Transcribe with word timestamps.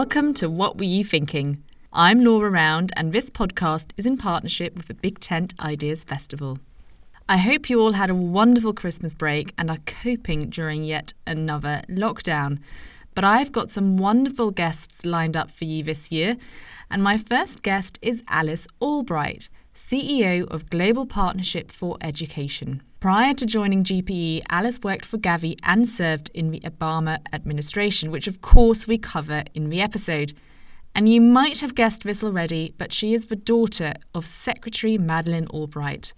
Welcome 0.00 0.32
to 0.36 0.48
What 0.48 0.78
Were 0.78 0.84
You 0.84 1.04
Thinking? 1.04 1.62
I'm 1.92 2.24
Laura 2.24 2.48
Round, 2.48 2.90
and 2.96 3.12
this 3.12 3.28
podcast 3.28 3.90
is 3.98 4.06
in 4.06 4.16
partnership 4.16 4.74
with 4.74 4.86
the 4.86 4.94
Big 4.94 5.20
Tent 5.20 5.52
Ideas 5.60 6.04
Festival. 6.04 6.56
I 7.28 7.36
hope 7.36 7.68
you 7.68 7.82
all 7.82 7.92
had 7.92 8.08
a 8.08 8.14
wonderful 8.14 8.72
Christmas 8.72 9.14
break 9.14 9.52
and 9.58 9.70
are 9.70 9.76
coping 9.84 10.48
during 10.48 10.84
yet 10.84 11.12
another 11.26 11.82
lockdown. 11.90 12.60
But 13.14 13.24
I've 13.24 13.52
got 13.52 13.68
some 13.68 13.98
wonderful 13.98 14.50
guests 14.52 15.04
lined 15.04 15.36
up 15.36 15.50
for 15.50 15.66
you 15.66 15.84
this 15.84 16.10
year, 16.10 16.38
and 16.90 17.02
my 17.02 17.18
first 17.18 17.62
guest 17.62 17.98
is 18.00 18.22
Alice 18.26 18.66
Albright, 18.80 19.50
CEO 19.74 20.48
of 20.50 20.70
Global 20.70 21.04
Partnership 21.04 21.70
for 21.70 21.98
Education. 22.00 22.82
Prior 23.00 23.32
to 23.32 23.46
joining 23.46 23.82
GPE, 23.82 24.42
Alice 24.50 24.78
worked 24.82 25.06
for 25.06 25.16
Gavi 25.16 25.56
and 25.62 25.88
served 25.88 26.30
in 26.34 26.50
the 26.50 26.60
Obama 26.60 27.16
administration, 27.32 28.10
which 28.10 28.28
of 28.28 28.42
course 28.42 28.86
we 28.86 28.98
cover 28.98 29.42
in 29.54 29.70
the 29.70 29.80
episode. 29.80 30.34
And 30.94 31.08
you 31.08 31.22
might 31.22 31.60
have 31.60 31.74
guessed 31.74 32.02
this 32.02 32.22
already, 32.22 32.74
but 32.76 32.92
she 32.92 33.14
is 33.14 33.24
the 33.24 33.36
daughter 33.36 33.94
of 34.14 34.26
Secretary 34.26 34.98
Madeleine 34.98 35.46
Albright. 35.46 36.12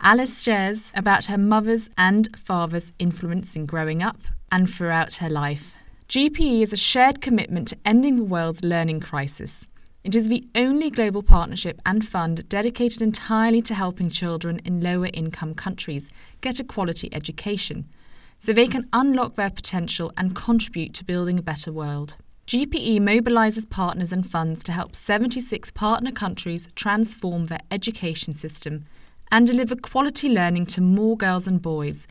Alice 0.00 0.42
shares 0.42 0.90
about 0.96 1.26
her 1.26 1.38
mother's 1.38 1.88
and 1.96 2.36
father's 2.36 2.90
influence 2.98 3.54
in 3.54 3.64
growing 3.64 4.02
up 4.02 4.18
and 4.50 4.68
throughout 4.68 5.14
her 5.14 5.30
life. 5.30 5.72
GPE 6.08 6.62
is 6.62 6.72
a 6.72 6.76
shared 6.76 7.20
commitment 7.20 7.68
to 7.68 7.78
ending 7.84 8.16
the 8.16 8.24
world's 8.24 8.64
learning 8.64 8.98
crisis. 8.98 9.66
It 10.04 10.14
is 10.14 10.28
the 10.28 10.46
only 10.54 10.90
global 10.90 11.22
partnership 11.22 11.80
and 11.86 12.06
fund 12.06 12.46
dedicated 12.50 13.00
entirely 13.00 13.62
to 13.62 13.74
helping 13.74 14.10
children 14.10 14.60
in 14.62 14.82
lower 14.82 15.08
income 15.14 15.54
countries 15.54 16.10
get 16.42 16.60
a 16.60 16.64
quality 16.64 17.08
education 17.14 17.88
so 18.36 18.52
they 18.52 18.66
can 18.66 18.86
unlock 18.92 19.36
their 19.36 19.48
potential 19.48 20.12
and 20.18 20.36
contribute 20.36 20.92
to 20.92 21.06
building 21.06 21.38
a 21.38 21.42
better 21.42 21.72
world. 21.72 22.18
GPE 22.46 23.00
mobilises 23.00 23.68
partners 23.68 24.12
and 24.12 24.28
funds 24.28 24.62
to 24.64 24.72
help 24.72 24.94
76 24.94 25.70
partner 25.70 26.12
countries 26.12 26.68
transform 26.74 27.46
their 27.46 27.60
education 27.70 28.34
system 28.34 28.84
and 29.32 29.46
deliver 29.46 29.74
quality 29.74 30.28
learning 30.28 30.66
to 30.66 30.82
more 30.82 31.16
girls 31.16 31.46
and 31.46 31.62
boys, 31.62 32.06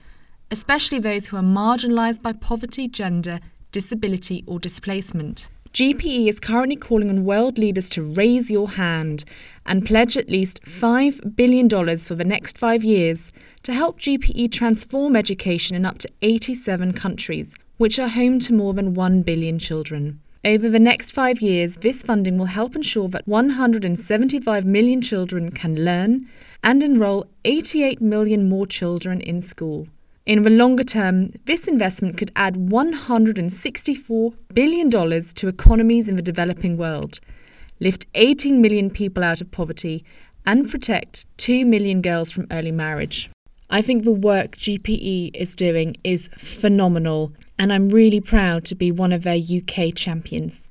especially 0.49 0.97
those 0.97 1.27
who 1.27 1.37
are 1.37 1.43
marginalised 1.43 2.23
by 2.23 2.33
poverty, 2.33 2.87
gender, 2.87 3.39
disability, 3.71 4.43
or 4.47 4.57
displacement. 4.57 5.47
GPE 5.73 6.27
is 6.27 6.39
currently 6.39 6.75
calling 6.75 7.09
on 7.09 7.25
world 7.25 7.57
leaders 7.57 7.89
to 7.89 8.03
raise 8.03 8.51
your 8.51 8.69
hand 8.69 9.25
and 9.65 9.83
pledge 9.83 10.15
at 10.15 10.29
least 10.29 10.63
$5 10.65 11.35
billion 11.35 11.67
for 11.97 12.13
the 12.13 12.23
next 12.23 12.59
five 12.59 12.83
years 12.83 13.31
to 13.63 13.73
help 13.73 13.99
GPE 13.99 14.51
transform 14.51 15.15
education 15.15 15.75
in 15.75 15.83
up 15.83 15.97
to 15.97 16.09
87 16.21 16.93
countries, 16.93 17.55
which 17.77 17.97
are 17.97 18.09
home 18.09 18.37
to 18.41 18.53
more 18.53 18.75
than 18.75 18.93
1 18.93 19.23
billion 19.23 19.57
children. 19.57 20.19
Over 20.45 20.69
the 20.69 20.79
next 20.79 21.09
five 21.09 21.41
years, 21.41 21.77
this 21.77 22.03
funding 22.03 22.37
will 22.37 22.53
help 22.53 22.75
ensure 22.75 23.07
that 23.07 23.27
175 23.27 24.65
million 24.65 25.01
children 25.01 25.49
can 25.49 25.83
learn 25.83 26.29
and 26.63 26.83
enrol 26.83 27.25
88 27.45 27.99
million 27.99 28.47
more 28.47 28.67
children 28.67 29.21
in 29.21 29.41
school. 29.41 29.87
In 30.25 30.43
the 30.43 30.49
longer 30.49 30.85
term, 30.85 31.31
this 31.43 31.67
investment 31.67 32.17
could 32.17 32.31
add 32.37 32.55
$164 32.55 34.33
billion 34.53 34.89
to 34.89 35.47
economies 35.49 36.07
in 36.07 36.15
the 36.15 36.21
developing 36.21 36.77
world, 36.77 37.19
lift 37.81 38.05
18 38.13 38.61
million 38.61 38.89
people 38.89 39.21
out 39.21 39.41
of 39.41 39.51
poverty, 39.51 40.05
and 40.45 40.69
protect 40.69 41.25
2 41.39 41.65
million 41.65 42.01
girls 42.01 42.31
from 42.31 42.47
early 42.51 42.71
marriage. 42.71 43.29
I 43.69 43.81
think 43.81 44.05
the 44.05 44.13
work 44.13 44.55
GPE 44.55 45.35
is 45.35 45.57
doing 45.57 45.97
is 46.05 46.29
phenomenal, 46.37 47.33
and 47.59 47.73
I'm 47.73 47.89
really 47.89 48.21
proud 48.21 48.63
to 48.65 48.75
be 48.75 48.93
one 48.93 49.11
of 49.11 49.23
their 49.23 49.35
UK 49.35 49.93
champions. 49.93 50.69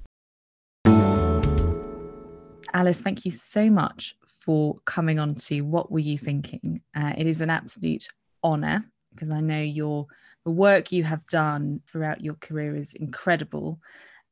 Alice, 2.72 3.02
thank 3.02 3.26
you 3.26 3.32
so 3.32 3.68
much 3.68 4.14
for 4.26 4.76
coming 4.86 5.18
on 5.18 5.34
to 5.34 5.60
What 5.60 5.92
Were 5.92 5.98
You 5.98 6.16
Thinking? 6.16 6.80
Uh, 6.96 7.12
it 7.18 7.26
is 7.26 7.42
an 7.42 7.50
absolute 7.50 8.08
honour 8.42 8.86
because 9.14 9.30
I 9.30 9.40
know 9.40 9.60
your 9.60 10.06
the 10.44 10.50
work 10.50 10.90
you 10.90 11.04
have 11.04 11.24
done 11.28 11.80
throughout 11.86 12.20
your 12.20 12.34
career 12.34 12.76
is 12.76 12.94
incredible, 12.94 13.80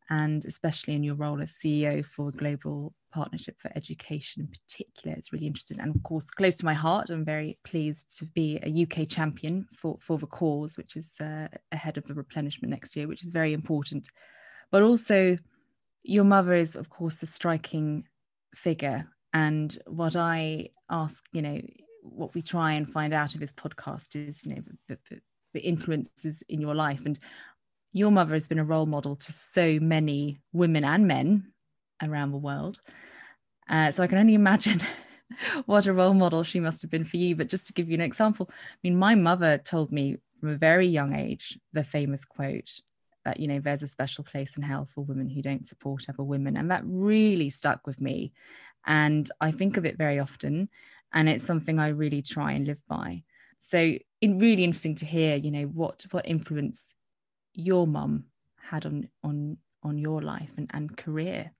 and 0.08 0.44
especially 0.44 0.94
in 0.94 1.04
your 1.04 1.14
role 1.14 1.40
as 1.40 1.52
CEO 1.52 2.04
for 2.04 2.32
Global 2.32 2.92
Partnership 3.12 3.56
for 3.60 3.70
Education 3.76 4.42
in 4.42 4.48
particular, 4.48 5.16
it's 5.16 5.32
really 5.32 5.46
interesting 5.46 5.80
and 5.80 5.94
of 5.94 6.02
course 6.02 6.30
close 6.30 6.56
to 6.58 6.64
my 6.64 6.74
heart. 6.74 7.10
I'm 7.10 7.24
very 7.24 7.58
pleased 7.64 8.16
to 8.18 8.26
be 8.26 8.58
a 8.62 8.82
UK 8.82 9.08
champion 9.08 9.66
for 9.76 9.98
for 10.00 10.18
the 10.18 10.26
cause, 10.26 10.76
which 10.76 10.96
is 10.96 11.16
uh, 11.20 11.48
ahead 11.72 11.96
of 11.96 12.04
the 12.04 12.14
replenishment 12.14 12.70
next 12.70 12.96
year, 12.96 13.06
which 13.06 13.24
is 13.24 13.32
very 13.32 13.52
important. 13.52 14.08
But 14.70 14.82
also, 14.82 15.36
your 16.02 16.24
mother 16.24 16.54
is 16.54 16.76
of 16.76 16.90
course 16.90 17.22
a 17.22 17.26
striking 17.26 18.04
figure, 18.54 19.06
and 19.32 19.76
what 19.86 20.16
I 20.16 20.70
ask, 20.90 21.22
you 21.32 21.42
know 21.42 21.60
what 22.02 22.34
we 22.34 22.42
try 22.42 22.72
and 22.72 22.90
find 22.90 23.12
out 23.12 23.34
of 23.34 23.40
this 23.40 23.52
podcast 23.52 24.16
is 24.16 24.44
you 24.44 24.54
know 24.54 24.62
the, 24.88 24.98
the, 25.08 25.20
the 25.54 25.60
influences 25.60 26.42
in 26.48 26.60
your 26.60 26.74
life. 26.74 27.06
And 27.06 27.18
your 27.92 28.10
mother 28.10 28.34
has 28.34 28.48
been 28.48 28.58
a 28.58 28.64
role 28.64 28.86
model 28.86 29.16
to 29.16 29.32
so 29.32 29.78
many 29.80 30.38
women 30.52 30.84
and 30.84 31.06
men 31.06 31.52
around 32.02 32.32
the 32.32 32.38
world. 32.38 32.80
Uh, 33.68 33.90
so 33.90 34.02
i 34.02 34.06
can 34.06 34.18
only 34.18 34.34
imagine 34.34 34.80
what 35.66 35.86
a 35.86 35.92
role 35.92 36.14
model 36.14 36.42
she 36.42 36.60
must 36.60 36.82
have 36.82 36.90
been 36.90 37.04
for 37.04 37.16
you. 37.16 37.36
But 37.36 37.48
just 37.48 37.66
to 37.66 37.72
give 37.72 37.88
you 37.88 37.94
an 37.94 38.00
example 38.00 38.48
i 38.50 38.78
mean 38.82 38.96
my 38.96 39.14
mother 39.14 39.58
told 39.58 39.92
me 39.92 40.16
from 40.38 40.50
a 40.50 40.56
very 40.56 40.86
young 40.86 41.14
age 41.14 41.58
the 41.72 41.84
famous 41.84 42.24
quote 42.24 42.80
that 43.24 43.38
you 43.38 43.46
know 43.46 43.60
there's 43.60 43.82
a 43.82 43.88
special 43.88 44.24
place 44.24 44.56
in 44.56 44.62
hell 44.62 44.86
for 44.86 45.04
women 45.04 45.28
who 45.28 45.42
don't 45.42 45.66
support 45.66 46.06
other 46.08 46.22
women. 46.22 46.56
And 46.56 46.70
that 46.70 46.84
really 46.86 47.50
stuck 47.50 47.86
with 47.86 48.00
me. 48.00 48.32
And 48.86 49.30
i 49.40 49.50
think 49.50 49.76
of 49.76 49.84
it 49.84 49.98
very 49.98 50.18
often 50.18 50.68
and 51.12 51.28
it's 51.28 51.44
something 51.44 51.78
I 51.78 51.88
really 51.88 52.22
try 52.22 52.52
and 52.52 52.66
live 52.66 52.80
by. 52.88 53.22
So 53.60 53.78
it 53.78 54.28
really 54.28 54.64
interesting 54.64 54.96
to 54.96 55.06
hear, 55.06 55.36
you 55.36 55.50
know, 55.50 55.64
what 55.64 56.04
what 56.10 56.26
influence 56.26 56.94
your 57.54 57.86
mum 57.86 58.24
had 58.56 58.86
on 58.86 59.08
on 59.22 59.58
on 59.82 59.98
your 59.98 60.22
life 60.22 60.52
and, 60.56 60.70
and 60.72 60.96
career. 60.96 61.52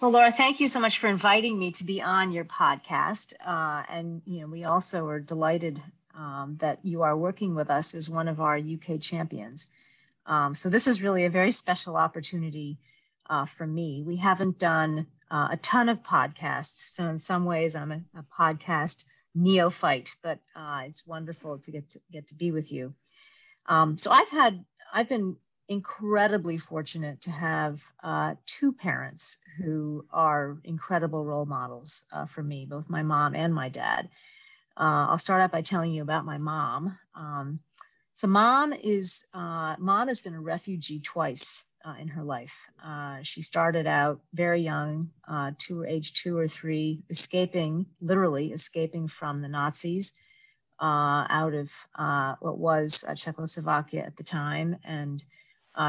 Well, 0.00 0.12
Laura, 0.12 0.32
thank 0.32 0.60
you 0.60 0.68
so 0.68 0.80
much 0.80 0.98
for 0.98 1.08
inviting 1.08 1.58
me 1.58 1.72
to 1.72 1.84
be 1.84 2.00
on 2.00 2.32
your 2.32 2.46
podcast. 2.46 3.34
Uh, 3.44 3.82
and 3.88 4.22
you 4.24 4.40
know, 4.40 4.46
we 4.46 4.64
also 4.64 5.06
are 5.08 5.20
delighted 5.20 5.80
um, 6.14 6.56
that 6.60 6.78
you 6.84 7.02
are 7.02 7.16
working 7.16 7.54
with 7.54 7.70
us 7.70 7.94
as 7.94 8.08
one 8.08 8.28
of 8.28 8.40
our 8.40 8.56
UK 8.56 9.00
champions. 9.00 9.68
Um, 10.26 10.54
so 10.54 10.70
this 10.70 10.86
is 10.86 11.02
really 11.02 11.24
a 11.24 11.30
very 11.30 11.50
special 11.50 11.96
opportunity 11.96 12.78
uh, 13.28 13.44
for 13.44 13.66
me. 13.66 14.02
We 14.02 14.16
haven't 14.16 14.58
done 14.58 15.06
uh, 15.30 15.48
a 15.52 15.56
ton 15.56 15.88
of 15.88 16.02
podcasts. 16.02 16.94
So 16.94 17.06
in 17.06 17.18
some 17.18 17.44
ways, 17.44 17.76
I'm 17.76 17.92
a, 17.92 18.00
a 18.18 18.24
podcast 18.38 19.04
neophyte, 19.34 20.12
but 20.22 20.38
uh, 20.56 20.82
it's 20.86 21.06
wonderful 21.06 21.58
to 21.58 21.70
get 21.70 21.90
to 21.90 22.00
get 22.12 22.28
to 22.28 22.34
be 22.34 22.50
with 22.50 22.72
you. 22.72 22.94
Um, 23.66 23.96
so 23.96 24.10
I've 24.10 24.30
had 24.30 24.64
I've 24.92 25.08
been 25.08 25.36
incredibly 25.68 26.58
fortunate 26.58 27.20
to 27.22 27.30
have 27.30 27.80
uh, 28.02 28.34
two 28.44 28.72
parents 28.72 29.38
who 29.58 30.04
are 30.12 30.58
incredible 30.64 31.24
role 31.24 31.46
models 31.46 32.04
uh, 32.12 32.26
for 32.26 32.42
me, 32.42 32.66
both 32.66 32.90
my 32.90 33.04
mom 33.04 33.36
and 33.36 33.54
my 33.54 33.68
dad. 33.68 34.08
Uh, 34.76 35.06
I'll 35.10 35.18
start 35.18 35.42
out 35.42 35.52
by 35.52 35.62
telling 35.62 35.92
you 35.92 36.02
about 36.02 36.24
my 36.24 36.38
mom. 36.38 36.98
Um, 37.14 37.60
so 38.12 38.26
mom 38.26 38.72
is 38.72 39.26
uh, 39.32 39.76
mom 39.78 40.08
has 40.08 40.20
been 40.20 40.34
a 40.34 40.40
refugee 40.40 41.00
twice 41.00 41.62
uh, 41.84 41.94
in 42.00 42.08
her 42.08 42.22
life. 42.22 42.66
Uh, 42.84 43.18
she 43.22 43.42
started 43.42 43.86
out 43.86 44.20
very 44.34 44.60
young, 44.60 45.10
uh, 45.28 45.52
two 45.58 45.84
age 45.84 46.12
two 46.12 46.36
or 46.36 46.46
three, 46.46 47.02
escaping, 47.08 47.86
literally 48.00 48.52
escaping 48.52 49.08
from 49.08 49.40
the 49.40 49.48
Nazis 49.48 50.14
uh, 50.80 51.26
out 51.28 51.54
of 51.54 51.72
uh, 51.94 52.34
what 52.40 52.58
was 52.58 53.04
uh, 53.06 53.14
Czechoslovakia 53.14 54.02
at 54.02 54.16
the 54.16 54.24
time, 54.24 54.76
and 54.84 55.22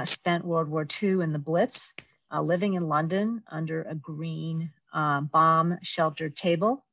spent 0.03 0.45
World 0.45 0.69
War 0.69 0.87
II 1.01 1.21
in 1.21 1.33
the 1.33 1.39
Blitz, 1.39 1.93
living 2.41 2.75
in 2.75 2.87
London 2.87 3.43
under 3.49 3.83
a 3.83 3.95
green 3.95 4.71
bomb 4.93 5.77
shelter 5.81 6.29
table 6.29 6.85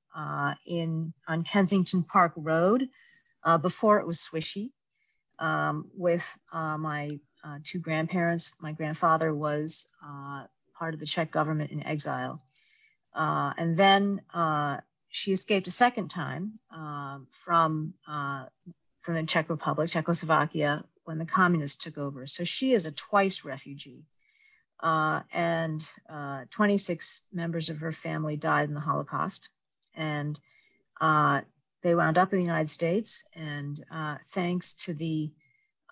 in 0.66 1.12
on 1.28 1.44
Kensington 1.44 2.02
Park 2.02 2.32
Road 2.36 2.88
before 3.62 4.00
it 4.00 4.06
was 4.06 4.18
swishy. 4.20 4.70
Um, 5.40 5.88
with 5.94 6.36
my 6.52 7.20
uh, 7.44 7.58
two 7.62 7.78
grandparents. 7.78 8.52
My 8.60 8.72
grandfather 8.72 9.34
was 9.34 9.88
uh, 10.04 10.44
part 10.78 10.94
of 10.94 11.00
the 11.00 11.06
Czech 11.06 11.30
government 11.30 11.70
in 11.70 11.84
exile. 11.84 12.40
Uh, 13.14 13.52
and 13.56 13.76
then 13.76 14.20
uh, 14.34 14.78
she 15.08 15.32
escaped 15.32 15.66
a 15.66 15.72
second 15.72 16.08
time 16.08 16.58
um, 16.70 17.26
from, 17.30 17.94
uh, 18.06 18.46
from 19.00 19.14
the 19.14 19.22
Czech 19.24 19.48
Republic, 19.48 19.90
Czechoslovakia, 19.90 20.84
when 21.04 21.18
the 21.18 21.26
communists 21.26 21.82
took 21.82 21.98
over. 21.98 22.26
So 22.26 22.44
she 22.44 22.72
is 22.72 22.86
a 22.86 22.92
twice 22.92 23.44
refugee. 23.44 24.04
Uh, 24.80 25.22
and 25.32 25.82
26 26.50 27.22
members 27.32 27.68
of 27.68 27.78
her 27.78 27.90
family 27.90 28.36
died 28.36 28.68
in 28.68 28.74
the 28.74 28.80
Holocaust. 28.80 29.48
And 29.96 30.38
they 31.00 31.94
wound 31.94 32.18
up 32.18 32.32
in 32.32 32.38
the 32.38 32.44
United 32.44 32.68
States. 32.68 33.24
And 33.34 33.80
thanks 34.26 34.74
to 34.84 34.94
the 34.94 35.32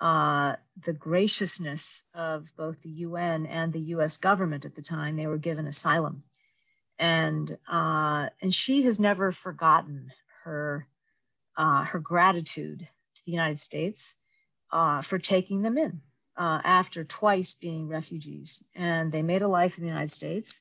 uh, 0.00 0.56
the 0.84 0.92
graciousness 0.92 2.02
of 2.14 2.50
both 2.56 2.82
the 2.82 2.90
UN 2.90 3.46
and 3.46 3.72
the 3.72 3.80
US 3.94 4.18
government 4.18 4.64
at 4.64 4.74
the 4.74 4.82
time. 4.82 5.16
They 5.16 5.26
were 5.26 5.38
given 5.38 5.66
asylum. 5.66 6.22
And, 6.98 7.56
uh, 7.70 8.28
and 8.40 8.52
she 8.54 8.82
has 8.82 8.98
never 9.00 9.32
forgotten 9.32 10.10
her, 10.44 10.86
uh, 11.56 11.84
her 11.84 11.98
gratitude 11.98 12.80
to 12.80 13.24
the 13.24 13.32
United 13.32 13.58
States 13.58 14.16
uh, 14.70 15.02
for 15.02 15.18
taking 15.18 15.62
them 15.62 15.78
in 15.78 16.00
uh, 16.36 16.60
after 16.64 17.04
twice 17.04 17.54
being 17.54 17.88
refugees. 17.88 18.62
And 18.74 19.10
they 19.10 19.22
made 19.22 19.42
a 19.42 19.48
life 19.48 19.78
in 19.78 19.84
the 19.84 19.90
United 19.90 20.10
States. 20.10 20.60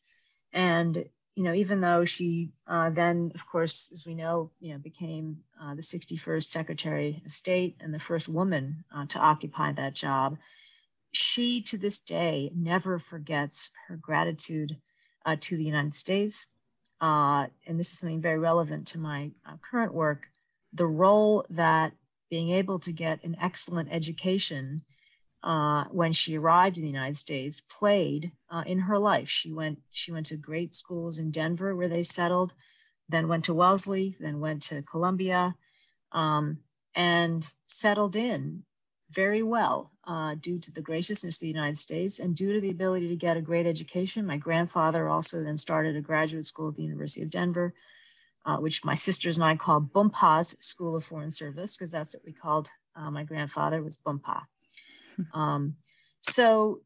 And 0.54 1.06
you 1.36 1.44
know, 1.44 1.54
even 1.54 1.82
though 1.82 2.06
she 2.06 2.52
uh, 2.68 2.90
then, 2.90 3.32
of 3.36 3.46
course, 3.48 3.92
as 3.92 4.06
we 4.06 4.16
know, 4.16 4.52
you 4.60 4.74
know, 4.74 4.80
became 4.80 5.40
uh, 5.62 5.76
the 5.76 5.82
61st 5.82 6.44
Secretary 6.44 7.22
of 7.26 7.34
State 7.34 7.78
and 7.82 7.94
the 7.94 8.00
first 8.00 8.30
woman 8.30 8.86
uh, 8.96 9.06
to 9.08 9.20
occupy 9.20 9.74
that 9.74 9.94
job, 9.94 10.38
she 11.12 11.62
to 11.64 11.78
this 11.78 12.00
day 12.00 12.52
never 12.56 13.00
forgets 13.00 13.72
her 13.88 13.98
gratitude 13.98 14.78
uh, 15.26 15.36
to 15.40 15.58
the 15.58 15.64
United 15.64 15.94
States. 15.94 16.48
Uh, 17.02 17.48
and 17.68 17.80
this 17.80 17.92
is 17.92 18.00
something 18.00 18.22
very 18.22 18.40
relevant 18.40 18.88
to 18.88 19.00
my 19.00 19.32
uh, 19.46 19.58
current 19.70 19.94
work 19.94 20.28
the 20.76 20.86
role 20.86 21.46
that 21.50 21.94
being 22.30 22.50
able 22.50 22.80
to 22.80 22.92
get 22.92 23.24
an 23.24 23.38
excellent 23.42 23.90
education 23.92 24.82
uh, 25.46 25.86
when 25.92 26.12
she 26.12 26.38
arrived 26.38 26.78
in 26.78 26.82
the 26.82 26.90
United 26.90 27.16
States 27.16 27.62
played 27.62 28.32
uh, 28.50 28.64
in 28.66 28.80
her 28.80 28.98
life. 28.98 29.30
She 29.30 29.54
went 29.54 29.80
she 29.92 30.12
went 30.12 30.26
to 30.28 30.38
great 30.38 30.74
schools 30.74 31.20
in 31.20 31.30
Denver 31.30 31.76
where 31.76 31.88
they 31.88 32.02
settled, 32.02 32.54
then 33.10 33.28
went 33.28 33.46
to 33.46 33.54
Wellesley, 33.54 34.16
then 34.20 34.40
went 34.40 34.64
to 34.64 34.82
Columbia, 34.82 35.56
um, 36.12 36.58
and 36.96 37.48
settled 37.68 38.16
in 38.16 38.64
very 39.12 39.44
well 39.44 39.92
uh, 40.06 40.34
due 40.34 40.58
to 40.58 40.72
the 40.72 40.82
graciousness 40.82 41.36
of 41.36 41.42
the 41.42 41.48
United 41.48 41.78
States 41.78 42.20
and 42.20 42.36
due 42.36 42.54
to 42.54 42.60
the 42.60 42.72
ability 42.72 43.10
to 43.10 43.16
get 43.16 43.38
a 43.38 43.42
great 43.42 43.68
education. 43.68 44.26
My 44.26 44.38
grandfather 44.38 45.08
also 45.08 45.44
then 45.44 45.58
started 45.58 45.96
a 45.96 46.02
graduate 46.02 46.48
school 46.48 46.70
at 46.70 46.76
the 46.76 46.84
University 46.84 47.22
of 47.22 47.30
Denver. 47.30 47.74
Uh, 48.48 48.58
which 48.58 48.86
my 48.86 48.94
sisters 48.94 49.38
and 49.38 49.44
I 49.44 49.56
called 49.56 49.92
BUMPA's 49.92 50.56
School 50.60 50.96
of 50.96 51.04
Foreign 51.04 51.32
Service, 51.32 51.76
because 51.76 51.90
that's 51.90 52.14
what 52.14 52.24
we 52.28 52.32
called 52.32 52.70
uh, 52.96 53.10
my 53.10 53.24
grandfather 53.24 53.82
was 53.82 53.98
BUMPA. 53.98 54.44
Um, 55.34 55.76
so 56.20 56.82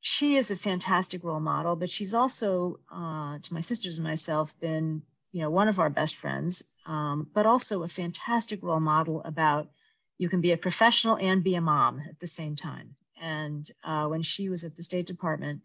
she 0.00 0.36
is 0.36 0.50
a 0.50 0.56
fantastic 0.56 1.24
role 1.24 1.40
model, 1.40 1.76
but 1.76 1.90
she's 1.90 2.14
also, 2.14 2.80
uh, 2.92 3.38
to 3.40 3.54
my 3.54 3.60
sisters 3.60 3.98
and 3.98 4.06
myself, 4.06 4.58
been 4.60 5.02
you 5.32 5.42
know 5.42 5.50
one 5.50 5.68
of 5.68 5.78
our 5.78 5.90
best 5.90 6.16
friends, 6.16 6.62
um, 6.86 7.28
but 7.34 7.46
also 7.46 7.82
a 7.82 7.88
fantastic 7.88 8.62
role 8.62 8.80
model 8.80 9.22
about 9.24 9.68
you 10.16 10.28
can 10.28 10.40
be 10.40 10.52
a 10.52 10.56
professional 10.56 11.16
and 11.16 11.44
be 11.44 11.54
a 11.54 11.60
mom 11.60 12.00
at 12.00 12.18
the 12.18 12.26
same 12.26 12.56
time. 12.56 12.96
And 13.20 13.68
uh, 13.84 14.06
when 14.06 14.22
she 14.22 14.48
was 14.48 14.64
at 14.64 14.76
the 14.76 14.82
State 14.82 15.06
Department, 15.06 15.62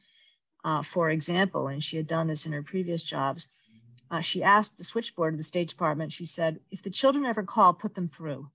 uh, 0.64 0.82
for 0.82 1.10
example, 1.10 1.68
and 1.68 1.84
she 1.84 1.98
had 1.98 2.08
done 2.08 2.28
this 2.28 2.46
in 2.46 2.52
her 2.54 2.64
previous 2.64 3.04
jobs, 3.04 3.48
uh, 4.12 4.22
she 4.22 4.44
asked 4.44 4.78
the 4.78 4.84
switchboard 4.84 5.34
of 5.34 5.38
the 5.38 5.44
State 5.44 5.70
Department. 5.70 6.12
She 6.12 6.26
said, 6.26 6.60
"If 6.72 6.82
the 6.82 6.90
children 6.90 7.26
ever 7.26 7.44
call, 7.44 7.74
put 7.74 7.94
them 7.96 8.08
through." 8.08 8.50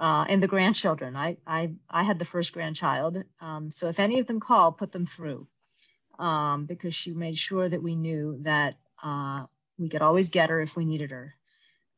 Uh, 0.00 0.24
and 0.28 0.42
the 0.42 0.48
grandchildren. 0.48 1.14
I, 1.14 1.36
I, 1.46 1.74
I 1.88 2.04
had 2.04 2.18
the 2.18 2.24
first 2.24 2.54
grandchild. 2.54 3.22
Um, 3.40 3.70
so 3.70 3.88
if 3.88 4.00
any 4.00 4.18
of 4.18 4.26
them 4.26 4.40
call, 4.40 4.72
put 4.72 4.92
them 4.92 5.04
through 5.04 5.46
um, 6.18 6.64
because 6.64 6.94
she 6.94 7.12
made 7.12 7.36
sure 7.36 7.68
that 7.68 7.82
we 7.82 7.94
knew 7.94 8.38
that 8.40 8.76
uh, 9.04 9.44
we 9.78 9.90
could 9.90 10.00
always 10.00 10.30
get 10.30 10.48
her 10.48 10.60
if 10.60 10.74
we 10.74 10.86
needed 10.86 11.10
her. 11.10 11.34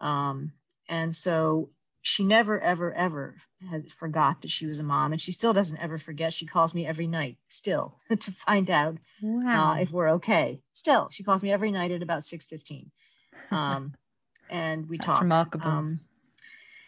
Um, 0.01 0.53
and 0.89 1.15
so 1.15 1.71
she 2.03 2.25
never, 2.25 2.61
ever, 2.61 2.93
ever 2.93 3.37
has 3.71 3.85
forgot 3.93 4.43
that 4.43 4.51
she 4.51 4.67
was 4.67 4.81
a 4.81 4.85
mom. 4.85 5.13
And 5.13 5.21
she 5.21 5.31
still 5.31 5.53
doesn't 5.53 5.79
ever 5.79 5.97
forget. 5.97 6.33
She 6.33 6.47
calls 6.47 6.75
me 6.75 6.85
every 6.85 7.07
night 7.07 7.37
still 7.47 8.01
to 8.11 8.33
find 8.33 8.69
out 8.69 8.95
uh, 8.95 8.99
wow. 9.23 9.71
uh, 9.71 9.77
if 9.77 9.93
we're 9.93 10.15
okay. 10.15 10.61
Still, 10.73 11.09
she 11.13 11.23
calls 11.23 11.45
me 11.45 11.53
every 11.53 11.71
night 11.71 11.93
at 11.93 12.03
about 12.03 12.23
6.15. 12.23 12.91
Um, 13.53 13.95
and 14.51 14.89
we 14.89 14.99
That's 14.99 15.07
talk. 15.07 15.23
remarkable. 15.23 15.71
Um, 15.71 16.01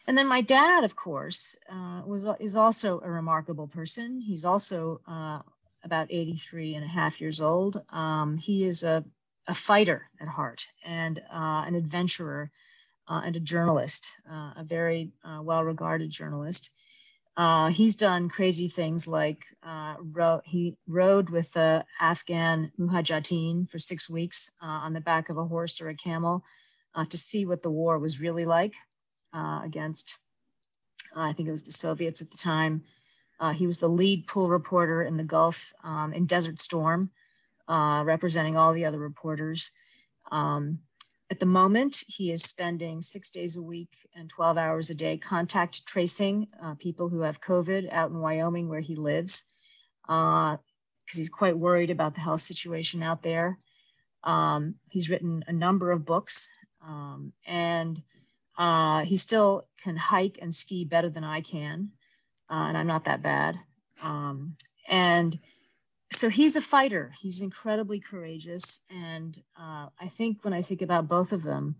and 0.07 0.19
then 0.19 0.27
my 0.27 0.43
dad, 0.43 0.85
of 0.85 0.97
course, 0.97 1.57
uh, 1.71 2.03
was 2.05 2.27
is 2.41 2.57
also 2.57 3.01
a 3.01 3.11
remarkable 3.11 3.69
person. 3.69 4.21
He's 4.21 4.45
also 4.45 5.01
uh, 5.09 5.41
about 5.83 6.09
83 6.11 6.75
and 6.75 6.85
a 6.85 6.89
half 6.89 7.21
years 7.21 7.41
old. 7.41 7.83
Um, 7.91 8.37
he 8.37 8.65
is 8.65 8.83
a, 8.83 9.05
a 9.47 9.55
fighter 9.55 10.11
at 10.21 10.29
heart 10.29 10.67
and 10.85 11.19
uh, 11.19 11.65
an 11.67 11.75
adventurer 11.75 12.51
uh, 13.09 13.23
and 13.25 13.37
a 13.37 13.41
journalist, 13.41 14.13
uh, 14.31 14.53
a 14.57 14.65
very 14.65 15.13
uh, 15.25 15.41
well-regarded 15.43 16.11
journalist. 16.11 16.71
he's 17.73 17.97
done 17.97 18.29
crazy 18.29 18.69
things 18.69 19.07
like 19.07 19.45
ro- 20.15 20.43
he 20.45 20.77
rode 20.87 21.31
with 21.31 21.51
the 21.53 21.85
Afghan 21.99 22.73
Mujahideen 22.79 23.69
for 23.71 23.79
six 23.79 24.09
weeks 24.11 24.51
on 24.61 24.93
the 24.93 25.01
back 25.01 25.31
of 25.31 25.39
a 25.39 25.45
horse 25.45 25.81
or 25.81 25.89
a 25.89 25.97
camel 25.97 26.45
to 27.09 27.19
see 27.19 27.47
what 27.47 27.63
the 27.63 27.71
war 27.71 27.99
was 27.99 28.21
really 28.21 28.45
like 28.45 28.75
uh, 29.35 29.61
against, 29.65 30.19
uh, 31.17 31.21
I 31.21 31.33
think 31.33 31.49
it 31.49 31.53
was 31.53 31.65
the 31.65 31.73
Soviets 31.73 32.23
at 32.23 32.31
the 32.31 32.39
time. 32.39 32.85
Uh, 33.41 33.53
he 33.53 33.67
was 33.67 33.79
the 33.79 33.89
lead 33.89 34.27
pool 34.27 34.49
reporter 34.49 35.03
in 35.03 35.17
the 35.17 35.25
Gulf 35.25 35.73
um, 35.83 36.13
in 36.13 36.27
Desert 36.27 36.59
Storm, 36.59 37.11
uh, 37.69 38.03
representing 38.07 38.57
all 38.57 38.73
the 38.73 38.85
other 38.85 38.99
reporters. 38.99 39.73
Um, 40.31 40.79
at 41.31 41.41
the 41.41 41.47
moment, 41.47 42.05
he 42.07 42.31
is 42.31 42.43
spending 42.43 43.01
six 43.01 43.31
days 43.31 43.57
a 43.57 43.63
week 43.63 43.91
and 44.15 44.31
12 44.31 44.57
hours 44.57 44.91
a 44.91 44.95
day 44.95 45.19
contact 45.19 45.85
tracing 45.85 46.47
uh, 46.63 46.75
people 46.75 47.09
who 47.09 47.21
have 47.23 47.41
COVID 47.41 47.93
out 47.93 48.11
in 48.11 48.21
Wyoming 48.21 48.69
where 48.69 48.81
he 48.81 48.95
lives, 48.95 49.47
because 50.03 50.59
he's 51.13 51.31
quite 51.31 51.59
worried 51.59 51.91
about 51.91 52.15
the 52.15 52.21
health 52.21 52.43
situation 52.43 53.03
out 53.03 53.23
there. 53.23 53.59
Um, 54.23 54.77
he's 54.91 55.11
written 55.11 55.45
a 55.49 55.53
number 55.53 55.91
of 55.91 56.05
books, 56.05 56.51
um, 56.87 57.33
and 57.47 58.01
uh, 58.57 59.05
he 59.05 59.17
still 59.17 59.67
can 59.83 59.97
hike 59.97 60.39
and 60.41 60.55
ski 60.55 60.85
better 60.85 61.11
than 61.11 61.25
I 61.25 61.41
can, 61.41 61.91
uh, 62.51 62.67
and 62.69 62.77
I'm 62.77 62.87
not 62.87 63.05
that 63.05 63.23
bad. 63.23 63.59
Um, 64.03 64.57
and 64.89 65.39
so 66.13 66.29
he's 66.29 66.57
a 66.57 66.61
fighter. 66.61 67.13
He's 67.21 67.41
incredibly 67.41 68.01
courageous, 68.01 68.81
and 68.91 69.37
uh, 69.59 69.89
I 70.01 70.09
think 70.09 70.45
when 70.45 70.53
I 70.53 70.63
think 70.63 70.83
about 70.83 71.09
both 71.09 71.33
of 71.33 71.43
them, 71.43 71.77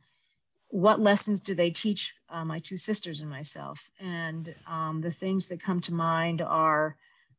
what 0.69 0.99
lessons 0.99 1.41
do 1.41 1.55
they 1.55 1.71
teach 1.71 2.15
uh, 2.29 2.45
my 2.45 2.59
two 2.59 2.77
sisters 2.77 3.21
and 3.21 3.31
myself? 3.31 3.91
And 4.01 4.53
um, 4.67 5.01
the 5.01 5.13
things 5.13 5.49
that 5.49 5.63
come 5.63 5.79
to 5.81 5.95
mind 5.95 6.43
are 6.43 6.97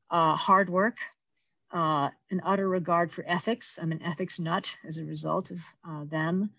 uh, 0.09 0.35
hard 0.35 0.69
work, 0.69 0.97
an 1.73 2.41
utter 2.43 2.69
regard 2.69 3.11
for 3.11 3.25
ethics. 3.27 3.77
I'm 3.81 3.91
an 3.91 4.01
ethics 4.01 4.39
nut 4.39 4.73
as 4.87 4.97
a 4.97 5.05
result 5.05 5.51
of 5.51 6.09
them. 6.09 6.51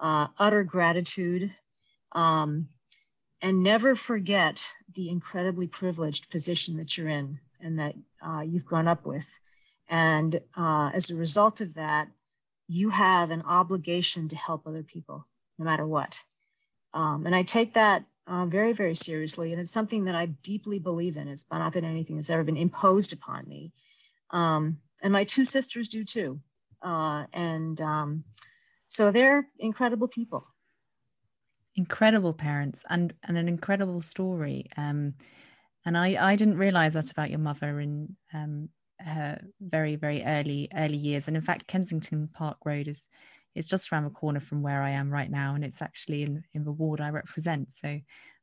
utter 0.00 0.62
gratitude 0.62 1.52
um, 2.12 2.68
and 3.42 3.62
never 3.62 3.94
forget 3.94 4.64
the 4.94 5.08
incredibly 5.08 5.66
privileged 5.66 6.30
position 6.30 6.76
that 6.76 6.96
you're 6.96 7.08
in 7.08 7.38
and 7.60 7.78
that 7.78 7.94
uh, 8.26 8.40
you've 8.40 8.64
grown 8.64 8.88
up 8.88 9.06
with. 9.06 9.28
And 9.88 10.40
uh, 10.56 10.90
as 10.94 11.10
a 11.10 11.16
result 11.16 11.60
of 11.60 11.74
that, 11.74 12.08
you 12.68 12.90
have 12.90 13.30
an 13.30 13.42
obligation 13.42 14.28
to 14.28 14.36
help 14.36 14.66
other 14.66 14.82
people, 14.82 15.24
no 15.58 15.64
matter 15.64 15.86
what. 15.86 16.18
Um, 16.94 17.26
and 17.26 17.34
I 17.34 17.42
take 17.42 17.74
that 17.74 18.04
uh, 18.26 18.46
very, 18.46 18.72
very 18.72 18.94
seriously. 18.94 19.52
And 19.52 19.60
it's 19.60 19.72
something 19.72 20.04
that 20.04 20.14
I 20.14 20.26
deeply 20.26 20.78
believe 20.78 21.16
in. 21.16 21.26
It's 21.26 21.44
not 21.50 21.72
been 21.72 21.84
anything 21.84 22.16
that's 22.16 22.30
ever 22.30 22.44
been 22.44 22.56
imposed 22.56 23.12
upon 23.12 23.48
me. 23.48 23.72
Um, 24.30 24.78
and 25.02 25.12
my 25.12 25.24
two 25.24 25.44
sisters 25.44 25.88
do 25.88 26.04
too. 26.04 26.40
Uh, 26.82 27.24
and 27.32 27.80
um, 27.80 28.24
so 28.88 29.10
they're 29.10 29.46
incredible 29.58 30.08
people 30.08 30.46
incredible 31.80 32.34
parents 32.34 32.84
and 32.90 33.14
and 33.26 33.36
an 33.38 33.48
incredible 33.48 34.02
story 34.02 34.66
um 34.76 35.14
and 35.86 35.96
i 35.96 36.08
i 36.30 36.36
didn't 36.36 36.58
realize 36.58 36.94
that 36.94 37.10
about 37.10 37.30
your 37.30 37.38
mother 37.38 37.80
in 37.80 38.16
um 38.34 38.68
her 39.02 39.40
very 39.60 39.96
very 39.96 40.22
early 40.24 40.68
early 40.76 40.96
years. 40.96 41.26
And 41.26 41.36
in 41.36 41.42
fact 41.42 41.66
kensington 41.66 42.28
park 42.32 42.58
road 42.64 42.88
is 42.88 43.06
is 43.54 43.66
just 43.66 43.90
around 43.90 44.04
the 44.04 44.10
corner 44.10 44.40
from 44.40 44.62
where 44.62 44.82
i 44.82 44.90
am 44.90 45.10
right 45.10 45.30
now 45.30 45.54
and 45.54 45.64
it's 45.64 45.82
actually 45.82 46.22
in 46.22 46.44
in 46.54 46.64
the 46.64 46.72
ward 46.72 47.00
i 47.00 47.10
represent. 47.10 47.72
So 47.72 47.98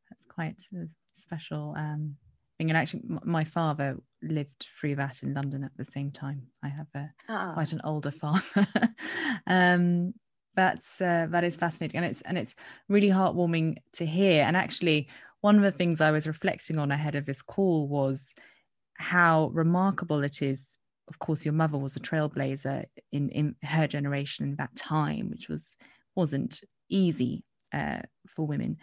that's 0.09 0.25
quite 0.25 0.61
a 0.73 0.87
special 1.11 1.75
um 1.77 2.15
thing. 2.57 2.69
And 2.69 2.77
actually 2.77 3.03
my 3.23 3.43
father 3.43 3.97
lived 4.21 4.67
through 4.79 4.95
that 4.95 5.21
in 5.21 5.33
london 5.33 5.63
at 5.63 5.75
the 5.77 5.85
same 5.85 6.11
time. 6.11 6.47
I 6.63 6.69
have 6.69 6.87
a 6.95 7.09
oh. 7.29 7.51
quite 7.53 7.73
an 7.73 7.81
older 7.83 8.11
father. 8.23 8.67
Um 9.45 10.13
that's 10.57 10.99
uh, 10.99 11.27
that 11.29 11.45
is 11.45 11.55
fascinating 11.55 11.97
and 11.99 12.05
it's 12.05 12.21
and 12.23 12.37
it's 12.37 12.55
really 12.89 13.07
heartwarming 13.07 13.77
to 13.93 14.05
hear 14.05 14.43
and 14.43 14.57
actually 14.57 15.07
one 15.39 15.55
of 15.55 15.61
the 15.61 15.71
things 15.71 16.01
i 16.01 16.11
was 16.11 16.27
reflecting 16.27 16.77
on 16.77 16.91
ahead 16.91 17.15
of 17.15 17.25
this 17.25 17.41
call 17.41 17.87
was 17.87 18.33
how 18.95 19.49
remarkable 19.53 20.21
it 20.21 20.41
is 20.41 20.77
of 21.07 21.19
course 21.19 21.45
your 21.45 21.53
mother 21.53 21.77
was 21.77 21.95
a 21.95 22.01
trailblazer 22.01 22.83
in 23.13 23.29
in 23.29 23.55
her 23.63 23.87
generation 23.87 24.49
in 24.49 24.55
that 24.57 24.75
time 24.75 25.29
which 25.29 25.47
was 25.47 25.77
wasn't 26.15 26.59
easy 26.89 27.45
uh, 27.73 27.99
for 28.27 28.45
women 28.45 28.77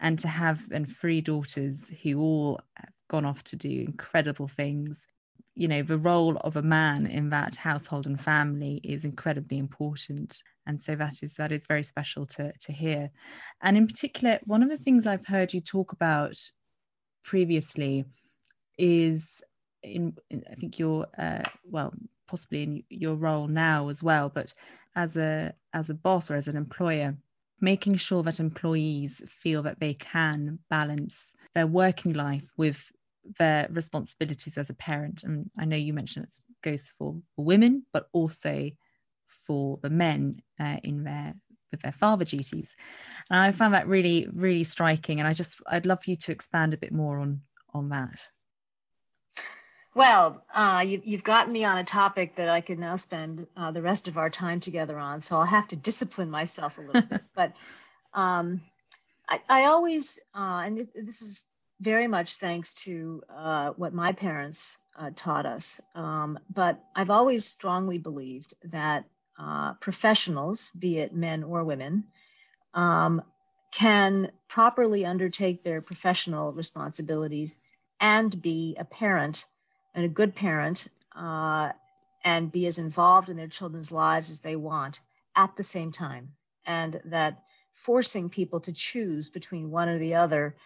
and 0.00 0.18
to 0.18 0.28
have 0.28 0.62
and 0.72 0.90
three 0.90 1.20
daughters 1.20 1.90
who 2.02 2.18
all 2.20 2.60
gone 3.10 3.26
off 3.26 3.44
to 3.44 3.56
do 3.56 3.68
incredible 3.68 4.48
things. 4.48 5.06
You 5.54 5.68
know, 5.68 5.82
the 5.82 5.98
role 5.98 6.36
of 6.38 6.56
a 6.56 6.62
man 6.62 7.06
in 7.06 7.30
that 7.30 7.56
household 7.56 8.06
and 8.06 8.20
family 8.20 8.80
is 8.84 9.04
incredibly 9.04 9.58
important. 9.58 10.42
And 10.66 10.80
so 10.80 10.94
that 10.96 11.22
is 11.22 11.34
that 11.34 11.52
is 11.52 11.66
very 11.66 11.82
special 11.82 12.26
to 12.26 12.52
to 12.52 12.72
hear. 12.72 13.10
And 13.62 13.76
in 13.76 13.86
particular, 13.86 14.38
one 14.44 14.62
of 14.62 14.68
the 14.68 14.78
things 14.78 15.06
I've 15.06 15.26
heard 15.26 15.52
you 15.52 15.60
talk 15.60 15.92
about 15.92 16.38
previously 17.24 18.04
is 18.78 19.42
in, 19.82 20.16
in 20.30 20.44
I 20.50 20.54
think 20.54 20.78
your 20.78 21.06
uh, 21.18 21.42
well 21.64 21.92
possibly 22.28 22.62
in 22.62 22.84
your 22.88 23.16
role 23.16 23.48
now 23.48 23.88
as 23.88 24.02
well, 24.02 24.28
but 24.28 24.52
as 24.94 25.16
a 25.16 25.52
as 25.74 25.90
a 25.90 25.94
boss 25.94 26.30
or 26.30 26.36
as 26.36 26.48
an 26.48 26.56
employer, 26.56 27.16
making 27.60 27.96
sure 27.96 28.22
that 28.22 28.40
employees 28.40 29.22
feel 29.28 29.62
that 29.62 29.80
they 29.80 29.94
can 29.94 30.58
balance 30.68 31.32
their 31.54 31.66
working 31.66 32.12
life 32.12 32.50
with 32.56 32.90
their 33.38 33.68
responsibilities 33.70 34.58
as 34.58 34.70
a 34.70 34.74
parent. 34.74 35.22
And 35.22 35.50
I 35.58 35.64
know 35.64 35.76
you 35.76 35.92
mentioned 35.92 36.26
it 36.26 36.40
goes 36.62 36.90
for, 36.98 37.16
for 37.34 37.44
women, 37.44 37.86
but 37.92 38.06
also 38.12 38.70
for 39.46 39.78
the 39.82 39.90
men 39.90 40.34
uh, 40.58 40.76
in 40.82 41.04
their 41.04 41.34
with 41.70 41.82
their 41.82 41.92
father 41.92 42.24
duties. 42.24 42.74
And 43.30 43.38
I 43.38 43.52
found 43.52 43.74
that 43.74 43.86
really, 43.86 44.28
really 44.32 44.64
striking. 44.64 45.20
And 45.20 45.28
I 45.28 45.32
just 45.32 45.60
I'd 45.66 45.86
love 45.86 46.06
you 46.06 46.16
to 46.16 46.32
expand 46.32 46.74
a 46.74 46.78
bit 46.78 46.92
more 46.92 47.18
on 47.18 47.42
on 47.72 47.90
that. 47.90 48.28
Well, 49.94 50.44
uh, 50.54 50.84
you, 50.86 50.98
have 50.98 51.06
you've 51.06 51.24
gotten 51.24 51.52
me 51.52 51.64
on 51.64 51.78
a 51.78 51.84
topic 51.84 52.36
that 52.36 52.48
I 52.48 52.60
can 52.60 52.78
now 52.78 52.96
spend 52.96 53.46
uh, 53.56 53.72
the 53.72 53.82
rest 53.82 54.06
of 54.06 54.18
our 54.18 54.30
time 54.30 54.60
together 54.60 54.96
on. 54.96 55.20
So 55.20 55.36
I'll 55.36 55.44
have 55.44 55.68
to 55.68 55.76
discipline 55.76 56.30
myself 56.30 56.78
a 56.78 56.82
little 56.82 57.02
bit. 57.02 57.22
But 57.34 57.56
um, 58.14 58.60
I, 59.28 59.40
I, 59.48 59.64
always, 59.64 60.20
uh, 60.34 60.62
and 60.64 60.78
this 60.94 61.22
is 61.22 61.46
very 61.80 62.06
much 62.06 62.36
thanks 62.36 62.74
to 62.74 63.22
uh, 63.34 63.70
what 63.70 63.94
my 63.94 64.12
parents 64.12 64.78
uh, 64.96 65.10
taught 65.16 65.46
us. 65.46 65.80
Um, 65.94 66.38
but 66.52 66.78
I've 66.94 67.10
always 67.10 67.44
strongly 67.44 67.98
believed 67.98 68.54
that 68.64 69.04
uh, 69.38 69.72
professionals, 69.74 70.70
be 70.78 70.98
it 70.98 71.14
men 71.14 71.42
or 71.42 71.64
women, 71.64 72.04
um, 72.74 73.22
can 73.72 74.30
properly 74.48 75.06
undertake 75.06 75.62
their 75.62 75.80
professional 75.80 76.52
responsibilities 76.52 77.58
and 78.00 78.42
be 78.42 78.76
a 78.78 78.84
parent 78.84 79.46
and 79.94 80.04
a 80.04 80.08
good 80.08 80.34
parent 80.34 80.88
uh, 81.16 81.70
and 82.24 82.52
be 82.52 82.66
as 82.66 82.78
involved 82.78 83.28
in 83.28 83.36
their 83.36 83.48
children's 83.48 83.90
lives 83.90 84.30
as 84.30 84.40
they 84.40 84.56
want 84.56 85.00
at 85.34 85.56
the 85.56 85.62
same 85.62 85.90
time. 85.90 86.32
And 86.66 87.00
that 87.06 87.42
forcing 87.72 88.28
people 88.28 88.60
to 88.60 88.72
choose 88.72 89.30
between 89.30 89.70
one 89.70 89.88
or 89.88 89.98
the 89.98 90.16
other 90.16 90.56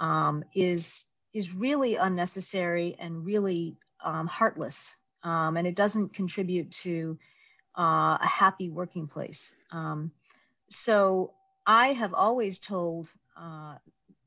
um, 0.00 0.42
is 0.54 1.06
is 1.32 1.54
really 1.54 1.94
unnecessary 1.94 2.96
and 2.98 3.24
really 3.24 3.76
um, 4.02 4.26
heartless, 4.26 4.96
um, 5.22 5.56
and 5.56 5.66
it 5.66 5.76
doesn't 5.76 6.12
contribute 6.12 6.72
to 6.72 7.16
uh, 7.78 8.18
a 8.20 8.26
happy 8.26 8.68
working 8.68 9.06
place. 9.06 9.54
Um, 9.70 10.10
so 10.68 11.32
I 11.66 11.92
have 11.92 12.14
always 12.14 12.58
told 12.58 13.12
uh, 13.36 13.76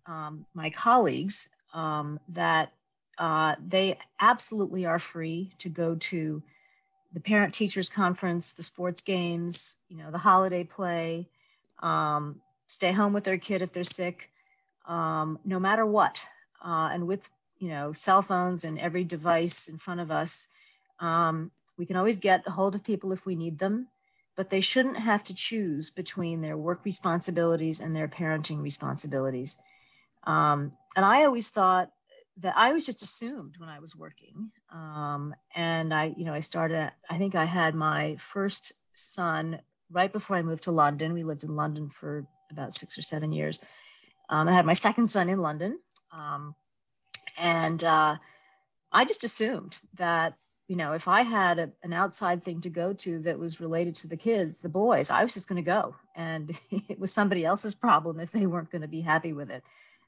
um, 0.06 0.46
my 0.54 0.70
colleagues 0.70 1.50
um, 1.74 2.20
that 2.30 2.72
uh, 3.18 3.56
they 3.68 3.98
absolutely 4.22 4.86
are 4.86 5.00
free 5.00 5.52
to 5.58 5.68
go 5.68 5.96
to 5.96 6.42
the 7.12 7.20
parent 7.20 7.54
teachers 7.54 7.90
conference, 7.90 8.54
the 8.54 8.64
sports 8.64 9.02
games, 9.02 9.78
you 9.90 9.98
know, 9.98 10.10
the 10.10 10.18
holiday 10.18 10.64
play, 10.64 11.28
stay 12.68 12.92
home 12.92 13.14
with 13.14 13.24
their 13.24 13.38
kid 13.38 13.62
if 13.62 13.74
they're 13.74 13.84
sick, 13.84 14.33
um, 14.86 15.40
no 15.46 15.60
matter 15.60 15.86
what. 15.86 16.26
Uh, 16.64 16.90
and 16.92 17.08
with 17.08 17.30
you 17.60 17.70
know 17.70 17.92
cell 17.92 18.22
phones 18.22 18.64
and 18.64 18.80
every 18.80 19.04
device 19.04 19.68
in 19.68 19.78
front 19.78 20.00
of 20.00 20.12
us, 20.12 20.48
um, 21.00 21.52
we 21.78 21.86
can 21.86 21.96
always 21.96 22.20
get 22.20 22.48
a 22.48 22.52
hold 22.52 22.76
of 22.76 22.84
people 22.84 23.12
if 23.12 23.26
we 23.26 23.36
need 23.36 23.58
them. 23.58 23.88
But 24.36 24.50
they 24.50 24.62
shouldn't 24.62 24.98
have 24.98 25.24
to 25.26 25.36
choose 25.36 25.92
between 25.92 26.42
their 26.42 26.58
work 26.58 26.84
responsibilities 26.86 27.80
and 27.80 27.96
their 27.96 28.08
parenting 28.08 28.64
responsibilities. 28.64 29.60
Um, 30.24 30.72
and 30.96 31.06
I 31.06 31.26
always 31.26 31.52
thought 31.52 31.92
that 32.38 32.56
I 32.58 32.74
was 32.74 32.86
just 32.86 33.02
assumed 33.02 33.58
when 33.58 33.70
I 33.70 33.80
was 33.80 33.96
working. 33.96 34.52
Um, 34.72 35.36
and 35.56 35.94
I, 35.94 36.14
you 36.18 36.26
know, 36.26 36.34
I 36.34 36.40
started, 36.40 36.92
I 37.10 37.18
think 37.18 37.36
I 37.36 37.46
had 37.46 37.76
my 37.76 38.16
first 38.16 38.74
son 38.94 39.60
right 39.92 40.12
before 40.12 40.38
I 40.38 40.42
moved 40.42 40.64
to 40.64 40.72
London. 40.72 41.14
We 41.14 41.24
lived 41.24 41.44
in 41.44 41.56
London 41.56 41.90
for 41.90 42.26
about 42.50 42.74
six 42.74 42.98
or 42.98 43.02
seven 43.04 43.32
years. 43.32 43.60
Um, 44.30 44.48
I 44.48 44.54
had 44.54 44.66
my 44.66 44.74
second 44.74 45.08
son 45.08 45.30
in 45.30 45.40
London. 45.40 45.80
Um, 46.12 46.56
and 47.38 47.84
uh, 47.84 48.18
I 48.92 49.06
just 49.06 49.24
assumed 49.24 49.80
that, 49.96 50.36
you 50.68 50.76
know, 50.76 50.94
if 50.94 51.08
I 51.08 51.24
had 51.24 51.60
a, 51.60 51.72
an 51.84 51.94
outside 51.94 52.44
thing 52.44 52.62
to 52.62 52.70
go 52.70 52.94
to 52.94 53.20
that 53.20 53.40
was 53.40 53.60
related 53.60 53.96
to 53.96 54.08
the 54.08 54.18
kids, 54.18 54.62
the 54.62 54.70
boys, 54.70 55.10
I 55.10 55.24
was 55.24 55.34
just 55.34 55.50
going 55.50 55.64
to 55.64 55.70
go. 55.70 55.96
And 56.16 56.52
it 56.72 57.00
was 57.00 57.14
somebody 57.14 57.46
else's 57.46 57.76
problem 57.76 58.20
if 58.20 58.32
they 58.32 58.46
weren't 58.46 58.72
going 58.72 58.84
to 58.84 58.88
be 58.88 59.02
happy 59.02 59.34
with 59.34 59.50
it. 59.50 59.64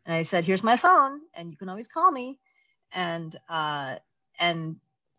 And 0.05 0.13
I 0.13 0.21
said, 0.21 0.45
"Here's 0.45 0.63
my 0.63 0.77
phone, 0.77 1.21
and 1.33 1.49
you 1.49 1.57
can 1.57 1.67
always 1.67 1.87
call 1.87 2.11
me." 2.11 2.37
And 2.93 3.35
uh, 3.49 3.95
and 4.39 4.75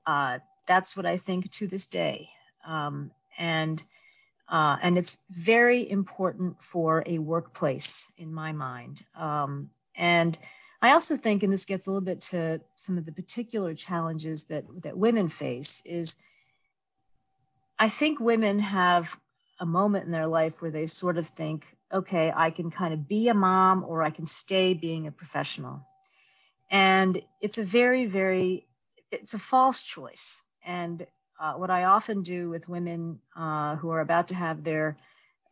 uh, 0.06 0.38
that's 0.66 0.96
what 0.96 1.06
I 1.06 1.16
think 1.16 1.50
to 1.52 1.66
this 1.66 1.86
day. 1.86 2.28
Um, 2.64 3.10
and 3.36 3.82
uh, 4.48 4.76
and 4.82 4.96
it's 4.96 5.18
very 5.30 5.90
important 5.90 6.62
for 6.62 7.02
a 7.06 7.18
workplace 7.18 8.12
in 8.16 8.32
my 8.32 8.52
mind. 8.52 9.02
Um, 9.16 9.70
and 9.96 10.38
I 10.82 10.92
also 10.92 11.16
think, 11.16 11.42
and 11.42 11.52
this 11.52 11.64
gets 11.64 11.86
a 11.86 11.90
little 11.90 12.04
bit 12.04 12.20
to 12.32 12.60
some 12.76 12.98
of 12.98 13.04
the 13.04 13.12
particular 13.12 13.74
challenges 13.74 14.44
that 14.44 14.64
that 14.82 14.96
women 14.96 15.28
face, 15.28 15.82
is 15.84 16.16
I 17.78 17.88
think 17.88 18.20
women 18.20 18.58
have 18.58 19.18
a 19.58 19.66
moment 19.66 20.04
in 20.04 20.12
their 20.12 20.26
life 20.26 20.60
where 20.60 20.70
they 20.70 20.86
sort 20.86 21.18
of 21.18 21.26
think, 21.26 21.66
okay, 21.92 22.32
I 22.34 22.50
can 22.50 22.70
kind 22.70 22.92
of 22.92 23.08
be 23.08 23.28
a 23.28 23.34
mom 23.34 23.84
or 23.84 24.02
I 24.02 24.10
can 24.10 24.26
stay 24.26 24.74
being 24.74 25.06
a 25.06 25.12
professional. 25.12 25.86
And 26.70 27.20
it's 27.40 27.58
a 27.58 27.64
very, 27.64 28.06
very, 28.06 28.66
it's 29.10 29.34
a 29.34 29.38
false 29.38 29.82
choice. 29.82 30.42
And 30.64 31.06
uh, 31.38 31.55
what 31.55 31.71
I 31.71 31.85
often 31.85 32.23
do 32.23 32.49
with 32.49 32.69
women 32.69 33.21
uh, 33.37 33.76
who 33.76 33.90
are 33.90 34.00
about 34.00 34.28
to 34.28 34.35
have 34.35 34.64
their 34.64 34.97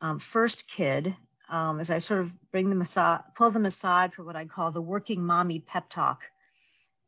um, 0.00 0.18
first 0.18 0.68
kid 0.68 1.14
um, 1.48 1.80
is 1.80 1.90
I 1.90 1.98
sort 1.98 2.20
of 2.20 2.50
bring 2.50 2.68
them 2.70 2.80
aside, 2.80 3.20
pull 3.34 3.50
them 3.50 3.66
aside 3.66 4.12
for 4.14 4.24
what 4.24 4.36
I 4.36 4.44
call 4.46 4.70
the 4.70 4.80
working 4.80 5.24
mommy 5.24 5.60
pep 5.60 5.88
talk. 5.88 6.30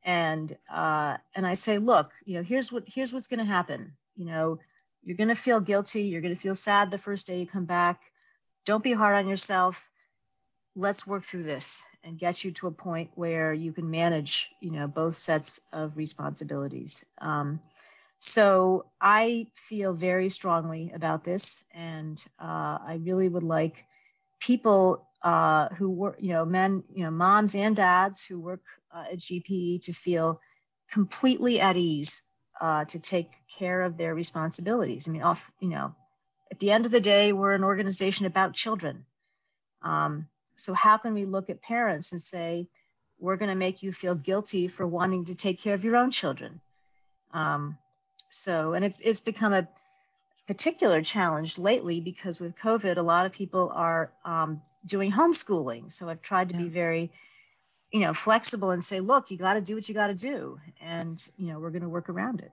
And, 0.04 0.56
uh, 0.72 1.16
and 1.34 1.46
I 1.46 1.54
say, 1.54 1.78
look, 1.78 2.12
you 2.24 2.36
know, 2.36 2.42
here's 2.42 2.70
what, 2.70 2.84
here's 2.86 3.12
what's 3.12 3.28
going 3.28 3.40
to 3.40 3.46
happen. 3.46 3.92
You 4.14 4.26
know, 4.26 4.58
you're 5.02 5.16
going 5.16 5.28
to 5.28 5.34
feel 5.34 5.60
guilty. 5.60 6.02
You're 6.02 6.20
going 6.20 6.34
to 6.34 6.40
feel 6.40 6.54
sad 6.54 6.90
the 6.90 6.98
first 6.98 7.26
day 7.26 7.40
you 7.40 7.46
come 7.46 7.64
back 7.64 8.02
don't 8.66 8.84
be 8.84 8.92
hard 8.92 9.14
on 9.14 9.28
yourself 9.28 9.88
let's 10.74 11.06
work 11.06 11.22
through 11.22 11.44
this 11.44 11.84
and 12.04 12.18
get 12.18 12.44
you 12.44 12.50
to 12.50 12.66
a 12.66 12.70
point 12.70 13.10
where 13.14 13.54
you 13.54 13.72
can 13.72 13.90
manage 13.90 14.50
you 14.60 14.70
know 14.70 14.86
both 14.86 15.14
sets 15.14 15.60
of 15.72 15.96
responsibilities 15.96 17.06
um, 17.18 17.58
so 18.18 18.86
i 19.00 19.46
feel 19.54 19.92
very 19.92 20.28
strongly 20.28 20.90
about 20.94 21.24
this 21.24 21.64
and 21.74 22.26
uh, 22.40 22.78
i 22.86 22.98
really 23.02 23.28
would 23.28 23.42
like 23.42 23.84
people 24.40 25.06
uh, 25.22 25.68
who 25.70 25.90
work 25.90 26.16
you 26.20 26.32
know 26.32 26.44
men 26.44 26.82
you 26.92 27.04
know 27.04 27.10
moms 27.10 27.54
and 27.54 27.76
dads 27.76 28.24
who 28.24 28.38
work 28.38 28.62
uh, 28.94 29.04
at 29.12 29.18
gpe 29.18 29.80
to 29.82 29.92
feel 29.92 30.40
completely 30.90 31.60
at 31.60 31.76
ease 31.76 32.22
uh, 32.60 32.84
to 32.86 32.98
take 32.98 33.30
care 33.48 33.82
of 33.82 33.96
their 33.96 34.14
responsibilities 34.14 35.08
i 35.08 35.12
mean 35.12 35.22
off 35.22 35.50
you 35.60 35.68
know 35.68 35.94
at 36.50 36.60
the 36.60 36.70
end 36.70 36.86
of 36.86 36.92
the 36.92 37.00
day, 37.00 37.32
we're 37.32 37.54
an 37.54 37.64
organization 37.64 38.26
about 38.26 38.54
children. 38.54 39.04
Um, 39.82 40.28
so, 40.56 40.72
how 40.74 40.96
can 40.96 41.14
we 41.14 41.24
look 41.24 41.50
at 41.50 41.60
parents 41.60 42.12
and 42.12 42.20
say, 42.20 42.68
we're 43.18 43.36
going 43.36 43.50
to 43.50 43.56
make 43.56 43.82
you 43.82 43.92
feel 43.92 44.14
guilty 44.14 44.68
for 44.68 44.86
wanting 44.86 45.24
to 45.26 45.34
take 45.34 45.60
care 45.60 45.74
of 45.74 45.84
your 45.84 45.96
own 45.96 46.10
children? 46.10 46.60
Um, 47.32 47.78
so, 48.28 48.74
and 48.74 48.84
it's, 48.84 48.98
it's 49.00 49.20
become 49.20 49.52
a 49.52 49.68
particular 50.46 51.02
challenge 51.02 51.58
lately 51.58 52.00
because 52.00 52.40
with 52.40 52.56
COVID, 52.56 52.96
a 52.96 53.02
lot 53.02 53.26
of 53.26 53.32
people 53.32 53.72
are 53.74 54.12
um, 54.24 54.60
doing 54.86 55.10
homeschooling. 55.10 55.90
So, 55.90 56.08
I've 56.08 56.22
tried 56.22 56.50
to 56.50 56.54
yeah. 56.56 56.62
be 56.62 56.68
very 56.68 57.12
you 57.92 58.00
know 58.00 58.12
flexible 58.12 58.72
and 58.72 58.82
say 58.82 58.98
look 58.98 59.30
you 59.30 59.38
got 59.38 59.54
to 59.54 59.60
do 59.60 59.76
what 59.76 59.88
you 59.88 59.94
got 59.94 60.08
to 60.08 60.14
do 60.14 60.58
and 60.80 61.28
you 61.38 61.46
know 61.46 61.60
we're 61.60 61.70
going 61.70 61.84
to 61.84 61.88
work 61.88 62.08
around 62.10 62.40
it 62.40 62.50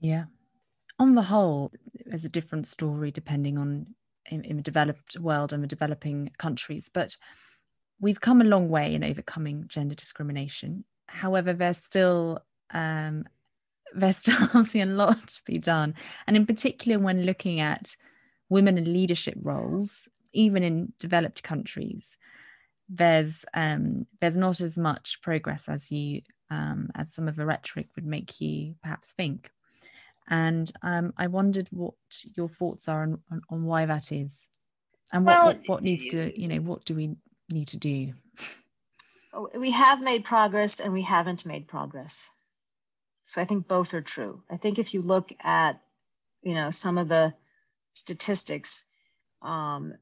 yeah 0.00 0.24
on 0.98 1.14
the 1.14 1.22
whole, 1.22 1.72
there's 2.06 2.24
a 2.24 2.30
different 2.30 2.66
story 2.66 3.10
depending 3.10 3.56
on 3.58 3.86
in, 4.30 4.44
in 4.44 4.56
the 4.56 4.62
developed 4.62 5.18
world 5.18 5.52
and 5.52 5.62
the 5.62 5.68
developing 5.68 6.30
countries. 6.38 6.90
But 6.92 7.16
we've 8.00 8.20
come 8.20 8.40
a 8.40 8.44
long 8.44 8.68
way 8.68 8.94
in 8.94 9.04
overcoming 9.04 9.64
gender 9.68 9.94
discrimination. 9.94 10.84
However, 11.06 11.52
there's 11.52 11.78
still 11.78 12.40
um, 12.70 13.24
there's 13.94 14.18
still 14.18 14.36
obviously 14.42 14.80
a 14.80 14.86
lot 14.86 15.26
to 15.26 15.40
be 15.44 15.58
done, 15.58 15.94
and 16.26 16.36
in 16.36 16.46
particular 16.46 16.98
when 16.98 17.24
looking 17.24 17.60
at 17.60 17.96
women 18.48 18.78
in 18.78 18.92
leadership 18.92 19.36
roles, 19.42 20.08
even 20.32 20.62
in 20.62 20.92
developed 20.98 21.42
countries, 21.42 22.16
there's 22.88 23.44
um, 23.54 24.06
there's 24.20 24.36
not 24.36 24.60
as 24.60 24.78
much 24.78 25.20
progress 25.22 25.68
as 25.68 25.90
you 25.90 26.22
um, 26.50 26.90
as 26.94 27.12
some 27.12 27.28
of 27.28 27.36
the 27.36 27.46
rhetoric 27.46 27.88
would 27.96 28.06
make 28.06 28.40
you 28.40 28.74
perhaps 28.82 29.12
think. 29.12 29.50
And 30.30 30.70
um, 30.82 31.14
I 31.16 31.26
wondered 31.26 31.68
what 31.70 31.94
your 32.36 32.50
thoughts 32.50 32.86
are 32.88 33.02
on, 33.02 33.18
on, 33.30 33.40
on 33.48 33.64
why 33.64 33.86
that 33.86 34.12
is, 34.12 34.46
and 35.12 35.24
what, 35.24 35.32
well, 35.32 35.46
what, 35.46 35.68
what 35.68 35.82
needs 35.82 36.06
to 36.08 36.38
you 36.38 36.48
know 36.48 36.60
what 36.60 36.84
do 36.84 36.94
we 36.94 37.16
need 37.50 37.68
to 37.68 37.78
do? 37.78 38.12
Oh, 39.32 39.48
we 39.58 39.70
have 39.70 40.00
made 40.00 40.24
progress 40.24 40.80
and 40.80 40.92
we 40.92 41.02
haven't 41.02 41.44
made 41.46 41.68
progress. 41.68 42.30
So 43.28 43.42
I 43.42 43.44
think 43.44 43.68
both 43.68 43.92
are 43.92 44.00
true. 44.00 44.42
I 44.50 44.56
think 44.56 44.78
if 44.78 44.94
you 44.94 45.02
look 45.02 45.34
at 45.40 45.82
you 46.42 46.54
know 46.54 46.70
some 46.70 46.96
of 46.96 47.08
the 47.08 47.34
statistics, 47.92 48.86
um, 49.42 49.92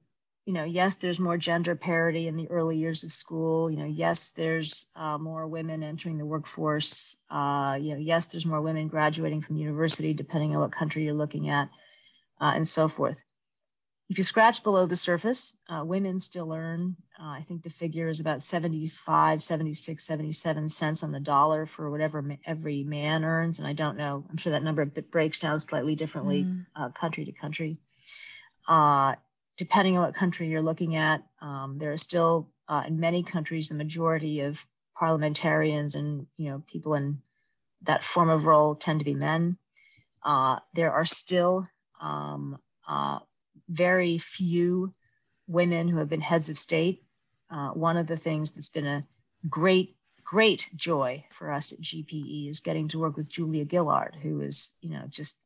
you 0.45 0.53
know, 0.53 0.63
yes, 0.63 0.99
there's 0.99 1.19
more 1.19 1.37
gender 1.37 1.75
parity 1.75 2.29
in 2.29 2.37
the 2.37 2.49
early 2.49 2.77
years 2.77 3.03
of 3.03 3.11
school. 3.11 3.69
You 3.69 3.79
know, 3.79 3.85
yes, 3.85 4.31
there's 4.31 4.87
uh, 4.95 5.19
more 5.19 5.49
women 5.49 5.83
entering 5.83 6.19
the 6.19 6.25
workforce. 6.25 7.17
Uh, 7.29 7.77
you 7.81 7.95
know, 7.95 8.01
yes, 8.01 8.29
there's 8.29 8.47
more 8.47 8.63
women 8.63 8.87
graduating 8.87 9.41
from 9.41 9.57
university, 9.57 10.15
depending 10.15 10.55
on 10.55 10.61
what 10.61 10.71
country 10.71 11.03
you're 11.03 11.13
looking 11.13 11.49
at, 11.49 11.69
uh, 12.41 12.53
and 12.55 12.69
so 12.69 12.87
forth. 12.87 13.21
If 14.09 14.19
you 14.19 14.25
scratch 14.25 14.63
below 14.63 14.87
the 14.87 14.95
surface, 14.95 15.53
uh, 15.69 15.83
women 15.85 16.21
still 16.21 16.53
earn, 16.53 16.95
uh, 17.19 17.29
I 17.29 17.41
think 17.41 17.63
the 17.63 17.71
figure 17.71 18.09
is 18.09 18.21
about 18.21 18.43
75, 18.43 19.43
76, 19.43 20.05
77 20.05 20.69
cents 20.69 21.03
on 21.03 21.13
the 21.13 21.21
dollar 21.21 21.65
for 21.67 21.91
whatever 21.91 22.21
ma- 22.21 22.37
every 22.45 22.85
man 22.85 23.25
earns. 23.25 23.59
And 23.59 23.67
I 23.67 23.73
don't 23.73 23.97
know, 23.97 24.25
I'm 24.29 24.37
sure 24.37 24.53
that 24.53 24.63
number 24.63 24.85
breaks 24.85 25.41
down 25.41 25.59
slightly 25.59 25.95
differently 25.95 26.45
mm. 26.45 26.95
country 26.95 27.25
to 27.25 27.33
country. 27.33 27.79
Uh, 28.69 29.15
depending 29.57 29.97
on 29.97 30.05
what 30.05 30.15
country 30.15 30.49
you're 30.49 30.61
looking 30.61 30.97
at, 30.97 31.23
um, 31.41 31.79
there 31.79 31.93
are 31.93 31.97
still 31.97 32.51
uh, 32.69 32.83
in 32.87 33.01
many 33.01 33.23
countries 33.23 33.69
the 33.69 33.77
majority 33.77 34.41
of 34.41 34.65
parliamentarians 34.95 35.95
and 35.95 36.27
you 36.37 36.51
know 36.51 36.63
people 36.67 36.95
in 36.95 37.19
that 37.83 38.03
form 38.03 38.29
of 38.29 38.47
role 38.47 38.75
tend 38.75 39.01
to 39.01 39.05
be 39.05 39.15
men. 39.15 39.57
Uh, 40.23 40.59
there 40.75 40.93
are 40.93 41.05
still 41.05 41.69
um, 42.01 42.59
uh, 42.89 43.19
very 43.69 44.19
few 44.19 44.93
women 45.47 45.89
who 45.89 45.99
have 45.99 46.09
been 46.09 46.21
heads 46.21 46.51
of 46.51 46.59
state. 46.59 47.03
Uh, 47.51 47.71
one 47.71 47.97
of 47.97 48.07
the 48.07 48.17
things 48.17 48.53
that's 48.53 48.69
been 48.69 48.87
a 48.87 49.03
great 49.49 49.97
great 50.25 50.69
joy 50.75 51.25
for 51.31 51.53
us 51.53 51.73
at 51.73 51.81
GPE 51.81 52.51
is 52.51 52.61
getting 52.61 52.89
to 52.89 52.99
work 52.99 53.17
with 53.17 53.29
Julia 53.29 53.65
Gillard, 53.71 54.17
who 54.21 54.41
is 54.41 54.75
you 54.81 54.91
know 54.91 55.05
just 55.09 55.39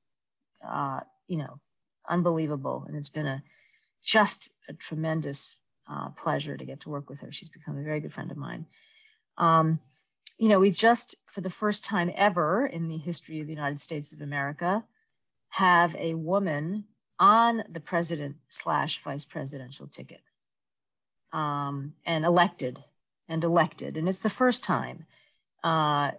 uh, 0.67 1.01
you 1.29 1.37
know 1.37 1.61
unbelievable, 2.09 2.85
and 2.87 2.97
it's 2.97 3.11
been 3.11 3.27
a 3.27 3.43
just 4.03 4.51
a 4.69 4.73
tremendous 4.73 5.57
uh, 5.89 6.09
pleasure 6.11 6.57
to 6.57 6.65
get 6.65 6.81
to 6.81 6.91
work 6.91 7.11
with 7.11 7.21
her. 7.21 7.31
She's 7.31 7.49
become 7.51 7.77
a 7.77 7.83
very 7.83 8.01
good 8.01 8.13
friend 8.13 8.31
of 8.31 8.37
mine. 8.37 8.67
Um, 9.37 9.79
you 10.39 10.49
know, 10.49 10.59
we've 10.59 10.75
just, 10.75 11.17
for 11.27 11.43
the 11.43 11.51
first 11.51 11.85
time 11.85 12.11
ever 12.15 12.67
in 12.67 12.89
the 12.89 12.97
history 12.97 13.41
of 13.41 13.47
the 13.47 13.53
United 13.53 13.79
States 13.79 14.15
of 14.15 14.23
America, 14.23 14.83
have 15.51 15.95
a 15.97 16.15
woman 16.15 16.85
on 17.19 17.63
the 17.69 17.81
president 17.81 18.37
slash 18.49 19.03
vice 19.03 19.27
presidential 19.27 19.87
ticket 19.87 20.21
um, 21.33 21.95
and 22.05 22.25
elected 22.25 22.83
and 23.29 23.45
elected. 23.45 23.97
And 23.97 24.09
it's 24.09 24.21
the 24.21 24.31
first 24.31 24.65
time, 24.65 25.07
uh, 25.63 26.13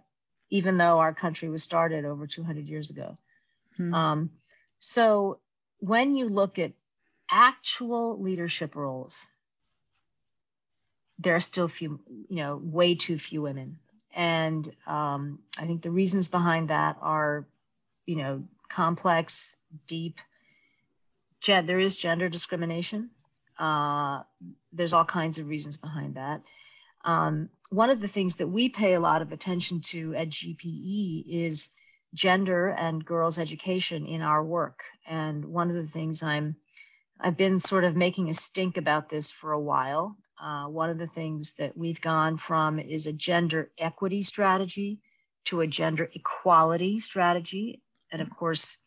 even 0.50 0.78
though 0.78 1.00
our 1.00 1.14
country 1.14 1.50
was 1.50 1.64
started 1.64 2.06
over 2.06 2.28
200 2.28 2.68
years 2.68 2.90
ago. 2.90 3.16
Hmm. 3.78 3.94
Um, 3.94 4.30
so 4.78 5.40
when 5.80 6.16
you 6.16 6.28
look 6.28 6.60
at 6.60 6.74
actual 7.30 8.22
leadership 8.22 8.76
roles, 8.76 9.28
there 11.20 11.36
are 11.36 11.42
still 11.42 11.68
few, 11.68 12.00
you 12.30 12.38
know, 12.38 12.60
way 12.62 12.96
too 12.96 13.18
few 13.18 13.42
women. 13.42 13.78
And 14.14 14.68
um, 14.88 15.40
I 15.58 15.66
think 15.66 15.82
the 15.82 15.92
reasons 15.92 16.28
behind 16.28 16.70
that 16.70 16.98
are, 17.02 17.46
you 18.06 18.18
know, 18.18 18.44
complex, 18.68 19.56
deep. 19.88 20.20
Gen- 21.40 21.66
there 21.66 21.80
is 21.80 21.96
gender 21.96 22.28
discrimination. 22.28 23.12
Uh, 23.62 24.24
there's 24.74 24.94
all 24.94 25.06
kinds 25.06 25.38
of 25.38 25.48
reasons 25.48 25.78
behind 25.78 26.16
that. 26.16 26.42
Um, 27.06 27.50
one 27.70 27.92
of 27.92 28.02
the 28.02 28.08
things 28.08 28.38
that 28.38 28.48
we 28.48 28.70
pay 28.70 28.94
a 28.94 29.00
lot 29.00 29.22
of 29.22 29.32
attention 29.32 29.82
to 29.82 30.16
at 30.16 30.30
GPE 30.30 31.26
is 31.28 31.70
gender 32.14 32.70
and 32.70 33.06
girls' 33.06 33.40
education 33.40 34.06
in 34.06 34.22
our 34.22 34.44
work. 34.44 34.82
And 35.08 35.46
one 35.46 35.70
of 35.70 35.76
the 35.76 35.88
things 35.88 36.24
I'm 36.24 36.56
I've 37.24 37.38
been 37.38 37.60
sort 37.60 37.84
of 37.84 37.96
making 37.96 38.30
a 38.30 38.34
stink 38.34 38.78
about 38.78 39.10
this 39.10 39.32
for 39.32 39.52
a 39.52 39.60
while. 39.60 40.18
Uh, 40.42 40.66
one 40.66 40.90
of 40.90 40.98
the 40.98 41.06
things 41.06 41.54
that 41.54 41.78
we've 41.78 42.02
gone 42.02 42.38
from 42.38 42.80
is 42.80 43.06
a 43.06 43.14
gender 43.14 43.72
equity 43.78 44.24
strategy 44.24 45.00
to 45.46 45.62
a 45.62 45.68
gender 45.68 46.10
equality 46.16 47.00
strategy. 47.00 47.84
And 48.12 48.24
of 48.24 48.30
course, 48.32 48.80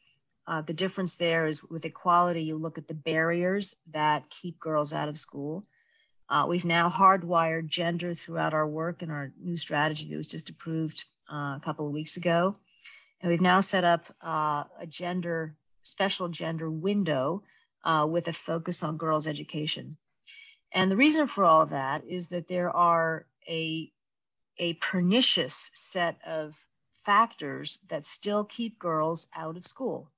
uh, 0.47 0.61
the 0.61 0.75
difference 0.75 1.17
there 1.17 1.47
is 1.47 1.63
with 1.65 1.85
equality, 1.85 2.43
you 2.43 2.57
look 2.57 2.79
at 2.79 2.89
the 2.89 2.95
barriers 2.95 3.77
that 3.93 4.29
keep 4.31 4.61
girls 4.61 4.93
out 4.93 5.09
of 5.09 5.17
school. 5.17 5.65
Uh, 6.29 6.47
we've 6.49 6.65
now 6.65 6.89
hardwired 6.89 7.67
gender 7.67 8.15
throughout 8.15 8.55
our 8.55 8.67
work 8.67 9.03
in 9.03 9.11
our 9.11 9.33
new 9.41 9.57
strategy 9.57 10.09
that 10.09 10.17
was 10.17 10.29
just 10.29 10.51
approved 10.51 11.05
uh, 11.33 11.57
a 11.57 11.61
couple 11.63 11.87
of 11.87 11.93
weeks 11.93 12.17
ago. 12.17 12.57
And 13.21 13.31
we've 13.31 13.41
now 13.41 13.61
set 13.61 13.85
up 13.85 14.07
uh, 14.23 14.65
a 14.79 14.87
gender, 14.87 15.57
special 15.83 16.29
gender 16.29 16.71
window 16.71 17.43
uh, 17.85 18.07
with 18.11 18.29
a 18.29 18.33
focus 18.33 18.83
on 18.83 18.97
girls' 18.97 19.27
education. 19.27 19.97
And 20.73 20.91
the 20.91 20.97
reason 20.97 21.27
for 21.27 21.45
all 21.45 21.63
of 21.63 21.71
that 21.71 22.05
is 22.07 22.29
that 22.29 22.49
there 22.49 22.75
are 22.75 23.27
a, 23.49 23.91
a 24.59 24.75
pernicious 24.75 25.71
set 25.73 26.19
of 26.27 26.55
factors 27.05 27.79
that 27.89 28.05
still 28.05 28.45
keep 28.45 28.79
girls 28.79 29.29
out 29.37 29.57
of 29.57 29.67
school, 29.67 30.11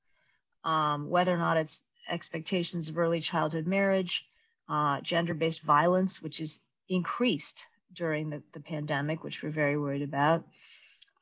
um, 0.67 1.09
whether 1.09 1.33
or 1.33 1.39
not 1.39 1.57
it's 1.57 1.85
expectations 2.09 2.89
of 2.89 2.99
early 2.99 3.21
childhood 3.21 3.67
marriage, 3.67 4.27
uh, 4.69 5.01
gender 5.01 5.33
based 5.33 5.63
violence, 5.63 6.21
which 6.21 6.41
is 6.41 6.61
increased 6.89 7.65
during 7.93 8.29
the, 8.29 8.43
the 8.53 8.61
pandemic, 8.61 9.23
which 9.23 9.43
we're 9.43 9.51
very 9.51 9.79
worried 9.79 10.03
about. 10.03 10.45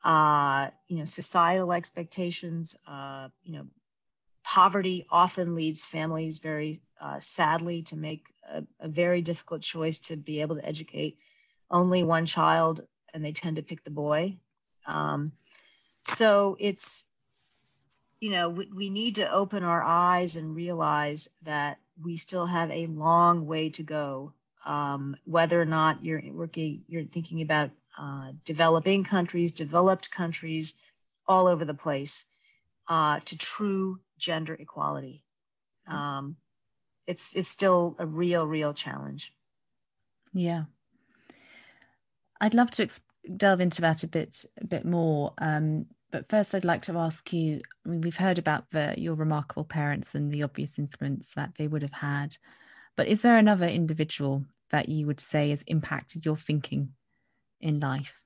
Uh, 0.03 0.69
you 0.87 0.97
know, 0.97 1.05
societal 1.05 1.71
expectations, 1.71 2.77
uh, 2.87 3.29
you 3.43 3.53
know, 3.53 3.65
poverty 4.43 5.05
often 5.09 5.55
leads 5.55 5.85
families 5.85 6.39
very 6.39 6.81
uh, 6.99 7.19
sadly 7.19 7.81
to 7.83 7.95
make 7.95 8.27
a, 8.51 8.63
a, 8.79 8.87
very 8.87 9.21
difficult 9.21 9.61
choice 9.61 9.97
to 9.99 10.15
be 10.15 10.41
able 10.41 10.55
to 10.55 10.65
educate 10.65 11.19
only 11.71 12.03
one 12.03 12.25
child, 12.25 12.81
and 13.13 13.25
they 13.25 13.31
tend 13.31 13.55
to 13.55 13.63
pick 13.63 13.83
the 13.83 13.89
boy. 13.91 14.37
Um, 14.85 15.31
so 16.03 16.55
it's, 16.59 17.07
you 18.19 18.29
know, 18.29 18.49
we, 18.49 18.69
we 18.73 18.89
need 18.89 19.15
to 19.15 19.31
open 19.31 19.63
our 19.63 19.83
eyes 19.83 20.35
and 20.35 20.55
realize 20.55 21.29
that 21.43 21.77
we 22.01 22.17
still 22.17 22.45
have 22.45 22.71
a 22.71 22.87
long 22.87 23.45
way 23.45 23.69
to 23.71 23.83
go. 23.83 24.33
Um, 24.65 25.15
whether 25.25 25.61
or 25.61 25.65
not 25.65 26.03
you're 26.03 26.21
working, 26.31 26.83
you're 26.87 27.05
thinking 27.05 27.41
about 27.41 27.69
uh, 27.97 28.31
developing 28.43 29.03
countries, 29.03 29.51
developed 29.51 30.11
countries, 30.11 30.75
all 31.27 31.47
over 31.47 31.65
the 31.65 31.73
place, 31.73 32.25
uh, 32.87 33.19
to 33.19 33.37
true 33.37 33.99
gender 34.17 34.55
equality. 34.55 35.23
Um, 35.87 36.35
it's 37.07 37.35
it's 37.35 37.49
still 37.49 37.95
a 37.99 38.05
real 38.05 38.47
real 38.47 38.73
challenge. 38.73 39.33
Yeah, 40.33 40.63
I'd 42.41 42.55
love 42.55 42.71
to 42.71 42.83
ex- 42.83 43.01
delve 43.37 43.61
into 43.61 43.81
that 43.81 44.03
a 44.03 44.07
bit 44.07 44.45
a 44.59 44.65
bit 44.65 44.85
more. 44.85 45.33
Um, 45.37 45.85
but 46.15 46.29
first, 46.29 46.55
I'd 46.55 46.63
like 46.63 46.83
to 46.83 46.97
ask 46.97 47.33
you. 47.33 47.59
I 47.85 47.89
mean, 47.89 47.99
we've 47.99 48.15
heard 48.15 48.39
about 48.39 48.71
the, 48.71 48.93
your 48.95 49.15
remarkable 49.15 49.65
parents 49.65 50.15
and 50.15 50.31
the 50.31 50.43
obvious 50.43 50.79
influence 50.79 51.33
that 51.33 51.55
they 51.57 51.67
would 51.67 51.81
have 51.81 51.91
had. 51.91 52.37
But 52.95 53.09
is 53.09 53.21
there 53.21 53.37
another 53.37 53.67
individual 53.67 54.45
that 54.69 54.87
you 54.87 55.07
would 55.07 55.19
say 55.19 55.49
has 55.49 55.63
impacted 55.63 56.25
your 56.25 56.37
thinking 56.37 56.93
in 57.59 57.81
life? 57.81 58.21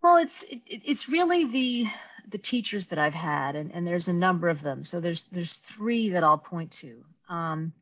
Well, 0.00 0.18
it's 0.18 0.44
it, 0.44 0.60
it's 0.68 1.08
really 1.08 1.46
the 1.46 1.86
the 2.28 2.38
teachers 2.38 2.86
that 2.86 3.00
I've 3.00 3.12
had, 3.12 3.56
and, 3.56 3.74
and 3.74 3.84
there's 3.84 4.06
a 4.06 4.12
number 4.12 4.48
of 4.48 4.62
them. 4.62 4.84
So 4.84 5.00
there's 5.00 5.24
there's 5.24 5.54
three 5.56 6.10
that 6.10 6.22
I'll 6.22 6.38
point 6.38 6.70
to. 6.70 7.04
Um, 7.28 7.72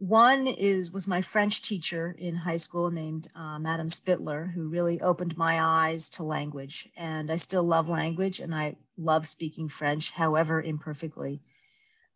one 0.00 0.46
is 0.46 0.90
was 0.90 1.06
my 1.06 1.20
French 1.20 1.60
teacher 1.60 2.16
in 2.18 2.34
high 2.34 2.56
school 2.56 2.90
named 2.90 3.28
uh, 3.36 3.58
Madame 3.58 3.88
Spittler, 3.88 4.50
who 4.50 4.70
really 4.70 5.02
opened 5.02 5.36
my 5.36 5.60
eyes 5.62 6.08
to 6.10 6.22
language. 6.22 6.88
And 6.96 7.30
I 7.30 7.36
still 7.36 7.62
love 7.62 7.90
language, 7.90 8.40
and 8.40 8.54
I 8.54 8.76
love 8.96 9.26
speaking 9.26 9.68
French, 9.68 10.10
however 10.10 10.62
imperfectly. 10.62 11.42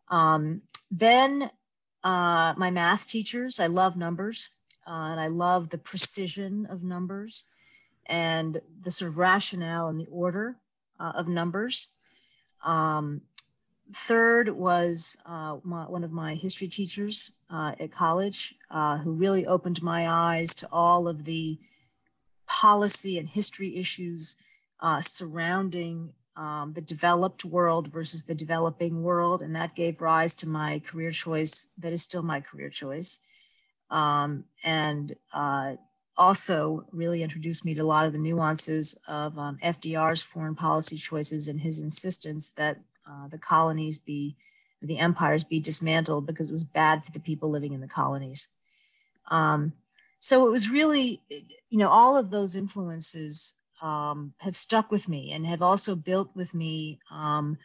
Um, 0.09 0.63
then 0.89 1.51
uh, 2.03 2.55
my 2.57 2.71
math 2.71 3.07
teachers, 3.07 3.59
I 3.59 3.67
love 3.67 3.95
numbers, 3.95 4.49
uh, 4.87 5.11
and 5.11 5.19
I 5.19 5.27
love 5.27 5.69
the 5.69 5.77
precision 5.77 6.65
of 6.65 6.83
numbers 6.83 7.47
and 8.07 8.59
the 8.79 8.89
sort 8.89 9.09
of 9.09 9.19
rationale 9.19 9.89
and 9.89 9.99
the 9.99 10.07
order 10.09 10.55
uh, 10.99 11.13
of 11.15 11.27
numbers. 11.27 11.89
Um, 12.63 13.21
third 13.91 14.49
was 14.49 15.17
uh, 15.25 15.57
my, 15.63 15.83
one 15.83 16.03
of 16.03 16.11
my 16.11 16.35
history 16.35 16.67
teachers 16.67 17.31
uh, 17.49 17.73
at 17.79 17.91
college 17.91 18.55
uh, 18.71 18.97
who 18.97 19.13
really 19.13 19.45
opened 19.45 19.81
my 19.81 20.09
eyes 20.09 20.55
to 20.55 20.69
all 20.71 21.07
of 21.07 21.23
the 21.25 21.57
policy 22.47 23.19
and 23.19 23.27
history 23.27 23.75
issues 23.77 24.37
uh, 24.79 25.01
surrounding 25.01 26.13
um, 26.35 26.73
the 26.73 26.81
developed 26.81 27.45
world 27.45 27.87
versus 27.87 28.23
the 28.23 28.35
developing 28.35 29.03
world. 29.03 29.41
And 29.41 29.55
that 29.55 29.75
gave 29.75 30.01
rise 30.01 30.35
to 30.35 30.49
my 30.49 30.79
career 30.79 31.11
choice, 31.11 31.69
that 31.77 31.93
is 31.93 32.03
still 32.03 32.23
my 32.23 32.41
career 32.41 32.69
choice. 32.69 33.19
Um, 33.89 34.45
and 34.63 35.15
uh, 35.33 35.75
also 36.17 36.85
really 36.91 37.23
introduced 37.23 37.65
me 37.65 37.75
to 37.75 37.81
a 37.81 37.83
lot 37.83 38.05
of 38.05 38.13
the 38.13 38.19
nuances 38.19 38.97
of 39.07 39.37
um, 39.37 39.59
FDR's 39.63 40.23
foreign 40.23 40.55
policy 40.55 40.97
choices 40.97 41.47
and 41.47 41.59
his 41.59 41.79
insistence 41.79 42.51
that 42.51 42.77
uh, 43.09 43.27
the 43.27 43.37
colonies 43.37 43.97
be, 43.97 44.35
the 44.81 44.99
empires 44.99 45.43
be 45.43 45.59
dismantled 45.59 46.25
because 46.25 46.49
it 46.49 46.53
was 46.53 46.63
bad 46.63 47.03
for 47.03 47.11
the 47.11 47.19
people 47.19 47.49
living 47.49 47.73
in 47.73 47.81
the 47.81 47.87
colonies. 47.87 48.49
Um, 49.29 49.73
so 50.19 50.47
it 50.47 50.51
was 50.51 50.69
really, 50.69 51.21
you 51.69 51.77
know, 51.77 51.89
all 51.89 52.17
of 52.17 52.29
those 52.29 52.55
influences 52.55 53.55
um, 53.81 54.33
have 54.37 54.55
stuck 54.55 54.91
with 54.91 55.07
me 55.07 55.31
and 55.31 55.45
have 55.45 55.61
also 55.61 55.95
built 55.95 56.29
with 56.35 56.53
me 56.53 56.99
um, 57.11 57.57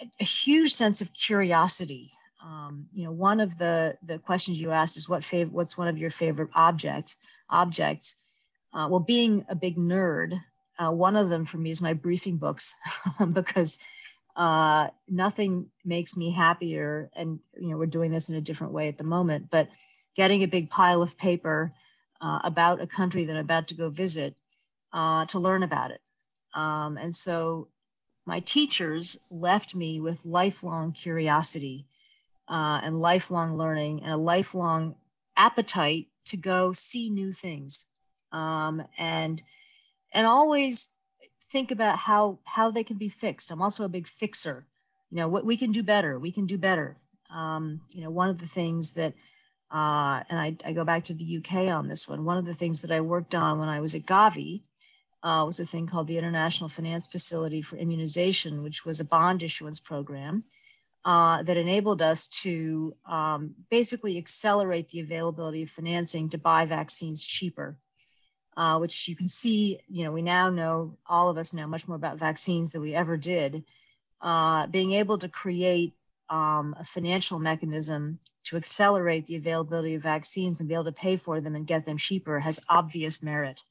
a, 0.00 0.10
a, 0.20 0.24
huge 0.24 0.74
sense 0.74 1.00
of 1.00 1.12
curiosity. 1.12 2.12
Um, 2.44 2.88
you 2.92 3.04
know, 3.04 3.12
one 3.12 3.40
of 3.40 3.56
the 3.56 3.96
the 4.02 4.18
questions 4.18 4.60
you 4.60 4.70
asked 4.72 4.96
is 4.96 5.08
what 5.08 5.22
fav- 5.22 5.50
what's 5.50 5.78
one 5.78 5.88
of 5.88 5.98
your 5.98 6.10
favorite 6.10 6.50
object 6.54 7.16
objects? 7.48 8.16
Uh, 8.74 8.88
well, 8.90 9.00
being 9.00 9.46
a 9.48 9.54
big 9.54 9.76
nerd, 9.76 10.38
uh, 10.78 10.90
one 10.90 11.14
of 11.14 11.28
them 11.28 11.44
for 11.44 11.58
me 11.58 11.70
is 11.70 11.80
my 11.80 11.92
briefing 11.92 12.36
books 12.36 12.74
because 13.32 13.78
uh, 14.36 14.88
nothing 15.08 15.66
makes 15.84 16.16
me 16.16 16.30
happier. 16.30 17.10
And 17.14 17.40
you 17.58 17.70
know, 17.70 17.76
we're 17.76 17.86
doing 17.86 18.10
this 18.10 18.28
in 18.28 18.36
a 18.36 18.40
different 18.40 18.72
way 18.72 18.88
at 18.88 18.98
the 18.98 19.04
moment, 19.04 19.50
but 19.50 19.68
getting 20.16 20.42
a 20.42 20.48
big 20.48 20.70
pile 20.70 21.02
of 21.02 21.18
paper 21.18 21.72
uh, 22.20 22.40
about 22.44 22.80
a 22.80 22.86
country 22.86 23.26
that 23.26 23.36
I'm 23.36 23.44
about 23.44 23.68
to 23.68 23.74
go 23.74 23.88
visit 23.88 24.36
uh, 24.92 25.26
to 25.26 25.38
learn 25.38 25.62
about 25.62 25.90
it. 25.90 26.00
Um, 26.54 26.96
and 26.96 27.14
so 27.14 27.68
my 28.26 28.40
teachers 28.40 29.16
left 29.30 29.74
me 29.74 30.00
with 30.00 30.24
lifelong 30.24 30.92
curiosity 30.92 31.86
uh, 32.48 32.80
and 32.82 33.00
lifelong 33.00 33.56
learning 33.56 34.02
and 34.02 34.12
a 34.12 34.16
lifelong 34.16 34.94
appetite 35.36 36.08
to 36.26 36.36
go 36.36 36.72
see 36.72 37.10
new 37.10 37.32
things 37.32 37.86
um, 38.32 38.82
and 38.98 39.42
and 40.12 40.26
always 40.26 40.92
think 41.52 41.70
about 41.70 41.98
how 41.98 42.38
how 42.44 42.70
they 42.70 42.84
can 42.84 42.96
be 42.96 43.08
fixed. 43.08 43.50
I'm 43.50 43.62
also 43.62 43.84
a 43.84 43.88
big 43.96 44.06
fixer. 44.06 44.66
You 45.10 45.18
know 45.18 45.28
what 45.28 45.44
we 45.44 45.56
can 45.56 45.72
do 45.72 45.82
better 45.82 46.18
we 46.18 46.32
can 46.32 46.46
do 46.46 46.58
better. 46.58 46.96
Um, 47.30 47.80
you 47.90 48.02
know 48.02 48.10
one 48.10 48.30
of 48.30 48.38
the 48.38 48.46
things 48.46 48.92
that 48.94 49.14
uh, 49.70 50.22
and 50.28 50.38
I, 50.38 50.56
I, 50.66 50.72
go 50.72 50.84
back 50.84 51.04
to 51.04 51.14
the 51.14 51.38
uk 51.38 51.54
on 51.54 51.88
this 51.88 52.06
one. 52.08 52.24
One 52.24 52.36
of 52.36 52.44
the 52.44 52.54
things 52.54 52.82
that 52.82 52.90
i 52.90 53.00
worked 53.00 53.34
on 53.34 53.58
when 53.58 53.70
i 53.70 53.80
was 53.80 53.94
at 53.94 54.02
gavi 54.02 54.62
uh, 55.22 55.44
was 55.46 55.60
a 55.60 55.66
thing 55.66 55.86
called 55.86 56.08
the 56.08 56.18
International 56.18 56.68
Finance 56.68 57.06
Facility 57.06 57.62
for 57.62 57.76
Immunization, 57.76 58.62
which 58.62 58.84
was 58.84 59.00
a 59.00 59.04
bond 59.04 59.42
issuance 59.42 59.80
program 59.80 60.42
uh, 61.04 61.42
that 61.42 61.56
enabled 61.56 62.02
us 62.02 62.26
to 62.42 62.94
um, 63.06 63.54
basically 63.70 64.18
accelerate 64.18 64.88
the 64.88 65.00
availability 65.00 65.62
of 65.62 65.70
financing 65.70 66.28
to 66.30 66.38
buy 66.38 66.64
vaccines 66.64 67.24
cheaper. 67.24 67.76
Uh, 68.54 68.78
which 68.78 69.08
you 69.08 69.16
can 69.16 69.28
see, 69.28 69.80
you 69.88 70.04
know, 70.04 70.12
we 70.12 70.20
now 70.20 70.50
know, 70.50 70.98
all 71.06 71.30
of 71.30 71.38
us 71.38 71.54
know 71.54 71.66
much 71.66 71.88
more 71.88 71.96
about 71.96 72.18
vaccines 72.18 72.70
than 72.70 72.82
we 72.82 72.94
ever 72.94 73.16
did. 73.16 73.64
Uh, 74.20 74.66
being 74.66 74.92
able 74.92 75.16
to 75.16 75.28
create 75.28 75.94
um, 76.28 76.76
a 76.78 76.84
financial 76.84 77.38
mechanism 77.38 78.18
to 78.44 78.56
accelerate 78.56 79.24
the 79.24 79.36
availability 79.36 79.94
of 79.94 80.02
vaccines 80.02 80.60
and 80.60 80.68
be 80.68 80.74
able 80.74 80.84
to 80.84 80.92
pay 80.92 81.16
for 81.16 81.40
them 81.40 81.54
and 81.54 81.66
get 81.66 81.86
them 81.86 81.96
cheaper 81.96 82.38
has 82.38 82.60
obvious 82.68 83.22
merit. 83.22 83.62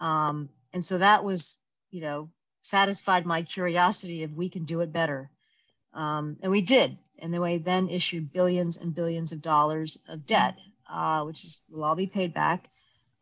Um, 0.00 0.50
and 0.72 0.84
so 0.84 0.98
that 0.98 1.24
was, 1.24 1.58
you 1.90 2.00
know, 2.02 2.30
satisfied 2.60 3.24
my 3.24 3.42
curiosity 3.42 4.22
if 4.22 4.34
we 4.34 4.48
can 4.48 4.64
do 4.64 4.80
it 4.80 4.92
better. 4.92 5.30
Um, 5.94 6.36
and 6.42 6.50
we 6.50 6.60
did. 6.60 6.98
And 7.20 7.32
then 7.32 7.40
we 7.40 7.58
then 7.58 7.88
issued 7.88 8.32
billions 8.32 8.76
and 8.76 8.94
billions 8.94 9.32
of 9.32 9.40
dollars 9.40 9.98
of 10.08 10.26
debt, 10.26 10.56
uh, 10.90 11.22
which 11.24 11.44
is, 11.44 11.62
will 11.70 11.84
all 11.84 11.94
be 11.94 12.06
paid 12.06 12.34
back. 12.34 12.68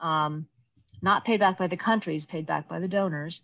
Um, 0.00 0.48
not 1.02 1.24
paid 1.24 1.40
back 1.40 1.58
by 1.58 1.66
the 1.66 1.76
countries, 1.76 2.24
paid 2.24 2.46
back 2.46 2.68
by 2.68 2.78
the 2.78 2.88
donors, 2.88 3.42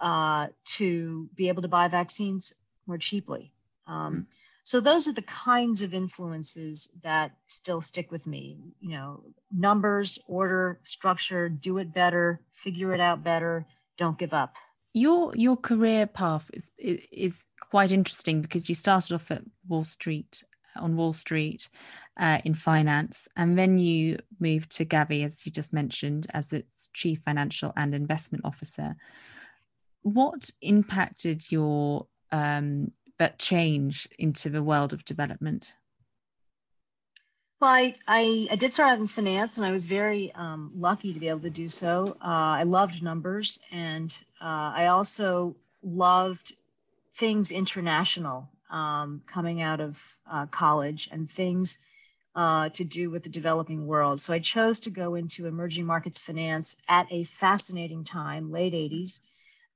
uh, 0.00 0.48
to 0.64 1.28
be 1.34 1.48
able 1.48 1.62
to 1.62 1.68
buy 1.68 1.88
vaccines 1.88 2.54
more 2.86 2.98
cheaply. 2.98 3.52
Um, 3.86 4.12
mm-hmm. 4.12 4.20
so 4.62 4.80
those 4.80 5.08
are 5.08 5.12
the 5.12 5.22
kinds 5.22 5.82
of 5.82 5.94
influences 5.94 6.92
that 7.02 7.32
still 7.46 7.80
stick 7.80 8.10
with 8.10 8.26
me. 8.26 8.58
You 8.80 8.90
know, 8.90 9.24
numbers, 9.50 10.18
order, 10.26 10.80
structure, 10.84 11.48
do 11.48 11.78
it 11.78 11.92
better, 11.92 12.40
figure 12.52 12.94
it 12.94 13.00
out 13.00 13.24
better, 13.24 13.66
don't 13.96 14.18
give 14.18 14.34
up. 14.34 14.56
Your 14.92 15.34
your 15.36 15.56
career 15.56 16.06
path 16.06 16.50
is 16.52 16.70
is 16.78 17.44
quite 17.70 17.92
interesting 17.92 18.42
because 18.42 18.68
you 18.68 18.74
started 18.74 19.14
off 19.14 19.30
at 19.30 19.42
Wall 19.68 19.84
Street 19.84 20.42
on 20.76 20.96
Wall 20.96 21.12
Street 21.12 21.68
uh, 22.18 22.38
in 22.44 22.54
finance, 22.54 23.28
and 23.36 23.58
then 23.58 23.78
you 23.78 24.18
moved 24.38 24.70
to 24.76 24.84
Gavi, 24.84 25.24
as 25.24 25.44
you 25.46 25.52
just 25.52 25.72
mentioned, 25.72 26.26
as 26.34 26.52
its 26.52 26.90
chief 26.92 27.20
financial 27.20 27.72
and 27.76 27.94
investment 27.94 28.44
officer. 28.44 28.96
What 30.02 30.50
impacted 30.62 31.50
your 31.50 32.06
um, 32.32 32.92
that 33.18 33.38
change 33.38 34.08
into 34.18 34.48
the 34.48 34.62
world 34.62 34.92
of 34.92 35.04
development? 35.04 35.74
Well, 37.60 37.70
I, 37.70 37.94
I, 38.08 38.48
I, 38.50 38.56
did 38.56 38.72
start 38.72 38.92
out 38.92 38.98
in 38.98 39.06
finance 39.06 39.58
and 39.58 39.66
I 39.66 39.70
was 39.70 39.84
very 39.84 40.32
um, 40.34 40.72
lucky 40.74 41.12
to 41.12 41.20
be 41.20 41.28
able 41.28 41.40
to 41.40 41.50
do 41.50 41.68
so. 41.68 42.16
Uh, 42.18 42.56
I 42.56 42.62
loved 42.62 43.02
numbers 43.02 43.60
and 43.70 44.10
uh, 44.40 44.72
I 44.74 44.86
also 44.86 45.54
loved 45.82 46.54
things 47.12 47.52
international 47.52 48.48
um, 48.70 49.22
coming 49.26 49.60
out 49.60 49.80
of 49.80 50.00
uh, 50.30 50.46
college 50.46 51.08
and 51.12 51.28
things 51.28 51.78
uh, 52.34 52.68
to 52.70 52.84
do 52.84 53.10
with 53.10 53.22
the 53.22 53.28
developing 53.28 53.86
world. 53.86 54.20
So 54.20 54.32
I 54.32 54.38
chose 54.38 54.80
to 54.80 54.90
go 54.90 55.14
into 55.14 55.46
emerging 55.46 55.84
markets 55.84 56.20
finance 56.20 56.76
at 56.88 57.06
a 57.10 57.24
fascinating 57.24 58.04
time, 58.04 58.52
late 58.52 58.72
80s, 58.72 59.20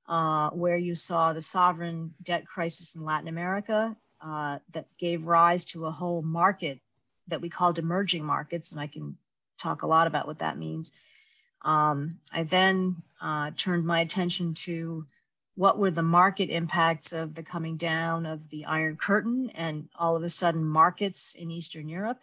uh, 0.07 0.49
where 0.51 0.77
you 0.77 0.93
saw 0.93 1.33
the 1.33 1.41
sovereign 1.41 2.13
debt 2.23 2.47
crisis 2.47 2.95
in 2.95 3.03
Latin 3.03 3.27
America 3.27 3.95
uh, 4.21 4.59
that 4.71 4.87
gave 4.97 5.25
rise 5.25 5.65
to 5.65 5.85
a 5.85 5.91
whole 5.91 6.21
market 6.21 6.79
that 7.27 7.41
we 7.41 7.49
called 7.49 7.79
emerging 7.79 8.23
markets, 8.23 8.71
and 8.71 8.79
I 8.79 8.87
can 8.87 9.17
talk 9.57 9.81
a 9.81 9.87
lot 9.87 10.07
about 10.07 10.27
what 10.27 10.39
that 10.39 10.57
means. 10.57 10.91
Um, 11.63 12.19
I 12.31 12.43
then 12.43 12.97
uh, 13.19 13.51
turned 13.57 13.85
my 13.85 14.01
attention 14.01 14.53
to 14.65 15.05
what 15.55 15.79
were 15.79 15.91
the 15.91 16.03
market 16.03 16.49
impacts 16.49 17.13
of 17.13 17.33
the 17.33 17.43
coming 17.43 17.77
down 17.77 18.25
of 18.25 18.49
the 18.49 18.65
Iron 18.65 18.97
Curtain 18.97 19.49
and 19.55 19.87
all 19.95 20.15
of 20.15 20.23
a 20.23 20.29
sudden 20.29 20.63
markets 20.63 21.35
in 21.35 21.49
Eastern 21.49 21.87
Europe, 21.87 22.19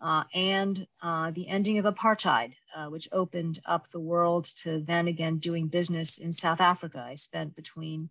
uh, 0.00 0.24
and 0.34 0.86
uh, 1.02 1.30
the 1.30 1.48
ending 1.48 1.78
of 1.78 1.84
apartheid, 1.84 2.54
uh, 2.74 2.86
which 2.86 3.08
opened 3.12 3.60
up 3.66 3.88
the 3.88 4.00
world 4.00 4.46
to 4.62 4.80
then 4.80 5.06
again 5.06 5.38
doing 5.38 5.68
business 5.68 6.18
in 6.18 6.32
South 6.32 6.60
Africa. 6.60 7.04
I 7.06 7.14
spent 7.14 7.54
between 7.54 8.10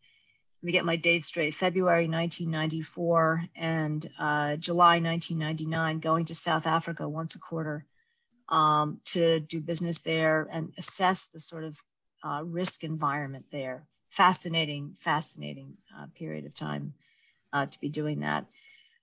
let 0.61 0.67
me 0.67 0.71
get 0.73 0.85
my 0.85 0.95
dates 0.95 1.25
straight 1.25 1.55
February 1.55 2.07
1994 2.07 3.45
and 3.55 4.07
uh, 4.19 4.55
July 4.57 4.99
1999, 4.99 5.99
going 5.99 6.25
to 6.25 6.35
South 6.35 6.67
Africa 6.67 7.09
once 7.09 7.33
a 7.33 7.39
quarter 7.39 7.83
um, 8.47 8.99
to 9.05 9.39
do 9.39 9.59
business 9.59 10.01
there 10.01 10.47
and 10.51 10.71
assess 10.77 11.27
the 11.27 11.39
sort 11.39 11.63
of 11.63 11.81
uh, 12.23 12.43
risk 12.45 12.83
environment 12.83 13.45
there. 13.51 13.87
Fascinating, 14.11 14.93
fascinating 14.97 15.77
uh, 15.97 16.05
period 16.15 16.45
of 16.45 16.53
time 16.53 16.93
uh, 17.51 17.65
to 17.65 17.79
be 17.79 17.89
doing 17.89 18.19
that. 18.19 18.45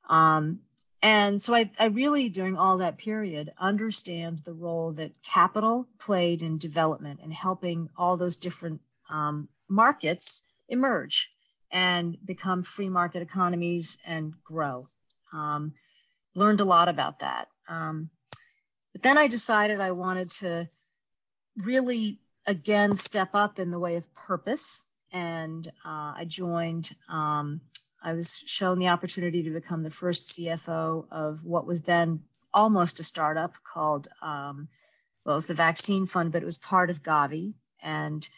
Um, 0.09 0.61
and 1.03 1.43
so 1.43 1.55
I, 1.55 1.71
I 1.79 1.87
really, 1.87 2.29
during 2.29 2.57
all 2.57 2.79
that 2.79 2.99
period, 2.99 3.53
understand 3.59 4.39
the 4.39 4.55
role 4.55 4.93
that 4.93 5.13
capital 5.23 5.89
played 5.99 6.43
in 6.43 6.59
development 6.59 7.21
and 7.23 7.33
helping 7.33 7.89
all 7.97 8.17
those 8.17 8.37
different 8.37 8.81
um, 9.11 9.49
markets 9.69 10.43
emerge 10.69 11.31
and 11.71 12.17
become 12.25 12.63
free 12.63 12.89
market 12.89 13.23
economies 13.23 13.99
and 14.07 14.35
grow. 14.45 14.89
Um, 15.33 15.75
learned 16.35 16.61
a 16.61 16.65
lot 16.65 16.89
about 16.89 17.21
that. 17.21 17.49
Um, 17.69 18.11
but 18.93 19.03
then 19.03 19.19
I 19.19 19.29
decided 19.29 19.81
I 19.81 19.93
wanted 19.93 20.31
to 20.43 20.67
really 21.65 22.21
again 22.47 22.95
step 22.95 23.31
up 23.35 23.59
in 23.59 23.71
the 23.71 23.79
way 23.79 23.97
of 23.97 24.13
purpose. 24.15 24.85
And 25.13 25.67
uh, 25.85 26.15
I 26.17 26.25
joined, 26.27 26.91
um, 27.09 27.61
I 28.03 28.13
was 28.13 28.43
shown 28.47 28.79
the 28.79 28.89
opportunity 28.89 29.43
to 29.45 29.51
become 29.51 29.83
the 29.83 29.91
first 29.91 30.31
CFO 30.31 31.07
of 31.11 31.45
what 31.45 31.67
was 31.67 31.83
then 31.83 32.21
almost 32.53 33.01
a 33.01 33.05
startup 33.05 33.55
called, 33.65 34.09
um, 34.23 34.69
well, 35.25 35.35
it 35.35 35.39
was 35.39 35.47
the 35.47 35.55
Vaccine 35.55 36.07
Fund, 36.07 36.33
but 36.33 36.43
it 36.43 36.45
was 36.45 36.59
part 36.59 36.91
of 36.91 37.03
Gavi. 37.03 37.55
And 37.83 38.29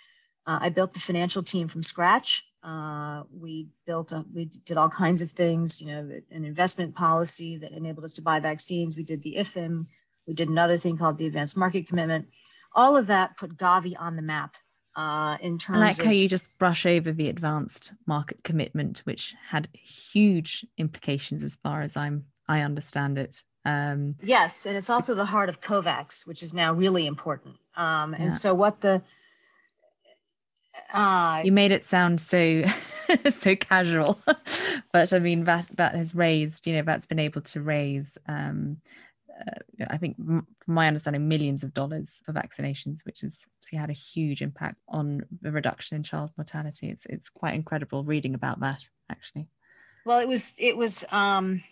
uh, 0.46 0.58
I 0.62 0.68
built 0.70 0.92
the 0.92 1.00
financial 1.00 1.42
team 1.42 1.68
from 1.68 1.82
scratch. 1.82 2.44
Uh, 2.62 3.22
we 3.32 3.68
built, 3.86 4.12
a, 4.12 4.24
we 4.32 4.46
did 4.46 4.76
all 4.76 4.88
kinds 4.88 5.22
of 5.22 5.30
things, 5.30 5.80
you 5.80 5.88
know, 5.88 6.10
an 6.30 6.44
investment 6.44 6.94
policy 6.94 7.56
that 7.58 7.72
enabled 7.72 8.04
us 8.04 8.14
to 8.14 8.22
buy 8.22 8.40
vaccines. 8.40 8.96
We 8.96 9.04
did 9.04 9.22
the 9.22 9.36
IFFIM. 9.38 9.86
We 10.26 10.34
did 10.34 10.48
another 10.48 10.76
thing 10.76 10.96
called 10.96 11.18
the 11.18 11.26
advanced 11.26 11.56
market 11.56 11.88
commitment. 11.88 12.28
all 12.74 12.96
of 12.96 13.06
that 13.08 13.36
put 13.36 13.56
Gavi 13.56 13.94
on 13.98 14.16
the 14.16 14.22
map 14.22 14.54
uh, 14.96 15.36
in 15.40 15.58
terms 15.58 15.78
I 15.78 15.80
like 15.80 15.98
of, 15.98 16.04
how 16.06 16.10
you 16.10 16.28
just 16.28 16.58
brush 16.58 16.86
over 16.86 17.12
the 17.12 17.28
advanced 17.28 17.92
market 18.06 18.42
commitment, 18.42 19.00
which 19.04 19.34
had 19.48 19.68
huge 19.72 20.66
implications 20.78 21.44
as 21.44 21.56
far 21.56 21.82
as 21.82 21.96
I'm 21.96 22.24
I 22.48 22.62
understand 22.62 23.16
it. 23.16 23.42
Um, 23.64 24.16
yes, 24.22 24.66
and 24.66 24.76
it's 24.76 24.90
also 24.90 25.14
the 25.14 25.24
heart 25.24 25.48
of 25.48 25.60
COVAX, 25.60 26.26
which 26.26 26.42
is 26.42 26.52
now 26.52 26.72
really 26.72 27.06
important. 27.06 27.56
Um, 27.76 28.14
and 28.14 28.24
yeah. 28.24 28.30
so 28.30 28.54
what 28.54 28.80
the 28.80 29.02
uh, 30.92 31.42
you 31.44 31.52
made 31.52 31.72
it 31.72 31.84
sound 31.84 32.20
so 32.20 32.64
so 33.30 33.54
casual, 33.54 34.20
but 34.92 35.12
I 35.12 35.18
mean 35.18 35.44
that 35.44 35.66
that 35.76 35.94
has 35.94 36.14
raised, 36.14 36.66
you 36.66 36.74
know, 36.74 36.82
that's 36.82 37.06
been 37.06 37.18
able 37.18 37.42
to 37.42 37.60
raise 37.60 38.18
um, 38.26 38.78
uh, 39.40 39.84
I 39.88 39.96
think, 39.96 40.16
from 40.16 40.46
my 40.66 40.86
understanding, 40.86 41.28
millions 41.28 41.64
of 41.64 41.74
dollars 41.74 42.20
for 42.24 42.32
vaccinations, 42.32 43.04
which 43.04 43.20
has 43.22 43.46
had 43.72 43.90
a 43.90 43.94
huge 43.94 44.42
impact 44.42 44.76
on 44.88 45.22
the 45.40 45.52
reduction 45.52 45.96
in 45.96 46.02
child 46.02 46.30
mortality. 46.36 46.90
It's 46.90 47.06
it's 47.06 47.28
quite 47.28 47.54
incredible 47.54 48.04
reading 48.04 48.34
about 48.34 48.60
that, 48.60 48.80
actually. 49.10 49.48
Well, 50.04 50.20
it 50.20 50.28
was 50.28 50.54
it 50.58 50.76
was 50.76 51.04
um, 51.10 51.62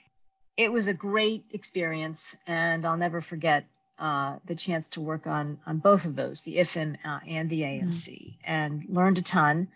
it 0.57 0.72
was 0.72 0.88
a 0.88 0.94
great 0.94 1.44
experience, 1.50 2.37
and 2.46 2.87
I'll 2.87 2.96
never 2.96 3.20
forget 3.20 3.64
uh, 3.98 4.37
the 4.44 4.54
chance 4.54 4.88
to 4.88 5.00
work 5.00 5.26
on 5.26 5.59
on 5.66 5.78
both 5.78 6.04
of 6.04 6.16
those, 6.16 6.42
the 6.42 6.57
IFM 6.57 6.96
uh, 7.04 7.20
and 7.26 7.50
the 7.50 7.62
AMC, 7.62 8.09
mm. 8.09 8.35
and 8.44 8.85
learned 8.88 9.18
a 9.18 9.22
ton. 9.22 9.68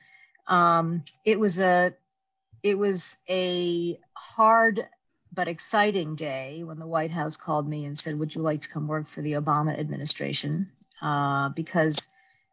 Um, 0.47 1.05
it 1.25 1.39
was 1.39 1.61
a 1.61 1.95
it 2.63 2.77
was 2.77 3.19
a 3.29 3.99
hard 4.15 4.87
but 5.33 5.49
exciting 5.49 6.15
day 6.15 6.63
when 6.63 6.79
the 6.79 6.87
White 6.87 7.11
House 7.11 7.37
called 7.37 7.69
me 7.69 7.85
and 7.85 7.99
said, 7.99 8.19
Would 8.19 8.35
you 8.35 8.43
like 8.43 8.63
to 8.63 8.69
come 8.69 8.87
work 8.87 9.07
for 9.07 9.23
the 9.23 9.33
Obama 9.33 9.79
administration? 9.79 10.71
Uh, 11.01 11.49
because 11.51 12.09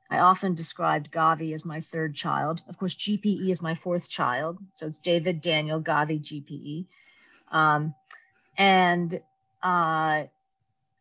I 0.09 0.19
often 0.19 0.55
described 0.55 1.11
Gavi 1.11 1.53
as 1.53 1.65
my 1.65 1.81
third 1.81 2.15
child. 2.15 2.61
Of 2.67 2.77
course, 2.77 2.95
GPE 2.95 3.49
is 3.49 3.61
my 3.61 3.75
fourth 3.75 4.09
child. 4.09 4.57
So 4.73 4.87
it's 4.87 4.97
David, 4.97 5.41
Daniel, 5.41 5.81
Gavi, 5.81 6.19
GPE. 6.19 6.85
Um, 7.51 7.93
and 8.57 9.13
uh, 9.61 10.23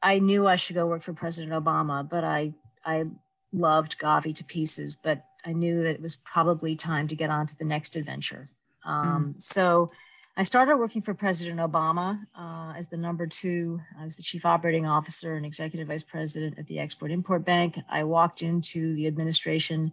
I 0.02 0.18
knew 0.18 0.46
I 0.46 0.56
should 0.56 0.76
go 0.76 0.86
work 0.86 1.02
for 1.02 1.14
President 1.14 1.52
Obama, 1.52 2.06
but 2.08 2.24
I, 2.24 2.52
I 2.84 3.04
loved 3.52 3.98
Gavi 3.98 4.34
to 4.34 4.44
pieces, 4.44 4.96
but 4.96 5.24
I 5.44 5.52
knew 5.52 5.84
that 5.84 5.94
it 5.94 6.02
was 6.02 6.16
probably 6.16 6.76
time 6.76 7.06
to 7.08 7.16
get 7.16 7.30
on 7.30 7.46
to 7.46 7.56
the 7.56 7.64
next 7.64 7.96
adventure. 7.96 8.48
Um, 8.84 9.34
mm. 9.34 9.40
So 9.40 9.90
I 10.38 10.44
started 10.44 10.76
working 10.76 11.02
for 11.02 11.14
President 11.14 11.58
Obama 11.58 12.16
uh, 12.36 12.72
as 12.76 12.86
the 12.86 12.96
number 12.96 13.26
two. 13.26 13.80
I 13.98 14.04
was 14.04 14.14
the 14.14 14.22
chief 14.22 14.46
operating 14.46 14.86
officer 14.86 15.34
and 15.34 15.44
executive 15.44 15.88
vice 15.88 16.04
president 16.04 16.60
at 16.60 16.68
the 16.68 16.78
Export 16.78 17.10
Import 17.10 17.44
Bank. 17.44 17.76
I 17.90 18.04
walked 18.04 18.42
into 18.42 18.94
the 18.94 19.08
administration 19.08 19.92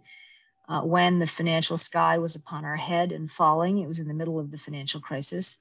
uh, 0.68 0.82
when 0.82 1.18
the 1.18 1.26
financial 1.26 1.76
sky 1.76 2.18
was 2.18 2.36
upon 2.36 2.64
our 2.64 2.76
head 2.76 3.10
and 3.10 3.28
falling. 3.28 3.78
It 3.78 3.88
was 3.88 3.98
in 3.98 4.06
the 4.06 4.14
middle 4.14 4.38
of 4.38 4.52
the 4.52 4.56
financial 4.56 5.00
crisis. 5.00 5.58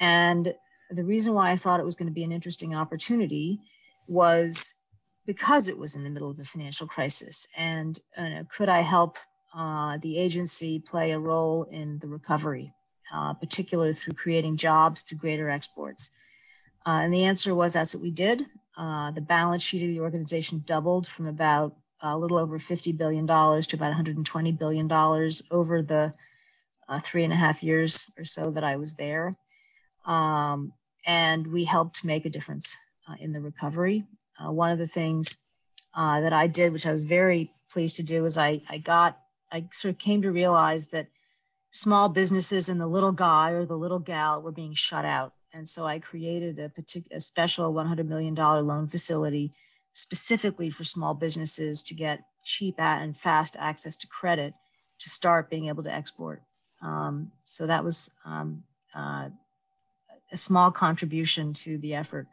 And 0.00 0.52
the 0.90 1.04
reason 1.04 1.32
why 1.32 1.52
I 1.52 1.56
thought 1.56 1.78
it 1.78 1.86
was 1.86 1.94
going 1.94 2.08
to 2.08 2.12
be 2.12 2.24
an 2.24 2.32
interesting 2.32 2.74
opportunity 2.74 3.60
was 4.08 4.74
because 5.26 5.68
it 5.68 5.78
was 5.78 5.94
in 5.94 6.02
the 6.02 6.10
middle 6.10 6.30
of 6.30 6.36
the 6.36 6.44
financial 6.44 6.88
crisis. 6.88 7.46
And 7.56 7.96
uh, 8.16 8.42
could 8.50 8.68
I 8.68 8.80
help 8.80 9.16
uh, 9.56 9.98
the 10.02 10.18
agency 10.18 10.80
play 10.80 11.12
a 11.12 11.20
role 11.20 11.68
in 11.70 12.00
the 12.00 12.08
recovery? 12.08 12.72
Uh, 13.12 13.34
particularly 13.34 13.92
through 13.92 14.14
creating 14.14 14.56
jobs 14.56 15.02
through 15.02 15.18
greater 15.18 15.48
exports? 15.48 16.10
Uh, 16.86 17.00
and 17.02 17.12
the 17.12 17.24
answer 17.24 17.54
was 17.54 17.74
that's 17.74 17.94
what 17.94 18.02
we 18.02 18.10
did. 18.10 18.46
Uh, 18.76 19.10
the 19.10 19.20
balance 19.20 19.62
sheet 19.62 19.82
of 19.82 19.88
the 19.88 20.00
organization 20.00 20.62
doubled 20.64 21.06
from 21.06 21.26
about 21.26 21.76
a 22.00 22.16
little 22.16 22.38
over 22.38 22.58
$50 22.58 22.96
billion 22.96 23.26
to 23.26 23.76
about 23.76 23.92
$120 23.92 24.58
billion 24.58 24.90
over 25.50 25.82
the 25.82 26.12
uh, 26.88 26.98
three 27.00 27.24
and 27.24 27.32
a 27.32 27.36
half 27.36 27.62
years 27.62 28.10
or 28.16 28.24
so 28.24 28.50
that 28.52 28.64
I 28.64 28.76
was 28.76 28.94
there. 28.94 29.32
Um, 30.06 30.72
and 31.04 31.46
we 31.46 31.64
helped 31.64 32.04
make 32.04 32.24
a 32.24 32.30
difference 32.30 32.76
uh, 33.08 33.16
in 33.20 33.32
the 33.32 33.40
recovery. 33.40 34.04
Uh, 34.38 34.52
one 34.52 34.70
of 34.70 34.78
the 34.78 34.86
things 34.86 35.38
that 35.94 36.32
I 36.32 36.46
did, 36.46 36.72
which 36.72 36.86
I 36.86 36.92
was 36.92 37.02
very 37.02 37.50
pleased 37.70 37.96
to 37.96 38.04
do, 38.04 38.24
is 38.24 38.38
I, 38.38 38.62
I 38.70 38.78
got, 38.78 39.18
I 39.50 39.66
sort 39.72 39.94
of 39.94 39.98
came 39.98 40.22
to 40.22 40.30
realize 40.30 40.88
that 40.88 41.08
small 41.78 42.08
businesses 42.08 42.68
and 42.68 42.80
the 42.80 42.86
little 42.86 43.12
guy 43.12 43.50
or 43.50 43.64
the 43.64 43.76
little 43.76 43.98
gal 43.98 44.42
were 44.42 44.52
being 44.52 44.74
shut 44.74 45.04
out. 45.04 45.32
And 45.52 45.66
so 45.66 45.86
I 45.86 45.98
created 45.98 46.58
a, 46.58 46.68
particular, 46.68 47.16
a 47.16 47.20
special 47.20 47.72
$100 47.72 48.06
million 48.06 48.34
loan 48.34 48.86
facility 48.86 49.52
specifically 49.92 50.70
for 50.70 50.84
small 50.84 51.14
businesses 51.14 51.82
to 51.84 51.94
get 51.94 52.20
cheap 52.44 52.80
and 52.80 53.16
fast 53.16 53.56
access 53.58 53.96
to 53.98 54.06
credit 54.06 54.54
to 54.98 55.08
start 55.08 55.50
being 55.50 55.68
able 55.68 55.84
to 55.84 55.94
export. 55.94 56.42
Um, 56.82 57.32
so 57.44 57.66
that 57.66 57.84
was 57.84 58.10
um, 58.24 58.64
uh, 58.94 59.28
a 60.32 60.36
small 60.36 60.70
contribution 60.70 61.52
to 61.54 61.78
the 61.78 61.94
effort. 61.94 62.26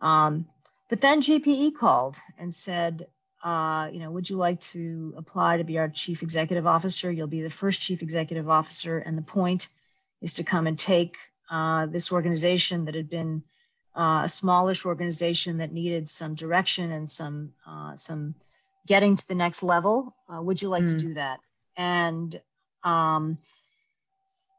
Um, 0.00 0.46
but 0.88 1.00
then 1.00 1.20
GPE 1.20 1.74
called 1.74 2.18
and 2.38 2.52
said, 2.52 3.06
uh, 3.42 3.88
you 3.92 4.00
know, 4.00 4.10
would 4.10 4.28
you 4.28 4.36
like 4.36 4.58
to 4.60 5.14
apply 5.16 5.58
to 5.58 5.64
be 5.64 5.78
our 5.78 5.88
chief 5.88 6.22
executive 6.22 6.66
officer? 6.66 7.10
You'll 7.10 7.28
be 7.28 7.42
the 7.42 7.50
first 7.50 7.80
chief 7.80 8.02
executive 8.02 8.48
officer. 8.48 8.98
And 8.98 9.16
the 9.16 9.22
point 9.22 9.68
is 10.20 10.34
to 10.34 10.44
come 10.44 10.66
and 10.66 10.78
take 10.78 11.16
uh, 11.50 11.86
this 11.86 12.10
organization 12.10 12.86
that 12.86 12.94
had 12.94 13.08
been 13.08 13.42
uh, 13.96 14.22
a 14.24 14.28
smallish 14.28 14.84
organization 14.84 15.58
that 15.58 15.72
needed 15.72 16.08
some 16.08 16.34
direction 16.34 16.90
and 16.90 17.08
some 17.08 17.52
uh, 17.66 17.94
some 17.96 18.34
getting 18.86 19.16
to 19.16 19.28
the 19.28 19.34
next 19.34 19.62
level. 19.62 20.14
Uh, 20.28 20.42
would 20.42 20.60
you 20.60 20.68
like 20.68 20.84
mm. 20.84 20.88
to 20.88 20.92
hmm. 20.94 21.08
do 21.08 21.14
that? 21.14 21.40
And 21.76 22.40
um, 22.82 23.38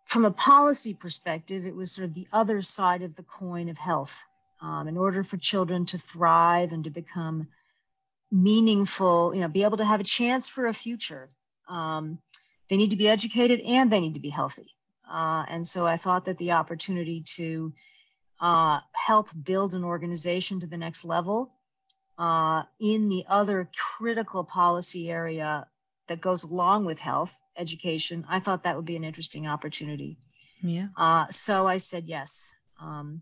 from 0.06 0.26
a 0.26 0.32
policy 0.32 0.94
perspective, 0.94 1.65
it 1.65 1.76
was 1.76 1.92
sort 1.92 2.06
of 2.06 2.13
the 2.13 2.28
other 2.32 2.62
side 2.62 3.02
of 3.02 3.15
the 3.15 3.24
coin 3.24 3.70
of 3.70 3.78
health. 3.78 4.24
Um, 4.62 4.89
in 4.89 4.98
order 4.98 5.24
for 5.24 5.38
children 5.38 5.86
to 5.86 5.98
thrive 5.98 6.74
and 6.74 6.84
to 6.84 6.89
become 6.89 7.48
meaningful, 8.32 9.34
you 9.34 9.42
know, 9.42 9.48
be 9.48 9.63
able 9.63 9.78
to 9.78 9.86
have 9.86 10.00
a 10.00 10.04
chance 10.04 10.50
for 10.50 10.68
a 10.68 10.74
future. 10.74 11.30
Um, 11.68 12.20
they 12.70 12.78
need 12.78 12.92
to 12.92 12.98
be 12.98 13.10
educated 13.10 13.62
and 13.62 13.92
they 13.92 14.00
need 14.00 14.13
to 14.13 14.20
be 14.20 14.30
healthy. 14.30 14.76
Uh, 15.10 15.46
and 15.48 15.65
so 15.65 15.88
I 15.88 15.98
thought 15.98 16.26
that 16.26 16.38
the 16.38 16.52
opportunity 16.52 17.24
to 17.36 17.74
uh, 18.39 18.80
help 18.94 19.30
build 19.44 19.74
an 19.74 19.84
organization 19.84 20.60
to 20.60 20.68
the 20.68 20.78
next 20.78 21.04
level 21.04 21.52
uh, 22.18 22.63
in 22.80 23.10
the 23.10 23.26
other 23.28 23.70
critical 23.76 24.44
policy 24.44 25.10
area 25.10 25.65
that 26.08 26.22
goes 26.22 26.44
along 26.44 26.86
with 26.86 27.00
health 27.00 27.39
education, 27.58 28.26
I 28.30 28.39
thought 28.39 28.63
that 28.63 28.76
would 28.76 28.86
be 28.86 28.96
an 28.96 29.04
interesting 29.04 29.48
opportunity. 29.48 30.18
Yeah. 30.62 30.88
Uh, 30.98 31.28
so 31.30 31.65
I 31.65 31.78
said 31.78 32.06
yes. 32.06 32.54
Um, 32.80 33.22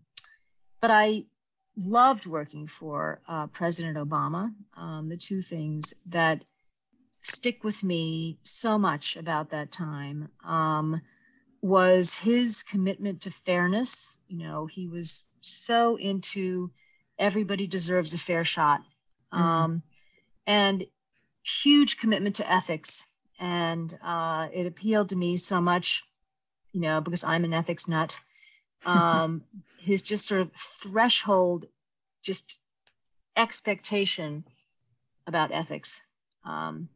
but 0.80 0.90
I 0.90 1.24
loved 1.78 2.26
working 2.26 2.66
for 2.66 3.20
uh, 3.28 3.46
President 3.48 3.96
Obama. 3.96 4.52
Um, 4.76 5.08
the 5.08 5.16
two 5.16 5.40
things 5.40 5.94
that 6.06 6.42
stick 7.20 7.62
with 7.64 7.82
me 7.82 8.38
so 8.44 8.78
much 8.78 9.16
about 9.16 9.50
that 9.50 9.70
time 9.70 10.28
um, 10.44 11.00
was 11.62 12.14
his 12.14 12.62
commitment 12.62 13.22
to 13.22 13.30
fairness. 13.30 14.16
You 14.28 14.38
know, 14.38 14.66
he 14.66 14.88
was 14.88 15.26
so 15.40 15.96
into 15.96 16.70
everybody 17.18 17.66
deserves 17.66 18.14
a 18.14 18.18
fair 18.18 18.44
shot, 18.44 18.80
mm-hmm. 19.32 19.42
um, 19.42 19.82
and 20.46 20.84
huge 21.44 21.98
commitment 21.98 22.36
to 22.36 22.50
ethics. 22.50 23.06
And 23.40 23.96
uh, 24.02 24.48
it 24.52 24.66
appealed 24.66 25.10
to 25.10 25.16
me 25.16 25.36
so 25.36 25.60
much, 25.60 26.02
you 26.72 26.80
know, 26.80 27.00
because 27.00 27.22
I'm 27.22 27.44
an 27.44 27.54
ethics 27.54 27.86
nut. 27.86 28.16
Um, 28.86 29.44
his 29.78 30.02
just 30.02 30.26
sort 30.26 30.40
of 30.40 30.52
threshold, 30.52 31.66
just 32.22 32.58
expectation 33.36 34.44
about 35.26 35.52
ethics. 35.52 36.02
Um, 36.44 36.88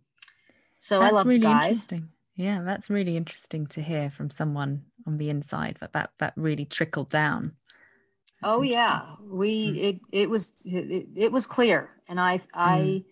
so 0.78 1.00
that's 1.00 1.12
I 1.12 1.16
love 1.16 1.26
really 1.26 1.40
Guy. 1.40 1.62
interesting. 1.62 2.08
Yeah, 2.34 2.62
that's 2.62 2.90
really 2.90 3.16
interesting 3.16 3.66
to 3.68 3.82
hear 3.82 4.10
from 4.10 4.30
someone 4.30 4.84
on 5.06 5.18
the 5.18 5.28
inside 5.28 5.76
that 5.80 5.92
that, 5.92 6.10
that 6.18 6.32
really 6.36 6.64
trickled 6.64 7.10
down. 7.10 7.52
That's 8.40 8.54
oh 8.54 8.62
yeah, 8.62 9.02
we 9.22 9.72
mm. 9.72 9.82
it 9.82 10.00
it 10.10 10.30
was 10.30 10.54
it, 10.64 11.08
it 11.14 11.32
was 11.32 11.46
clear, 11.46 11.90
and 12.08 12.18
I 12.18 12.40
I 12.52 12.78
mm. 12.78 13.04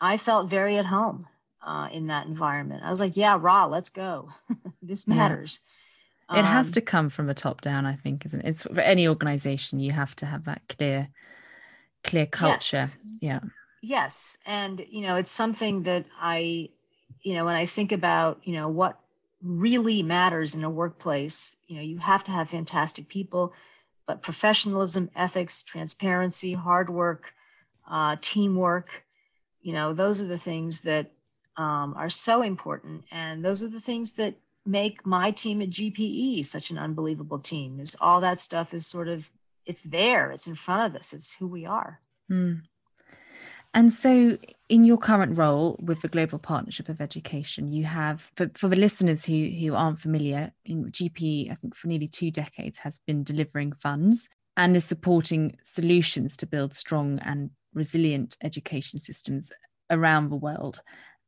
I 0.00 0.16
felt 0.16 0.50
very 0.50 0.78
at 0.78 0.86
home 0.86 1.26
uh, 1.64 1.88
in 1.92 2.08
that 2.08 2.26
environment. 2.26 2.82
I 2.84 2.90
was 2.90 3.00
like, 3.00 3.16
yeah, 3.16 3.36
raw, 3.38 3.66
let's 3.66 3.90
go. 3.90 4.30
this 4.82 5.06
matters. 5.06 5.60
Yeah. 5.60 5.72
It 6.30 6.38
um, 6.38 6.44
has 6.44 6.72
to 6.72 6.80
come 6.80 7.08
from 7.08 7.28
a 7.28 7.34
top 7.34 7.60
down, 7.60 7.86
I 7.86 7.94
think, 7.94 8.26
isn't 8.26 8.40
it? 8.40 8.48
It's 8.48 8.62
for 8.62 8.80
any 8.80 9.06
organization, 9.06 9.78
you 9.78 9.92
have 9.92 10.16
to 10.16 10.26
have 10.26 10.44
that 10.46 10.62
clear, 10.68 11.08
clear 12.02 12.26
culture. 12.26 12.76
Yes. 12.76 12.98
Yeah. 13.20 13.40
Yes. 13.82 14.38
And, 14.44 14.84
you 14.90 15.02
know, 15.02 15.16
it's 15.16 15.30
something 15.30 15.84
that 15.84 16.06
I, 16.20 16.70
you 17.22 17.34
know, 17.34 17.44
when 17.44 17.54
I 17.54 17.66
think 17.66 17.92
about, 17.92 18.40
you 18.42 18.54
know, 18.54 18.68
what 18.68 18.98
really 19.40 20.02
matters 20.02 20.54
in 20.56 20.64
a 20.64 20.70
workplace, 20.70 21.56
you 21.68 21.76
know, 21.76 21.82
you 21.82 21.98
have 21.98 22.24
to 22.24 22.32
have 22.32 22.48
fantastic 22.50 23.08
people, 23.08 23.54
but 24.06 24.22
professionalism, 24.22 25.10
ethics, 25.14 25.62
transparency, 25.62 26.52
hard 26.54 26.90
work, 26.90 27.32
uh, 27.88 28.16
teamwork, 28.20 29.04
You 29.66 29.72
know, 29.72 29.94
those 29.94 30.22
are 30.22 30.26
the 30.26 30.38
things 30.38 30.82
that 30.82 31.10
um, 31.56 31.94
are 31.96 32.08
so 32.08 32.42
important. 32.42 33.02
And 33.10 33.44
those 33.44 33.64
are 33.64 33.68
the 33.68 33.80
things 33.80 34.12
that 34.12 34.36
make 34.66 35.06
my 35.06 35.30
team 35.30 35.62
at 35.62 35.70
GPE 35.70 36.44
such 36.44 36.70
an 36.70 36.78
unbelievable 36.78 37.38
team 37.38 37.80
is 37.80 37.96
all 38.00 38.20
that 38.20 38.38
stuff 38.38 38.74
is 38.74 38.86
sort 38.86 39.08
of, 39.08 39.30
it's 39.64 39.84
there, 39.84 40.30
it's 40.30 40.46
in 40.46 40.54
front 40.54 40.94
of 40.94 40.98
us, 40.98 41.12
it's 41.12 41.36
who 41.36 41.46
we 41.46 41.66
are. 41.66 42.00
Mm. 42.30 42.62
And 43.74 43.92
so, 43.92 44.38
in 44.68 44.84
your 44.84 44.96
current 44.96 45.36
role 45.36 45.78
with 45.80 46.00
the 46.00 46.08
Global 46.08 46.38
Partnership 46.38 46.88
of 46.88 47.00
Education, 47.00 47.70
you 47.70 47.84
have, 47.84 48.32
for, 48.34 48.50
for 48.54 48.68
the 48.68 48.76
listeners 48.76 49.24
who, 49.24 49.50
who 49.50 49.74
aren't 49.74 50.00
familiar, 50.00 50.50
in 50.64 50.86
GP, 50.86 51.52
I 51.52 51.56
think 51.56 51.76
for 51.76 51.88
nearly 51.88 52.08
two 52.08 52.30
decades, 52.30 52.78
has 52.78 53.00
been 53.06 53.22
delivering 53.22 53.72
funds 53.72 54.28
and 54.56 54.74
is 54.74 54.84
supporting 54.84 55.58
solutions 55.62 56.36
to 56.38 56.46
build 56.46 56.72
strong 56.72 57.18
and 57.18 57.50
resilient 57.74 58.38
education 58.42 58.98
systems 58.98 59.52
around 59.90 60.30
the 60.30 60.36
world 60.36 60.80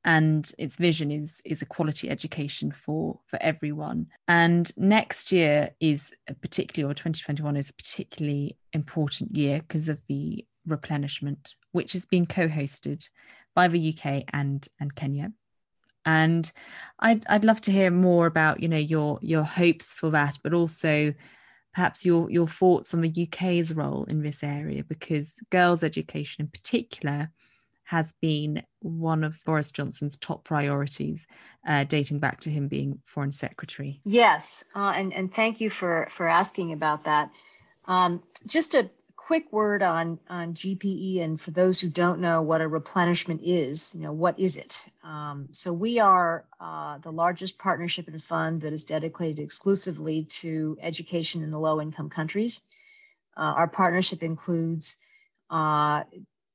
and 0.08 0.50
its 0.56 0.76
vision 0.78 1.10
is 1.10 1.42
is 1.44 1.60
a 1.60 1.66
quality 1.66 2.08
education 2.08 2.72
for 2.72 3.20
for 3.26 3.38
everyone. 3.42 4.06
And 4.26 4.72
next 4.78 5.30
year 5.30 5.72
is 5.80 6.14
particularly 6.40 6.90
or 6.90 6.94
2021 6.94 7.56
is 7.58 7.68
a 7.68 7.74
particularly 7.74 8.56
important 8.72 9.36
year 9.36 9.60
because 9.60 9.90
of 9.90 9.98
the 10.08 10.46
replenishment 10.66 11.56
which 11.72 11.94
is 11.94 12.06
being 12.06 12.24
co-hosted 12.24 13.06
by 13.54 13.68
the 13.68 13.94
UK 13.94 14.24
and 14.32 14.66
and 14.80 14.94
Kenya. 14.94 15.30
And 16.06 16.50
I'd 16.98 17.26
I'd 17.28 17.44
love 17.44 17.60
to 17.62 17.72
hear 17.72 17.90
more 17.90 18.24
about 18.24 18.62
you 18.62 18.68
know 18.68 18.78
your 18.78 19.18
your 19.20 19.44
hopes 19.44 19.92
for 19.92 20.08
that 20.12 20.38
but 20.42 20.54
also 20.54 21.12
perhaps 21.74 22.06
your 22.06 22.30
your 22.30 22.48
thoughts 22.48 22.94
on 22.94 23.02
the 23.02 23.28
UK's 23.28 23.74
role 23.74 24.04
in 24.04 24.22
this 24.22 24.42
area 24.42 24.84
because 24.84 25.38
girls 25.50 25.84
education 25.84 26.46
in 26.46 26.48
particular 26.48 27.30
has 27.88 28.12
been 28.20 28.62
one 28.80 29.24
of 29.24 29.42
Boris 29.46 29.70
Johnson's 29.70 30.18
top 30.18 30.44
priorities, 30.44 31.26
uh, 31.66 31.84
dating 31.84 32.18
back 32.18 32.38
to 32.40 32.50
him 32.50 32.68
being 32.68 33.00
Foreign 33.06 33.32
Secretary. 33.32 34.02
Yes, 34.04 34.62
uh, 34.74 34.92
and 34.94 35.14
and 35.14 35.32
thank 35.32 35.62
you 35.62 35.70
for 35.70 36.06
for 36.10 36.28
asking 36.28 36.72
about 36.72 37.04
that. 37.04 37.30
Um, 37.86 38.22
just 38.46 38.74
a 38.74 38.90
quick 39.16 39.50
word 39.54 39.82
on 39.82 40.18
on 40.28 40.52
GPE, 40.52 41.22
and 41.22 41.40
for 41.40 41.50
those 41.50 41.80
who 41.80 41.88
don't 41.88 42.20
know 42.20 42.42
what 42.42 42.60
a 42.60 42.68
replenishment 42.68 43.40
is, 43.42 43.94
you 43.94 44.02
know 44.02 44.12
what 44.12 44.38
is 44.38 44.58
it? 44.58 44.84
Um, 45.02 45.48
so 45.52 45.72
we 45.72 45.98
are 45.98 46.44
uh, 46.60 46.98
the 46.98 47.10
largest 47.10 47.58
partnership 47.58 48.06
and 48.06 48.22
fund 48.22 48.60
that 48.60 48.74
is 48.74 48.84
dedicated 48.84 49.38
exclusively 49.38 50.24
to 50.42 50.76
education 50.82 51.42
in 51.42 51.50
the 51.50 51.58
low 51.58 51.80
income 51.80 52.10
countries. 52.10 52.60
Uh, 53.34 53.54
our 53.56 53.68
partnership 53.68 54.22
includes 54.22 54.98
uh, 55.48 56.04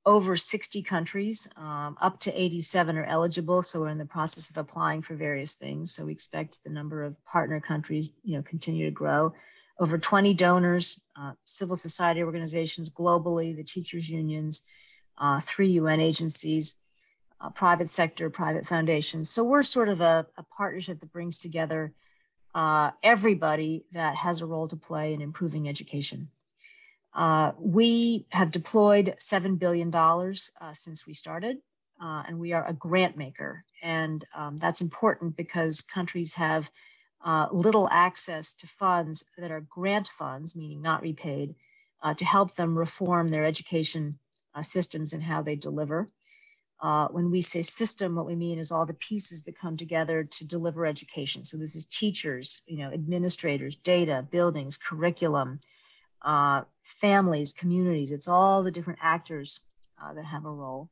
over 0.06 0.36
60 0.36 0.84
countries, 0.84 1.48
um, 1.56 1.98
up 2.02 2.20
to 2.22 2.42
87 2.42 2.98
are 2.98 3.06
eligible. 3.06 3.62
So 3.62 3.82
we're 3.82 3.90
in 3.90 3.98
the 3.98 4.06
process 4.06 4.50
of 4.50 4.58
applying 4.58 5.02
for 5.02 5.16
various 5.16 5.56
things. 5.56 5.94
So 5.94 6.06
we 6.06 6.12
expect 6.12 6.64
the 6.64 6.70
number 6.70 7.04
of 7.04 7.24
partner 7.24 7.60
countries, 7.62 8.10
you 8.24 8.36
know, 8.36 8.44
continue 8.44 8.86
to 8.86 8.92
grow. 8.92 9.34
Over 9.80 9.98
20 9.98 10.34
donors, 10.34 11.02
uh, 11.16 11.34
civil 11.46 11.76
society 11.76 12.22
organizations 12.22 12.92
globally, 12.92 13.56
the 13.56 13.64
teachers 13.64 14.10
unions, 14.10 14.64
uh, 15.18 15.40
three 15.40 15.70
UN 15.70 16.00
agencies, 16.00 16.76
uh, 17.40 17.50
private 17.50 17.90
sector, 17.90 18.30
private 18.30 18.66
foundations. 18.66 19.30
So 19.30 19.44
we're 19.44 19.64
sort 19.64 19.90
of 19.90 20.02
a, 20.02 20.28
a 20.38 20.44
partnership 20.44 21.00
that 21.00 21.12
brings 21.12 21.38
together 21.38 21.94
uh, 22.54 22.92
everybody 23.02 23.86
that 23.94 24.16
has 24.16 24.42
a 24.42 24.46
role 24.46 24.68
to 24.68 24.76
play 24.76 25.14
in 25.14 25.22
improving 25.22 25.68
education. 25.68 26.30
Uh, 27.14 27.52
we 27.60 28.26
have 28.30 28.52
deployed 28.52 29.14
$7 29.20 29.60
billion 29.60 29.94
uh, 29.94 30.74
since 30.74 31.06
we 31.06 31.14
started, 31.14 31.58
uh, 32.02 32.24
and 32.28 32.40
we 32.40 32.54
are 32.54 32.68
a 32.68 32.74
grant 32.74 33.18
maker. 33.18 33.64
And 33.84 34.26
um, 34.36 34.58
that's 34.58 34.82
important 34.82 35.36
because 35.36 35.82
countries 35.82 36.34
have 36.34 36.70
uh, 37.24 37.48
little 37.52 37.88
access 37.92 38.54
to 38.56 38.68
funds 38.68 39.26
that 39.38 39.52
are 39.52 39.62
grant 39.62 40.08
funds, 40.08 40.56
meaning 40.56 40.82
not 40.82 41.02
repaid, 41.02 41.56
uh, 42.02 42.14
to 42.16 42.26
help 42.26 42.54
them 42.56 42.78
reform 42.78 43.28
their 43.28 43.46
education 43.46 44.18
uh, 44.56 44.62
systems 44.62 45.14
and 45.14 45.24
how 45.24 45.42
they 45.42 45.56
deliver. 45.56 46.10
when 47.12 47.30
we 47.30 47.42
say 47.42 47.62
system, 47.62 48.16
what 48.16 48.26
we 48.26 48.36
mean 48.36 48.58
is 48.58 48.72
all 48.72 48.86
the 48.86 48.94
pieces 48.96 49.44
that 49.44 49.58
come 49.58 49.78
together 49.78 50.24
to 50.24 50.48
deliver 50.48 50.86
education. 50.86 51.44
So 51.44 51.58
this 51.58 51.76
is 51.76 51.86
teachers, 51.86 52.64
you 52.66 52.78
know, 52.80 52.92
administrators, 52.92 53.76
data, 53.76 54.26
buildings, 54.32 54.78
curriculum, 54.78 55.60
uh, 56.24 56.64
families, 56.84 57.54
communities. 57.54 58.12
It's 58.12 58.28
all 58.28 58.64
the 58.64 58.72
different 58.72 59.00
actors 59.02 59.62
uh, 60.02 60.14
that 60.14 60.26
have 60.26 60.46
a 60.46 60.52
role. 60.52 60.90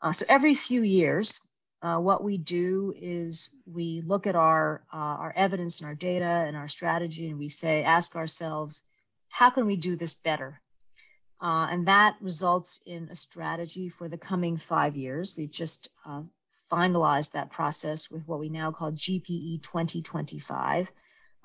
Uh, 0.00 0.12
so 0.12 0.24
every 0.28 0.54
few 0.54 0.82
years, 0.82 1.40
uh, 1.82 1.98
what 1.98 2.24
we 2.24 2.38
do 2.38 2.94
is 2.96 3.50
we 3.66 4.02
look 4.06 4.26
at 4.26 4.34
our 4.34 4.82
uh, 4.92 4.96
our 4.96 5.32
evidence 5.36 5.80
and 5.80 5.88
our 5.88 5.94
data 5.94 6.24
and 6.24 6.56
our 6.56 6.68
strategy, 6.68 7.28
and 7.28 7.38
we 7.38 7.48
say, 7.48 7.82
ask 7.82 8.16
ourselves, 8.16 8.84
how 9.30 9.50
can 9.50 9.66
we 9.66 9.76
do 9.76 9.96
this 9.96 10.14
better? 10.14 10.60
Uh, 11.40 11.68
and 11.70 11.86
that 11.86 12.16
results 12.20 12.80
in 12.86 13.08
a 13.10 13.14
strategy 13.14 13.88
for 13.90 14.08
the 14.08 14.16
coming 14.16 14.56
five 14.56 14.96
years. 14.96 15.34
We've 15.36 15.50
just 15.50 15.90
finalized 16.72 17.32
that 17.32 17.50
process 17.50 18.10
with 18.10 18.26
what 18.26 18.40
we 18.40 18.48
now 18.48 18.72
call 18.72 18.90
GPE 18.90 19.62
2025. 19.62 20.90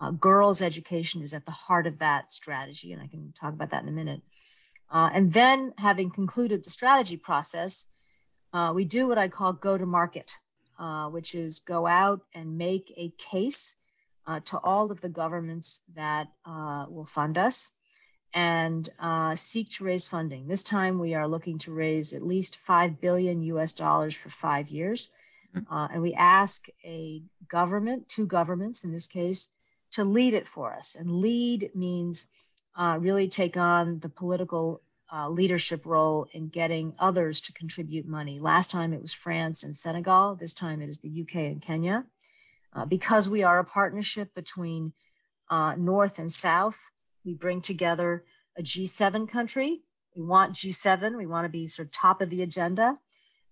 Uh, 0.02 0.10
girls' 0.10 0.64
education 0.64 1.22
is 1.22 1.36
at 1.36 1.46
the 1.46 1.52
heart 1.52 1.86
of 1.86 2.00
that 2.00 2.32
strategy, 2.32 2.92
and 2.92 3.00
I 3.00 3.06
can 3.06 3.32
talk 3.34 3.54
about 3.54 3.70
that 3.70 3.84
in 3.84 3.90
a 3.90 3.92
minute. 3.92 4.22
Uh, 4.90 5.12
and 5.14 5.32
then, 5.32 5.74
having 5.78 6.10
concluded 6.10 6.64
the 6.64 6.72
strategy 6.72 7.18
process, 7.18 7.86
uh, 8.52 8.72
we 8.74 8.84
do 8.84 9.08
what 9.08 9.20
I 9.20 9.28
call 9.28 9.54
go 9.54 9.78
to 9.78 9.86
market, 9.86 10.36
uh, 10.80 11.08
which 11.10 11.36
is 11.36 11.60
go 11.60 11.86
out 11.86 12.22
and 12.34 12.58
make 12.58 12.92
a 12.98 13.14
case 13.18 13.76
uh, 14.26 14.40
to 14.46 14.58
all 14.58 14.92
of 14.92 15.02
the 15.02 15.10
governments 15.10 15.82
that 15.94 16.28
uh, 16.46 16.88
will 16.90 17.06
fund 17.06 17.38
us 17.38 17.70
and 18.34 18.90
seek 19.36 19.70
to 19.72 19.84
raise 19.84 20.08
funding. 20.08 20.48
This 20.48 20.64
time, 20.64 20.98
we 20.98 21.14
are 21.14 21.28
looking 21.28 21.60
to 21.60 21.74
raise 21.74 22.14
at 22.14 22.24
least 22.24 22.58
5 22.58 23.00
billion 23.00 23.44
US 23.44 23.74
dollars 23.74 24.16
for 24.16 24.30
five 24.30 24.70
years. 24.70 25.12
Mm-hmm. 25.56 25.94
and 25.94 26.02
we 26.02 26.14
ask 26.14 26.68
a 26.86 27.22
government, 27.50 28.08
two 28.08 28.26
governments 28.26 28.86
in 28.86 28.94
this 28.94 29.06
case, 29.06 29.50
to 29.92 30.04
lead 30.04 30.34
it 30.34 30.48
for 30.48 30.74
us. 30.74 30.96
And 30.96 31.12
lead 31.12 31.72
means 31.76 32.28
uh, 32.76 32.98
really 33.00 33.28
take 33.28 33.58
on 33.58 34.00
the 34.00 34.10
political 34.10 34.82
uh, 35.14 35.30
leadership 35.30 35.86
role 35.86 36.28
in 36.32 36.48
getting 36.48 36.94
others 36.98 37.42
to 37.42 37.54
contribute 37.54 38.08
money. 38.08 38.40
Last 38.40 38.72
time 38.72 38.94
it 38.94 39.02
was 39.02 39.14
France 39.14 39.64
and 39.64 39.76
Senegal. 39.76 40.36
This 40.36 40.54
time 40.54 40.82
it 40.82 40.90
is 40.90 41.00
the 41.00 41.22
UK 41.22 41.36
and 41.36 41.62
Kenya. 41.62 42.06
Uh, 42.74 42.86
because 42.86 43.30
we 43.30 43.44
are 43.44 43.60
a 43.60 43.66
partnership 43.66 44.34
between 44.34 44.94
uh, 45.50 45.76
North 45.78 46.20
and 46.20 46.32
South, 46.32 46.80
we 47.26 47.34
bring 47.34 47.60
together 47.60 48.24
a 48.58 48.64
G7 48.64 49.28
country. 49.30 49.82
We 50.16 50.22
want 50.22 50.56
G7. 50.56 51.18
We 51.18 51.26
want 51.26 51.46
to 51.46 51.50
be 51.50 51.68
sort 51.68 51.88
of 51.88 51.92
top 51.92 52.22
of 52.22 52.30
the 52.30 52.44
agenda. 52.44 52.98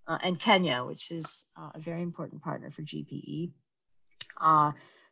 Uh, 0.08 0.17
and 0.23 0.39
Kenya, 0.39 0.86
which 0.86 1.12
is 1.12 1.45
uh, 1.58 1.71
a 1.75 1.80
very 1.80 2.02
important 2.02 2.41
partner 2.41 2.71
for 2.71 2.82
GPE. 2.82 3.52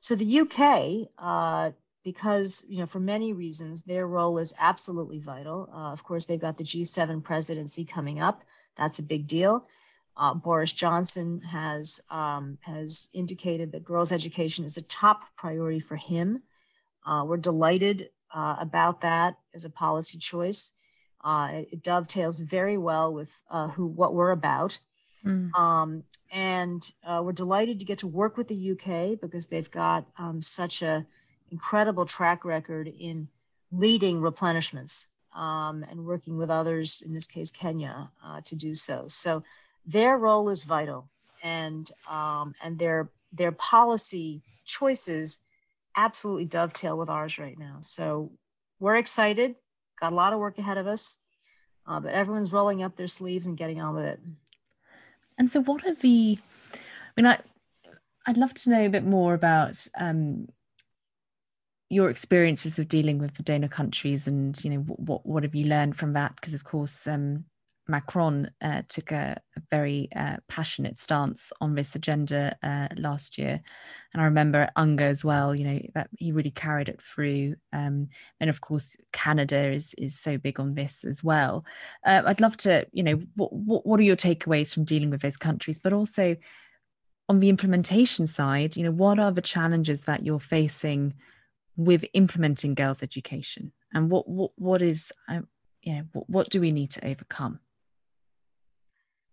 So 0.08 0.16
the 0.16 0.40
UK, 0.40 1.10
uh, 1.18 1.72
because 2.02 2.64
you 2.70 2.78
know 2.78 2.86
for 2.86 3.02
many 3.02 3.34
reasons 3.34 3.84
their 3.84 4.08
role 4.08 4.38
is 4.38 4.54
absolutely 4.58 5.20
vital. 5.20 5.70
Uh, 5.70 5.92
of 5.92 6.02
course, 6.06 6.26
they've 6.26 6.40
got 6.40 6.58
the 6.58 6.64
G7 6.64 7.22
presidency 7.22 7.84
coming 7.84 8.22
up. 8.22 8.46
That's 8.78 9.00
a 9.00 9.04
big 9.04 9.28
deal. 9.28 9.68
Uh, 10.16 10.34
Boris 10.34 10.72
Johnson 10.72 11.42
has 11.42 12.00
um, 12.10 12.58
has 12.62 13.10
indicated 13.14 13.74
that 13.74 13.84
girls' 13.84 14.14
education 14.14 14.64
is 14.64 14.78
a 14.78 14.82
top 14.84 15.26
priority 15.36 15.82
for 15.82 15.98
him. 15.98 16.40
Uh, 17.06 17.26
we're 17.28 17.36
delighted 17.36 18.10
uh, 18.34 18.56
about 18.62 19.02
that 19.02 19.36
as 19.54 19.66
a 19.66 19.70
policy 19.70 20.20
choice. 20.20 20.72
Uh, 21.22 21.50
it, 21.52 21.70
it, 21.74 21.84
dovetails 21.84 22.40
very 22.40 22.78
well 22.78 23.14
with 23.14 23.44
who 23.74 23.88
what 23.88 24.14
we're 24.14 24.32
about. 24.32 24.80
Mm. 25.26 25.54
Um, 25.58 26.04
and 26.32 26.92
uh, 27.06 27.22
we're 27.24 27.34
delighted 27.34 27.80
to 27.80 27.86
get 27.86 28.00
to 28.00 28.08
work 28.08 28.38
with 28.38 28.48
the 28.48 28.72
UK 28.72 29.20
because 29.20 29.48
they've 29.48 29.70
got 29.70 30.06
um, 30.18 30.42
such 30.42 30.82
a 30.82 31.06
incredible 31.52 32.06
track 32.06 32.46
record 32.46 32.88
in 32.88 33.28
leading 33.72 34.22
replenishments 34.22 35.08
um, 35.36 35.86
and 35.90 36.06
working 36.06 36.38
with 36.38 36.50
others, 36.50 37.02
in 37.06 37.14
this 37.14 37.28
case 37.28 37.52
Kenya, 37.52 38.10
uh, 38.26 38.42
to 38.46 38.56
do 38.56 38.74
so. 38.74 39.06
So 39.08 39.44
their 39.86 40.18
role 40.18 40.50
is 40.50 40.64
vital, 40.64 41.10
and 41.44 41.90
um, 42.10 42.56
and 42.62 42.78
their 42.78 43.10
their 43.32 43.52
policy 43.52 44.42
choices 44.66 45.40
absolutely 45.96 46.46
dovetail 46.46 46.98
with 46.98 47.10
ours 47.10 47.40
right 47.40 47.58
now. 47.58 47.78
So 47.82 48.32
we're 48.80 48.98
excited. 48.98 49.56
Got 50.00 50.14
a 50.14 50.16
lot 50.16 50.34
of 50.34 50.40
work 50.40 50.58
ahead 50.60 50.78
of 50.78 50.88
us, 50.88 51.18
uh, 51.88 52.00
but 52.00 52.14
everyone's 52.14 52.54
rolling 52.54 52.84
up 52.84 52.96
their 52.96 53.08
sleeves 53.08 53.48
and 53.48 53.58
getting 53.58 53.82
on 53.82 53.96
with 53.96 54.06
it. 54.06 54.20
And 55.38 55.50
so, 55.50 55.62
what 55.62 55.86
are 55.86 55.94
the? 55.94 56.38
I 56.74 56.78
mean, 57.16 57.26
I 57.26 57.40
I'd 58.26 58.38
love 58.38 58.54
to 58.56 58.70
know 58.70 58.86
a 58.86 58.90
bit 58.90 59.06
more 59.06 59.34
about 59.34 59.88
um, 59.98 60.50
your 61.90 62.10
experiences 62.10 62.80
of 62.80 62.90
dealing 62.90 63.20
with 63.20 63.44
donor 63.46 63.68
countries, 63.68 64.28
and 64.28 64.62
you 64.64 64.72
know, 64.72 64.80
what 64.80 65.26
what 65.26 65.44
have 65.44 65.56
you 65.56 65.66
learned 65.66 65.96
from 65.96 66.14
that? 66.14 66.36
Because 66.36 66.54
of 66.54 66.64
course, 66.64 67.08
um, 67.08 67.46
Macron 67.88 68.52
uh, 68.62 68.82
took 68.88 69.12
a, 69.12 69.40
a 69.56 69.62
very 69.72 70.10
uh, 70.16 70.38
passionate 70.48 70.98
stance 70.98 71.52
on 71.62 71.76
this 71.76 71.96
agenda 71.96 72.56
uh, 72.64 72.88
last 72.98 73.38
year, 73.38 73.62
and 74.14 74.22
I 74.22 74.26
remember 74.26 74.70
UNGA 74.78 75.02
as 75.04 75.24
well. 75.24 75.56
You 75.56 75.64
know 75.64 75.80
that 75.94 76.10
he 76.18 76.32
really 76.32 76.52
carried 76.52 76.90
it 76.90 77.02
through, 77.02 77.56
um, 77.74 78.10
and 78.40 78.50
of 78.50 78.62
course 78.62 78.98
Canada 79.14 79.72
is 79.72 79.94
is 79.98 80.20
so 80.20 80.38
big 80.38 80.60
on 80.60 80.76
this 80.76 81.04
as 81.04 81.24
well. 81.24 81.66
Uh, 82.06 82.24
I'd 82.26 82.42
love 82.42 82.58
to, 82.58 82.86
you 82.92 83.04
know, 83.04 83.22
what, 83.36 83.54
what 83.54 83.86
what 83.86 84.00
are 84.00 84.04
your 84.04 84.16
takeaways 84.16 84.74
from 84.74 84.84
dealing 84.84 85.10
with 85.10 85.22
those 85.22 85.38
countries, 85.38 85.80
but 85.80 85.94
also 85.94 86.36
on 87.30 87.40
the 87.40 87.50
implementation 87.50 88.28
side, 88.28 88.78
you 88.78 88.84
know, 88.84 88.92
what 88.92 89.20
are 89.20 89.32
the 89.32 89.42
challenges 89.42 90.06
that 90.06 90.26
you're 90.26 90.40
facing 90.40 91.14
with 91.76 92.06
implementing 92.14 92.74
girls' 92.74 93.04
education, 93.04 93.72
and 93.94 94.10
what 94.12 94.28
what 94.28 94.52
what 94.58 94.82
is, 94.82 95.12
uh, 95.30 95.42
you 95.82 95.94
know, 95.94 96.04
what, 96.14 96.30
what 96.30 96.50
do 96.50 96.60
we 96.60 96.72
need 96.72 96.92
to 96.92 97.08
overcome? 97.08 97.60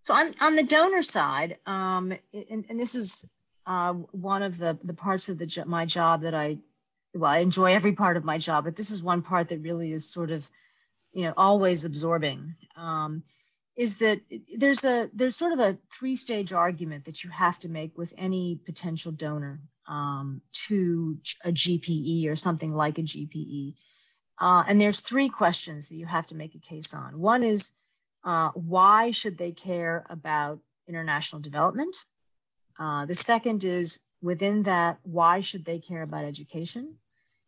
So 0.05 0.13
on, 0.13 0.35
on 0.39 0.55
the 0.55 0.63
donor 0.63 1.01
side, 1.01 1.57
um, 1.65 2.13
and, 2.51 2.67
and 2.69 2.79
this 2.79 2.95
is 2.95 3.25
uh, 3.67 3.95
one 3.95 4.43
of 4.43 4.59
the, 4.59 4.79
the 4.85 4.93
parts 4.93 5.31
of 5.31 5.39
the 5.39 5.65
my 5.67 5.87
job 5.87 6.21
that 6.23 6.35
I, 6.35 6.59
well, 7.15 7.31
I 7.31 7.39
enjoy 7.39 7.73
every 7.73 7.93
part 7.93 8.19
of 8.19 8.25
my 8.25 8.37
job, 8.37 8.65
but 8.65 8.77
this 8.77 8.91
is 8.91 9.03
one 9.03 9.23
part 9.23 9.49
that 9.49 9.63
really 9.63 9.93
is 9.93 10.13
sort 10.13 10.31
of, 10.31 10.49
you 11.15 11.23
know, 11.23 11.33
always 11.39 11.87
absorbing. 11.87 12.55
Um, 12.77 13.23
is 13.77 13.97
that 13.99 14.21
there's 14.59 14.85
a 14.85 15.09
there's 15.15 15.37
sort 15.37 15.53
of 15.53 15.59
a 15.59 15.79
three 15.91 16.17
stage 16.17 16.53
argument 16.53 17.07
that 17.07 17.25
you 17.25 17.31
have 17.31 17.59
to 17.61 17.71
make 17.71 17.97
with 17.97 18.13
any 18.19 18.61
potential 18.67 19.11
donor 19.11 19.61
um, 19.89 20.43
to 20.67 21.19
a 21.45 21.51
GPE 21.51 22.29
or 22.29 22.37
something 22.37 22.75
like 22.75 22.99
a 22.99 23.03
GPE, 23.03 23.75
uh, 24.39 24.65
and 24.69 24.79
there's 24.79 25.01
three 25.01 25.31
questions 25.31 25.89
that 25.89 25.97
you 25.97 26.05
have 26.05 26.27
to 26.27 26.37
make 26.37 26.55
a 26.55 26.59
case 26.59 26.93
on. 26.93 27.19
One 27.19 27.43
is 27.43 27.73
uh, 28.25 28.51
why 28.55 29.11
should 29.11 29.39
they 29.39 29.53
care 29.53 30.07
about 30.09 30.61
international 30.89 31.43
development? 31.43 31.97
Uh, 32.79 33.07
the 33.07 33.15
second 33.15 33.65
is 33.65 34.01
within 34.23 34.63
that, 34.63 34.99
why 35.03 35.41
should 35.41 35.65
they 35.65 35.79
care 35.79 36.03
about 36.03 36.25
education? 36.25 36.97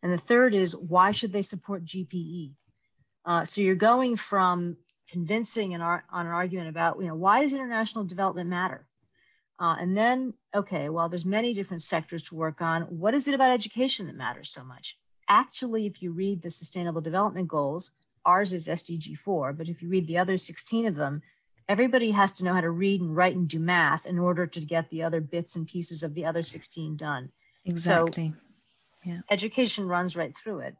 And 0.03 0.11
the 0.11 0.17
third 0.17 0.53
is 0.53 0.75
why 0.75 1.11
should 1.11 1.33
they 1.33 1.41
support 1.41 1.83
GPE? 1.83 2.51
Uh, 3.25 3.43
so 3.43 3.61
you're 3.61 3.75
going 3.75 4.15
from 4.15 4.77
convincing 5.09 5.73
an 5.73 5.81
on 5.81 6.01
an 6.11 6.27
argument 6.27 6.69
about, 6.69 6.99
you 6.99 7.07
know, 7.07 7.15
why 7.15 7.41
does 7.41 7.53
international 7.53 8.05
development 8.05 8.49
matter? 8.49 8.87
Uh, 9.59 9.75
and 9.79 9.97
then, 9.97 10.33
okay, 10.53 10.89
well, 10.89 11.09
there's 11.09 11.25
many 11.25 11.53
different 11.53 11.81
sectors 11.81 12.23
to 12.23 12.35
work 12.35 12.61
on. 12.61 12.83
What 12.83 13.15
is 13.15 13.27
it 13.27 13.33
about 13.33 13.51
education 13.51 14.05
that 14.05 14.15
matters 14.15 14.51
so 14.51 14.63
much? 14.63 14.99
Actually, 15.27 15.87
if 15.87 16.01
you 16.01 16.11
read 16.11 16.41
the 16.41 16.49
Sustainable 16.49 17.01
Development 17.01 17.47
Goals, 17.47 17.91
Ours 18.27 18.51
is 18.51 18.67
SDG 18.67 19.17
4, 19.17 19.53
but 19.53 19.69
if 19.69 19.81
you 19.81 19.87
read 19.87 20.05
the 20.05 20.17
other 20.17 20.35
16 20.35 20.85
of 20.85 20.95
them, 20.95 21.21
everybody 21.69 22.11
has 22.11 22.33
to 22.33 22.43
know 22.43 22.53
how 22.53 22.61
to 22.61 22.69
read 22.69 22.99
and 22.99 23.15
write 23.15 23.35
and 23.35 23.47
do 23.47 23.57
math 23.57 24.05
in 24.05 24.19
order 24.19 24.45
to 24.45 24.59
get 24.59 24.89
the 24.89 25.03
other 25.03 25.21
bits 25.21 25.55
and 25.55 25.65
pieces 25.65 26.03
of 26.03 26.13
the 26.13 26.25
other 26.25 26.41
16 26.41 26.97
done. 26.97 27.31
Exactly. 27.63 28.33
So 28.35 29.09
yeah. 29.09 29.21
education 29.29 29.87
runs 29.87 30.17
right 30.17 30.35
through 30.35 30.59
it. 30.59 30.75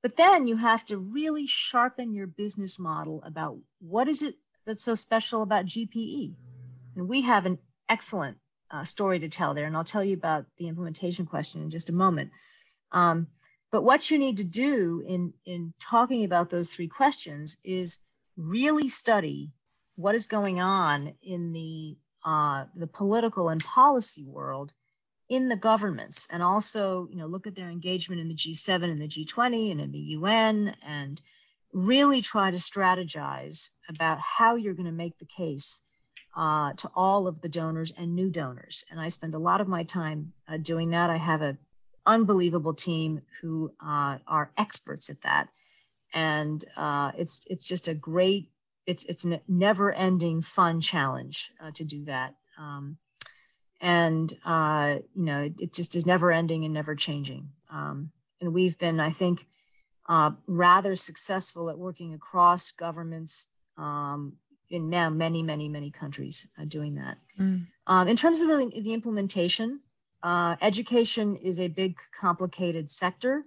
But 0.00 0.16
then 0.16 0.46
you 0.46 0.56
have 0.56 0.84
to 0.86 0.98
really 0.98 1.46
sharpen 1.46 2.14
your 2.14 2.28
business 2.28 2.78
model 2.78 3.20
about 3.24 3.58
what 3.80 4.06
is 4.06 4.22
it 4.22 4.36
that's 4.64 4.84
so 4.84 4.94
special 4.94 5.42
about 5.42 5.66
GPE. 5.66 6.36
And 6.94 7.08
we 7.08 7.22
have 7.22 7.46
an 7.46 7.58
excellent 7.88 8.38
uh, 8.70 8.84
story 8.84 9.20
to 9.20 9.28
tell 9.28 9.54
there, 9.54 9.66
and 9.66 9.76
I'll 9.76 9.84
tell 9.84 10.04
you 10.04 10.14
about 10.14 10.46
the 10.58 10.68
implementation 10.68 11.26
question 11.26 11.62
in 11.62 11.70
just 11.70 11.90
a 11.90 11.92
moment. 11.92 12.30
Um, 12.92 13.26
but 13.70 13.82
what 13.82 14.10
you 14.10 14.18
need 14.18 14.38
to 14.38 14.44
do 14.44 15.02
in, 15.06 15.32
in 15.44 15.74
talking 15.80 16.24
about 16.24 16.50
those 16.50 16.72
three 16.72 16.88
questions 16.88 17.58
is 17.64 18.00
really 18.36 18.88
study 18.88 19.52
what 19.96 20.14
is 20.14 20.26
going 20.26 20.60
on 20.60 21.14
in 21.22 21.52
the, 21.52 21.96
uh, 22.24 22.64
the 22.74 22.86
political 22.86 23.48
and 23.48 23.62
policy 23.64 24.24
world 24.26 24.72
in 25.28 25.48
the 25.48 25.56
governments 25.56 26.28
and 26.30 26.42
also 26.42 27.08
you 27.10 27.16
know 27.16 27.26
look 27.26 27.46
at 27.46 27.56
their 27.56 27.68
engagement 27.68 28.20
in 28.20 28.28
the 28.28 28.34
G7 28.34 28.84
and 28.84 28.98
the 28.98 29.08
G20 29.08 29.72
and 29.72 29.80
in 29.80 29.90
the 29.90 29.98
UN 29.98 30.74
and 30.86 31.20
really 31.72 32.20
try 32.20 32.50
to 32.50 32.56
strategize 32.56 33.70
about 33.88 34.18
how 34.20 34.54
you're 34.54 34.74
going 34.74 34.86
to 34.86 34.92
make 34.92 35.18
the 35.18 35.26
case 35.26 35.82
uh, 36.36 36.72
to 36.74 36.90
all 36.94 37.26
of 37.26 37.40
the 37.40 37.48
donors 37.48 37.92
and 37.96 38.14
new 38.14 38.30
donors. 38.30 38.84
And 38.90 39.00
I 39.00 39.08
spend 39.08 39.34
a 39.34 39.38
lot 39.38 39.60
of 39.60 39.68
my 39.68 39.84
time 39.84 40.32
uh, 40.48 40.58
doing 40.58 40.90
that. 40.90 41.10
I 41.10 41.16
have 41.16 41.42
a 41.42 41.56
unbelievable 42.06 42.74
team 42.74 43.22
who 43.40 43.72
uh, 43.80 44.18
are 44.26 44.50
experts 44.56 45.10
at 45.10 45.20
that, 45.22 45.48
and 46.14 46.64
uh, 46.76 47.12
it's 47.16 47.46
it's 47.50 47.66
just 47.66 47.88
a 47.88 47.94
great 47.94 48.50
it's 48.86 49.04
it's 49.04 49.24
a 49.24 49.40
never 49.48 49.92
ending 49.92 50.40
fun 50.40 50.80
challenge 50.80 51.52
uh, 51.60 51.70
to 51.72 51.84
do 51.84 52.04
that. 52.04 52.34
Um, 52.58 52.96
and 53.80 54.32
uh, 54.44 54.96
you 55.14 55.24
know 55.24 55.42
it, 55.42 55.54
it, 55.60 55.72
just 55.72 55.94
is 55.94 56.06
never 56.06 56.32
ending 56.32 56.64
and 56.64 56.72
never 56.72 56.94
changing. 56.94 57.50
Um, 57.70 58.10
and 58.40 58.52
we've 58.52 58.78
been, 58.78 59.00
I 59.00 59.10
think, 59.10 59.46
uh, 60.08 60.32
rather 60.46 60.94
successful 60.94 61.70
at 61.70 61.78
working 61.78 62.14
across 62.14 62.72
governments 62.72 63.48
um, 63.76 64.34
in 64.70 64.90
now 64.90 65.10
many, 65.10 65.42
many, 65.42 65.68
many 65.68 65.90
countries 65.90 66.46
uh, 66.60 66.64
doing 66.64 66.96
that. 66.96 67.18
Mm. 67.38 67.66
Um, 67.86 68.08
in 68.08 68.16
terms 68.16 68.40
of 68.40 68.48
the, 68.48 68.80
the 68.80 68.92
implementation, 68.92 69.80
uh, 70.26 70.56
education 70.60 71.36
is 71.36 71.60
a 71.60 71.68
big, 71.68 71.96
complicated 72.20 72.90
sector. 72.90 73.44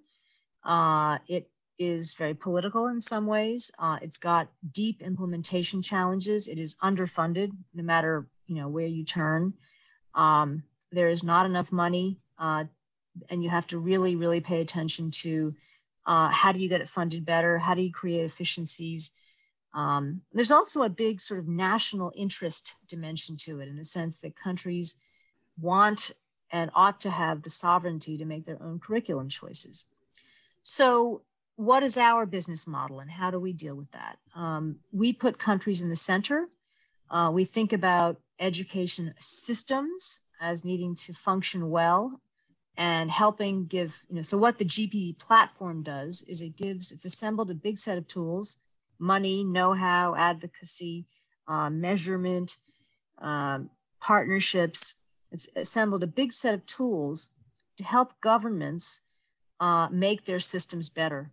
Uh, 0.63 1.17
it 1.27 1.51
is 1.77 2.15
very 2.15 2.34
political 2.34 2.88
in 2.88 3.01
some 3.01 3.27
ways. 3.27 3.69
Uh, 3.77 3.97
it's 4.01 4.17
got 4.17 4.47
deep 4.71 5.01
implementation 5.01 5.82
challenges. 5.82 6.47
It 6.47 6.57
is 6.57 6.77
underfunded, 6.82 7.51
no 7.73 7.84
matter 7.84 8.30
you 8.47 8.55
know 8.55 8.69
where 8.69 8.88
you 8.88 9.03
turn. 9.03 9.55
Um, 10.15 10.63
there 10.93 11.09
is 11.09 11.21
not 11.21 11.45
enough 11.45 11.73
money, 11.73 12.17
uh, 12.38 12.63
and 13.30 13.43
you 13.43 13.49
have 13.49 13.67
to 13.67 13.77
really, 13.77 14.15
really 14.15 14.39
pay 14.39 14.61
attention 14.61 15.11
to 15.23 15.53
uh, 16.05 16.30
how 16.30 16.53
do 16.53 16.61
you 16.61 16.69
get 16.69 16.80
it 16.80 16.88
funded 16.88 17.25
better? 17.25 17.57
How 17.57 17.73
do 17.73 17.82
you 17.82 17.91
create 17.91 18.23
efficiencies? 18.23 19.11
Um, 19.73 20.21
there's 20.32 20.51
also 20.51 20.84
a 20.84 20.89
big 20.89 21.19
sort 21.19 21.41
of 21.41 21.47
national 21.49 22.13
interest 22.15 22.75
dimension 22.88 23.36
to 23.41 23.59
it, 23.59 23.67
in 23.67 23.75
the 23.75 23.84
sense 23.84 24.19
that 24.19 24.39
countries 24.39 24.95
want 25.59 26.13
and 26.52 26.72
ought 26.74 27.02
to 27.02 27.10
have 27.10 27.41
the 27.41 27.50
sovereignty 27.50 28.18
to 28.18 28.26
make 28.26 28.45
their 28.45 28.62
own 28.62 28.80
curriculum 28.80 29.30
choices. 29.30 29.86
So, 30.62 31.22
what 31.56 31.84
is 31.84 31.97
our 31.97 32.26
business 32.26 32.66
model 32.66 33.00
and 33.00 33.12
how 33.12 33.32
do 33.32 33.39
we 33.39 33.52
deal 33.52 33.76
with 33.76 33.91
that? 33.91 34.18
Um, 34.34 34.78
we 34.91 35.12
put 35.12 35.38
countries 35.38 35.82
in 35.82 35.89
the 35.89 35.95
center. 35.95 36.47
Uh, 37.10 37.32
we 37.34 37.43
think 37.43 37.74
about 37.74 38.18
education 38.39 39.14
systems 39.20 40.22
as 40.39 40.64
needing 40.64 40.95
to 40.95 41.14
function 41.14 41.70
well 41.70 42.22
and 42.78 43.12
helping 43.12 43.66
give, 43.66 43.93
you 44.10 44.16
know, 44.16 44.22
so 44.22 44.38
what 44.38 44.58
the 44.58 44.64
GPE 44.64 45.20
platform 45.20 45.84
does 45.84 46.24
is 46.30 46.41
it 46.41 46.56
gives, 46.56 46.93
it's 46.93 47.04
assembled 47.04 47.52
a 47.52 47.56
big 47.56 47.78
set 47.78 47.97
of 47.97 48.08
tools 48.08 48.58
money, 49.00 49.43
know 49.43 49.74
how, 49.74 50.14
advocacy, 50.16 51.06
uh, 51.47 51.70
measurement, 51.70 52.58
um, 53.18 53.70
partnerships 54.00 54.95
assembled 55.55 56.03
a 56.03 56.07
big 56.07 56.34
set 56.34 56.53
of 56.53 56.65
tools 56.65 57.30
to 57.77 57.84
help 57.84 58.19
governments 58.21 59.01
uh, 59.59 59.88
make 59.91 60.25
their 60.25 60.39
systems 60.39 60.89
better. 60.89 61.30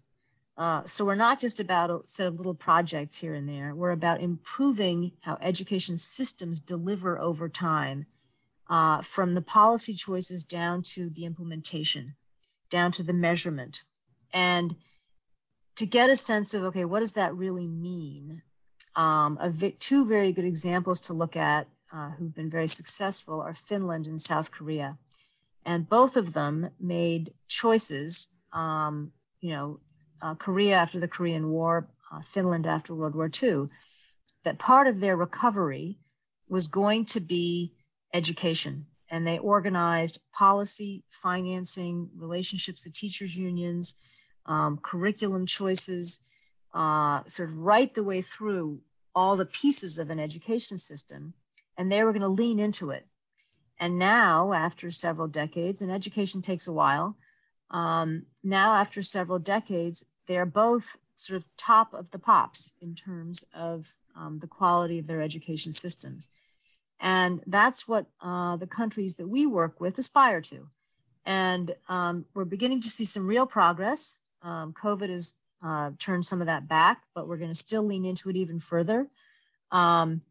Uh, 0.58 0.82
so 0.84 1.04
we're 1.04 1.14
not 1.14 1.38
just 1.38 1.60
about 1.60 1.90
a 1.90 2.00
set 2.06 2.26
of 2.26 2.36
little 2.36 2.54
projects 2.54 3.16
here 3.16 3.34
and 3.34 3.48
there. 3.48 3.74
We're 3.74 3.90
about 3.90 4.22
improving 4.22 5.12
how 5.20 5.36
education 5.40 5.96
systems 5.96 6.60
deliver 6.60 7.18
over 7.18 7.48
time, 7.48 8.06
uh, 8.68 9.02
from 9.02 9.34
the 9.34 9.42
policy 9.42 9.94
choices 9.94 10.44
down 10.44 10.82
to 10.82 11.10
the 11.10 11.26
implementation, 11.26 12.16
down 12.70 12.92
to 12.92 13.02
the 13.02 13.12
measurement, 13.12 13.82
and 14.32 14.74
to 15.76 15.86
get 15.86 16.10
a 16.10 16.16
sense 16.16 16.54
of 16.54 16.64
okay, 16.64 16.84
what 16.84 17.00
does 17.00 17.12
that 17.12 17.36
really 17.36 17.66
mean? 17.66 18.42
Um, 18.94 19.38
two 19.78 20.06
very 20.06 20.32
good 20.32 20.46
examples 20.46 21.02
to 21.02 21.12
look 21.12 21.36
at 21.36 21.68
uh, 21.96 22.10
who've 22.10 22.34
been 22.34 22.50
very 22.50 22.68
successful 22.68 23.40
are 23.40 23.54
Finland 23.54 24.06
and 24.06 24.20
South 24.20 24.50
Korea. 24.50 24.98
And 25.64 25.88
both 25.88 26.16
of 26.16 26.32
them 26.34 26.68
made 26.78 27.32
choices, 27.48 28.26
um, 28.52 29.12
you 29.40 29.50
know, 29.50 29.80
uh, 30.20 30.34
Korea 30.34 30.76
after 30.76 31.00
the 31.00 31.08
Korean 31.08 31.48
War, 31.50 31.88
uh, 32.12 32.20
Finland 32.20 32.66
after 32.66 32.94
World 32.94 33.14
War 33.14 33.30
II, 33.42 33.68
that 34.44 34.58
part 34.58 34.86
of 34.86 35.00
their 35.00 35.16
recovery 35.16 35.98
was 36.48 36.68
going 36.68 37.06
to 37.06 37.20
be 37.20 37.72
education. 38.12 38.86
And 39.08 39.26
they 39.26 39.38
organized 39.38 40.20
policy, 40.32 41.02
financing, 41.08 42.10
relationships 42.14 42.84
with 42.84 42.94
teachers' 42.94 43.36
unions, 43.36 43.94
um, 44.44 44.78
curriculum 44.78 45.46
choices, 45.46 46.20
uh, 46.74 47.22
sort 47.26 47.48
of 47.48 47.56
right 47.56 47.92
the 47.94 48.04
way 48.04 48.20
through 48.20 48.80
all 49.14 49.36
the 49.36 49.46
pieces 49.46 49.98
of 49.98 50.10
an 50.10 50.20
education 50.20 50.76
system 50.76 51.32
and 51.76 51.90
they 51.90 52.02
were 52.02 52.12
going 52.12 52.22
to 52.22 52.28
lean 52.28 52.58
into 52.58 52.90
it. 52.90 53.06
And 53.78 53.98
now, 53.98 54.52
after 54.52 54.90
several 54.90 55.28
decades, 55.28 55.82
and 55.82 55.92
education 55.92 56.40
takes 56.40 56.66
a 56.66 56.72
while, 56.72 57.16
um, 57.70 58.24
now 58.42 58.74
after 58.74 59.02
several 59.02 59.38
decades, 59.38 60.06
they're 60.26 60.46
both 60.46 60.96
sort 61.14 61.36
of 61.38 61.56
top 61.56 61.94
of 61.94 62.10
the 62.10 62.18
pops 62.18 62.72
in 62.80 62.94
terms 62.94 63.44
of 63.54 63.86
um, 64.14 64.38
the 64.38 64.46
quality 64.46 64.98
of 64.98 65.06
their 65.06 65.20
education 65.20 65.72
systems. 65.72 66.30
And 67.00 67.42
that's 67.46 67.86
what 67.86 68.06
uh, 68.20 68.56
the 68.56 68.66
countries 68.66 69.16
that 69.16 69.28
we 69.28 69.44
work 69.46 69.80
with 69.80 69.98
aspire 69.98 70.40
to. 70.42 70.68
And 71.26 71.74
um, 71.88 72.24
we're 72.34 72.44
beginning 72.44 72.80
to 72.82 72.88
see 72.88 73.04
some 73.04 73.26
real 73.26 73.46
progress. 73.46 74.20
Um, 74.42 74.72
COVID 74.72 75.10
has 75.10 75.34
uh, 75.62 75.90
turned 75.98 76.24
some 76.24 76.40
of 76.40 76.46
that 76.46 76.68
back, 76.68 77.02
but 77.14 77.28
we're 77.28 77.36
going 77.36 77.50
to 77.50 77.54
still 77.54 77.82
lean 77.82 78.04
into 78.06 78.30
it 78.30 78.36
even 78.36 78.58
further 78.58 79.08
um, 79.70 80.22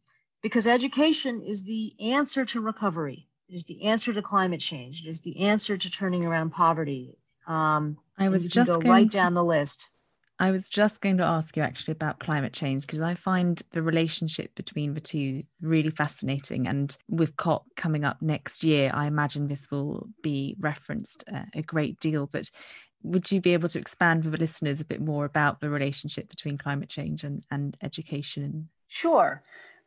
because 0.46 0.68
education 0.68 1.42
is 1.42 1.64
the 1.64 1.92
answer 2.00 2.46
to 2.46 2.62
recovery. 2.62 3.28
It 3.50 3.56
is 3.56 3.64
the 3.64 3.82
answer 3.86 4.14
to 4.14 4.22
climate 4.22 4.60
change. 4.60 5.02
It 5.02 5.10
is 5.10 5.22
the 5.22 5.40
answer 5.40 5.76
to 5.76 5.90
turning 5.90 6.24
around 6.24 6.52
poverty. 6.52 7.18
Um, 7.48 7.98
I 8.16 8.30
was 8.30 8.48
just 8.48 8.70
go 8.70 8.78
right 8.88 9.10
to, 9.10 9.18
down 9.18 9.34
the 9.34 9.44
list. 9.44 9.90
I 10.38 10.52
was 10.52 10.70
just 10.70 11.02
going 11.02 11.18
to 11.18 11.24
ask 11.24 11.58
you 11.58 11.64
actually 11.64 11.94
about 11.94 12.20
climate 12.20 12.54
change 12.54 12.82
because 12.82 13.00
I 13.00 13.16
find 13.16 13.60
the 13.72 13.82
relationship 13.82 14.54
between 14.54 14.94
the 14.94 15.02
two 15.02 15.42
really 15.62 15.90
fascinating. 15.90 16.68
And 16.68 16.96
with 17.10 17.36
COP 17.38 17.66
coming 17.76 18.04
up 18.04 18.22
next 18.22 18.64
year, 18.64 18.92
I 18.94 19.08
imagine 19.08 19.48
this 19.48 19.72
will 19.72 20.10
be 20.22 20.56
referenced 20.60 21.24
uh, 21.34 21.46
a 21.56 21.64
great 21.64 22.00
deal. 22.00 22.28
But 22.28 22.52
would 23.02 23.32
you 23.32 23.42
be 23.42 23.54
able 23.54 23.70
to 23.70 23.80
expand 23.80 24.24
for 24.24 24.30
the 24.30 24.38
listeners 24.38 24.80
a 24.80 24.86
bit 24.86 25.02
more 25.02 25.26
about 25.26 25.60
the 25.60 25.72
relationship 25.72 26.30
between 26.30 26.60
climate 26.60 26.90
change 26.90 27.24
and, 27.24 27.44
and 27.50 27.76
education? 27.82 28.70
Sure. 28.88 29.42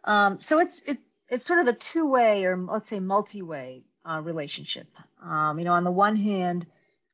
Um, 0.04 0.40
so 0.40 0.60
it's 0.60 0.82
it, 0.82 0.98
it's 1.28 1.44
sort 1.44 1.60
of 1.60 1.66
a 1.66 1.72
two-way 1.72 2.44
or 2.44 2.56
let's 2.56 2.88
say 2.88 3.00
multi-way 3.00 3.84
uh, 4.08 4.20
relationship. 4.22 4.86
Um, 5.22 5.58
you 5.58 5.64
know, 5.64 5.72
on 5.72 5.84
the 5.84 5.90
one 5.90 6.16
hand, 6.16 6.66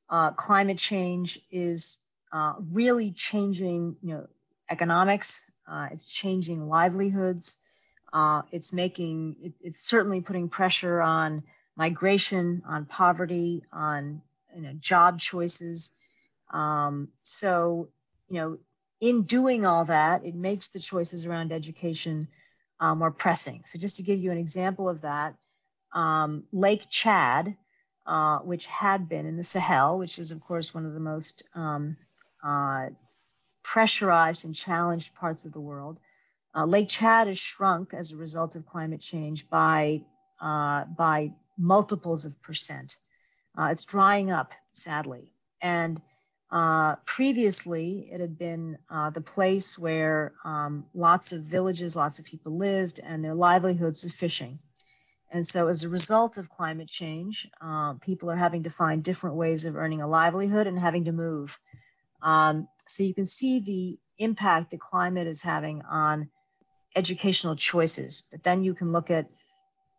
uh, 0.09 0.31
climate 0.33 0.79
change 0.79 1.41
is 1.51 1.99
uh, 2.33 2.55
really 2.73 3.11
changing, 3.13 3.97
you 4.03 4.15
know, 4.15 4.27
economics. 4.71 5.51
Uh, 5.67 5.89
it's 5.91 6.07
changing 6.07 6.69
livelihoods. 6.69 7.59
Uh, 8.13 8.43
it's 8.53 8.73
making 8.73 9.37
it, 9.43 9.53
it's 9.61 9.81
certainly 9.81 10.21
putting 10.21 10.49
pressure 10.49 11.01
on 11.01 11.43
migration, 11.77 12.63
on 12.67 12.85
poverty, 12.85 13.63
on 13.73 14.23
you 14.55 14.63
know 14.63 14.73
job 14.75 15.19
choices. 15.19 15.93
Um, 16.53 17.09
so 17.23 17.89
you 18.29 18.37
know, 18.37 18.59
in 19.01 19.23
doing 19.23 19.67
all 19.67 19.85
that, 19.87 20.25
it 20.25 20.35
makes 20.35 20.69
the 20.69 20.79
choices 20.79 21.27
around 21.27 21.53
education 21.53 22.29
uh, 22.85 22.95
more 22.95 23.11
pressing. 23.11 23.63
So 23.65 23.79
just 23.79 23.97
to 23.97 24.03
give 24.03 24.19
you 24.19 24.31
an 24.31 24.39
example 24.39 24.89
of 24.89 25.01
that, 25.03 25.35
um, 25.95 26.45
Lake 26.53 26.85
Chad, 26.91 27.57
uh, 28.07 28.39
which 28.41 28.67
had 28.67 29.09
been 29.09 29.27
in 29.27 29.37
the 29.37 29.45
Sahel, 29.45 29.99
which 29.99 30.19
is 30.19 30.33
of 30.33 30.41
course 30.43 30.75
one 30.75 30.85
of 30.85 30.93
the 30.93 31.01
most 31.01 31.49
um, 31.55 31.97
uh, 32.43 32.89
pressurized 33.63 34.45
and 34.45 34.55
challenged 34.55 35.15
parts 35.15 35.47
of 35.47 35.53
the 35.53 35.61
world. 35.61 35.99
Uh, 36.55 36.67
Lake 36.67 36.89
Chad 36.89 37.27
has 37.27 37.39
shrunk 37.39 37.95
as 37.95 38.13
a 38.13 38.19
result 38.19 38.55
of 38.55 38.67
climate 38.67 39.01
change 39.01 39.49
by, 39.49 40.03
uh, 40.41 40.85
by 40.85 41.33
multiples 41.57 42.27
of 42.27 42.41
percent. 42.43 42.99
Uh, 43.57 43.69
it's 43.73 43.87
drying 43.87 44.31
up, 44.31 44.53
sadly. 44.73 45.33
And 45.63 46.03
uh, 46.51 46.97
previously, 47.07 48.09
it 48.13 48.21
had 48.21 48.39
been 48.39 48.79
uh, 48.91 49.11
the 49.11 49.21
place 49.21 49.79
where 49.79 50.35
um, 50.45 50.85
lots 50.95 51.33
of 51.33 51.43
villages, 51.43 51.97
lots 51.97 52.19
of 52.19 52.25
people 52.25 52.57
lived, 52.57 53.01
and 53.03 53.25
their 53.25 53.35
livelihoods 53.35 54.05
was 54.05 54.15
fishing. 54.15 54.61
And 55.33 55.45
so, 55.45 55.67
as 55.67 55.83
a 55.83 55.89
result 55.89 56.39
of 56.39 56.49
climate 56.49 56.89
change, 56.89 57.49
uh, 57.61 57.95
people 57.95 58.31
are 58.31 58.37
having 58.37 58.63
to 58.65 58.71
find 58.71 59.03
different 59.03 59.37
ways 59.37 59.65
of 59.65 59.75
earning 59.75 60.01
a 60.01 60.07
livelihood 60.07 60.67
and 60.67 60.79
having 60.79 61.05
to 61.05 61.13
move. 61.13 61.59
Um, 62.23 62.69
so, 62.87 63.03
you 63.03 63.15
can 63.15 63.27
see 63.27 63.59
the 63.61 63.99
impact 64.19 64.71
the 64.71 64.79
climate 64.79 65.27
is 65.27 65.43
having 65.43 65.83
on 65.83 66.29
educational 66.95 67.57
choices. 67.57 68.23
But 68.31 68.45
then 68.45 68.63
you 68.63 68.75
can 68.75 68.93
look 68.93 69.11
at, 69.11 69.29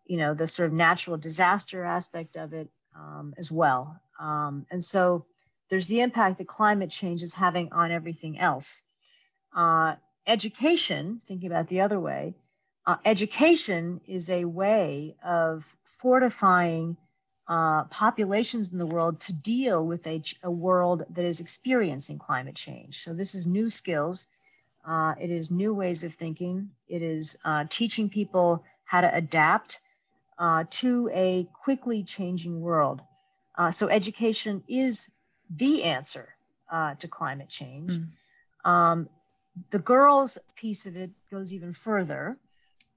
you 0.06 0.16
know, 0.16 0.34
the 0.34 0.48
sort 0.48 0.68
of 0.68 0.74
natural 0.74 1.18
disaster 1.18 1.84
aspect 1.84 2.38
of 2.38 2.54
it 2.54 2.70
um, 2.96 3.34
as 3.38 3.52
well. 3.52 4.00
Um, 4.20 4.66
and 4.72 4.82
so, 4.82 5.26
there's 5.70 5.88
the 5.88 6.02
impact 6.02 6.38
that 6.38 6.48
climate 6.48 6.90
change 6.90 7.24
is 7.24 7.34
having 7.34 7.72
on 7.72 7.92
everything 7.92 8.40
else. 8.40 8.84
Uh, 9.54 9.96
education, 10.28 11.20
thinking 11.24 11.50
about 11.50 11.68
the 11.68 11.82
other 11.82 12.00
way, 12.00 12.36
uh, 12.86 12.98
education 13.04 14.02
is 14.06 14.30
a 14.30 14.46
way 14.46 15.16
of 15.24 15.76
fortifying 15.86 16.98
uh, 17.48 17.84
populations 17.86 18.72
in 18.72 18.80
the 18.80 18.86
world 18.86 19.20
to 19.20 19.34
deal 19.34 19.86
with 19.86 20.06
a, 20.08 20.22
a, 20.44 20.52
world 20.52 21.04
that 21.12 21.26
is 21.26 21.40
experiencing 21.40 22.18
climate 22.18 22.56
change. 22.56 22.98
So, 22.98 23.14
this 23.14 23.36
is 23.36 23.46
new 23.46 23.70
skills, 23.70 24.28
uh, 24.84 25.14
it 25.20 25.30
is 25.30 25.52
new 25.52 25.74
ways 25.74 26.04
of 26.04 26.14
thinking, 26.14 26.72
it 26.88 27.02
is 27.02 27.38
uh, 27.46 27.66
teaching 27.70 28.10
people 28.10 28.64
how 28.84 29.02
to 29.02 29.16
adapt 29.16 29.80
uh, 30.40 30.66
to 30.70 31.10
a 31.14 31.48
quickly 31.54 32.04
changing 32.04 32.62
world. 32.62 33.02
Uh, 33.56 33.70
so, 33.72 33.90
education 33.90 34.64
is 34.68 35.12
the 35.50 35.84
answer 35.84 36.36
uh, 36.72 36.96
to 36.96 37.08
climate 37.08 37.50
change. 37.50 37.92
Mm. 37.92 38.08
Um, 38.64 39.10
the 39.70 39.80
girls 39.80 40.38
piece 40.56 40.86
of 40.86 40.96
it 40.96 41.12
goes 41.32 41.54
even 41.54 41.72
further. 41.72 42.38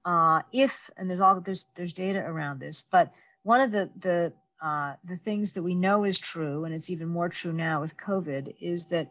Uh, 0.05 0.41
if 0.51 0.89
and 0.97 1.09
there's 1.09 1.19
all 1.19 1.39
there's 1.41 1.65
there's 1.75 1.93
data 1.93 2.19
around 2.19 2.59
this, 2.59 2.83
but 2.83 3.11
one 3.43 3.61
of 3.61 3.71
the 3.71 3.89
the 3.99 4.33
uh, 4.61 4.95
the 5.05 5.15
things 5.15 5.53
that 5.53 5.63
we 5.63 5.75
know 5.75 6.03
is 6.03 6.19
true, 6.19 6.65
and 6.65 6.73
it's 6.73 6.89
even 6.89 7.07
more 7.07 7.29
true 7.29 7.53
now 7.53 7.79
with 7.79 7.95
COVID, 7.95 8.55
is 8.59 8.87
that 8.87 9.09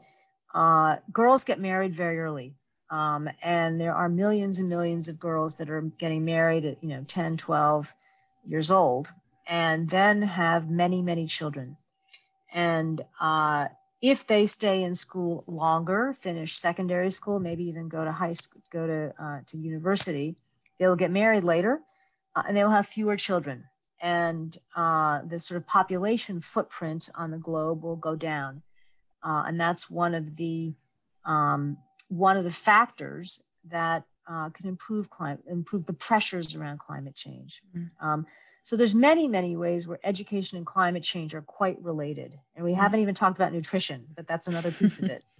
uh, 0.54 0.96
girls 1.12 1.44
get 1.44 1.58
married 1.58 1.94
very 1.94 2.18
early. 2.18 2.54
Um, 2.90 3.28
and 3.42 3.80
there 3.80 3.94
are 3.94 4.08
millions 4.08 4.58
and 4.58 4.68
millions 4.68 5.08
of 5.08 5.20
girls 5.20 5.56
that 5.56 5.68
are 5.70 5.82
getting 5.82 6.24
married 6.24 6.64
at 6.64 6.82
you 6.82 6.88
know 6.88 7.04
10 7.06 7.36
12 7.36 7.94
years 8.46 8.70
old 8.70 9.12
and 9.46 9.88
then 9.88 10.22
have 10.22 10.70
many 10.70 11.02
many 11.02 11.26
children 11.26 11.76
and 12.52 13.00
uh, 13.20 13.68
if 14.00 14.26
they 14.26 14.46
stay 14.46 14.82
in 14.82 14.94
school 14.94 15.44
longer, 15.46 16.12
finish 16.12 16.56
secondary 16.56 17.10
school, 17.10 17.40
maybe 17.40 17.64
even 17.64 17.88
go 17.88 18.04
to 18.04 18.12
high 18.12 18.32
school, 18.32 18.62
go 18.70 18.86
to 18.86 19.14
uh, 19.18 19.40
to 19.46 19.58
university, 19.58 20.36
they 20.78 20.86
will 20.86 20.96
get 20.96 21.10
married 21.10 21.44
later, 21.44 21.80
uh, 22.36 22.42
and 22.46 22.56
they 22.56 22.62
will 22.62 22.70
have 22.70 22.86
fewer 22.86 23.16
children, 23.16 23.64
and 24.00 24.56
uh, 24.76 25.22
the 25.26 25.40
sort 25.40 25.58
of 25.58 25.66
population 25.66 26.40
footprint 26.40 27.08
on 27.14 27.30
the 27.30 27.38
globe 27.38 27.82
will 27.82 27.96
go 27.96 28.14
down, 28.14 28.62
uh, 29.22 29.44
and 29.46 29.60
that's 29.60 29.90
one 29.90 30.14
of 30.14 30.36
the 30.36 30.74
um, 31.24 31.76
one 32.08 32.36
of 32.36 32.44
the 32.44 32.52
factors 32.52 33.42
that 33.64 34.04
uh, 34.28 34.50
can 34.50 34.68
improve 34.68 35.10
climate, 35.10 35.42
improve 35.48 35.86
the 35.86 35.92
pressures 35.92 36.54
around 36.54 36.78
climate 36.78 37.14
change. 37.14 37.62
Mm-hmm. 37.76 38.06
Um, 38.06 38.26
so 38.68 38.76
there's 38.76 38.94
many, 38.94 39.28
many 39.28 39.56
ways 39.56 39.88
where 39.88 39.98
education 40.04 40.58
and 40.58 40.66
climate 40.66 41.02
change 41.02 41.34
are 41.34 41.40
quite 41.40 41.82
related. 41.82 42.38
And 42.54 42.66
we 42.66 42.72
mm. 42.72 42.76
haven't 42.76 43.00
even 43.00 43.14
talked 43.14 43.38
about 43.38 43.50
nutrition, 43.50 44.04
but 44.14 44.26
that's 44.26 44.46
another 44.46 44.70
piece 44.70 44.98
of 44.98 45.08
it. 45.08 45.24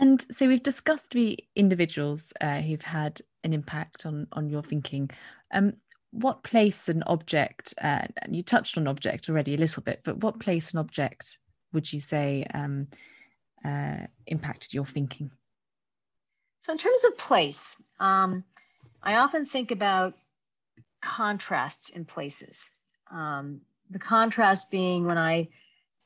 And 0.00 0.24
so 0.30 0.46
we've 0.46 0.62
discussed 0.62 1.10
the 1.10 1.36
individuals 1.56 2.32
uh, 2.40 2.60
who've 2.60 2.82
had 2.82 3.20
an 3.42 3.52
impact 3.52 4.06
on 4.06 4.28
on 4.30 4.48
your 4.48 4.62
thinking. 4.62 5.10
Um, 5.52 5.72
what 6.12 6.44
place 6.44 6.88
and 6.88 7.02
object? 7.08 7.74
Uh, 7.82 8.06
you 8.30 8.44
touched 8.44 8.78
on 8.78 8.86
object 8.86 9.28
already 9.28 9.54
a 9.54 9.58
little 9.58 9.82
bit, 9.82 10.02
but 10.04 10.18
what 10.18 10.38
place 10.38 10.70
and 10.70 10.78
object 10.78 11.38
would 11.72 11.92
you 11.92 11.98
say 11.98 12.46
um, 12.54 12.86
uh, 13.64 14.06
impacted 14.28 14.72
your 14.72 14.86
thinking? 14.86 15.32
So, 16.60 16.70
in 16.70 16.78
terms 16.78 17.04
of 17.04 17.18
place, 17.18 17.82
um, 17.98 18.44
I 19.02 19.16
often 19.16 19.44
think 19.46 19.72
about 19.72 20.14
contrasts 21.00 21.90
in 21.90 22.04
places. 22.04 22.70
Um, 23.10 23.60
the 23.90 23.98
contrast 23.98 24.70
being 24.70 25.06
when 25.06 25.18
I 25.18 25.48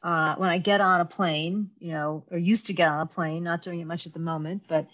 uh, 0.03 0.35
when 0.37 0.51
I 0.51 0.59
get 0.59 0.81
on 0.81 1.01
a 1.01 1.05
plane, 1.05 1.71
you 1.79 1.93
know, 1.93 2.25
or 2.31 2.39
used 2.39 2.67
to 2.67 2.73
get 2.73 2.89
on 2.89 3.01
a 3.01 3.07
plane, 3.07 3.45
not 3.45 3.63
doing 3.63 3.81
it 3.81 3.87
much 3.87 4.07
at 4.07 4.13
the 4.13 4.19
moment, 4.19 4.65
but 4.67 4.89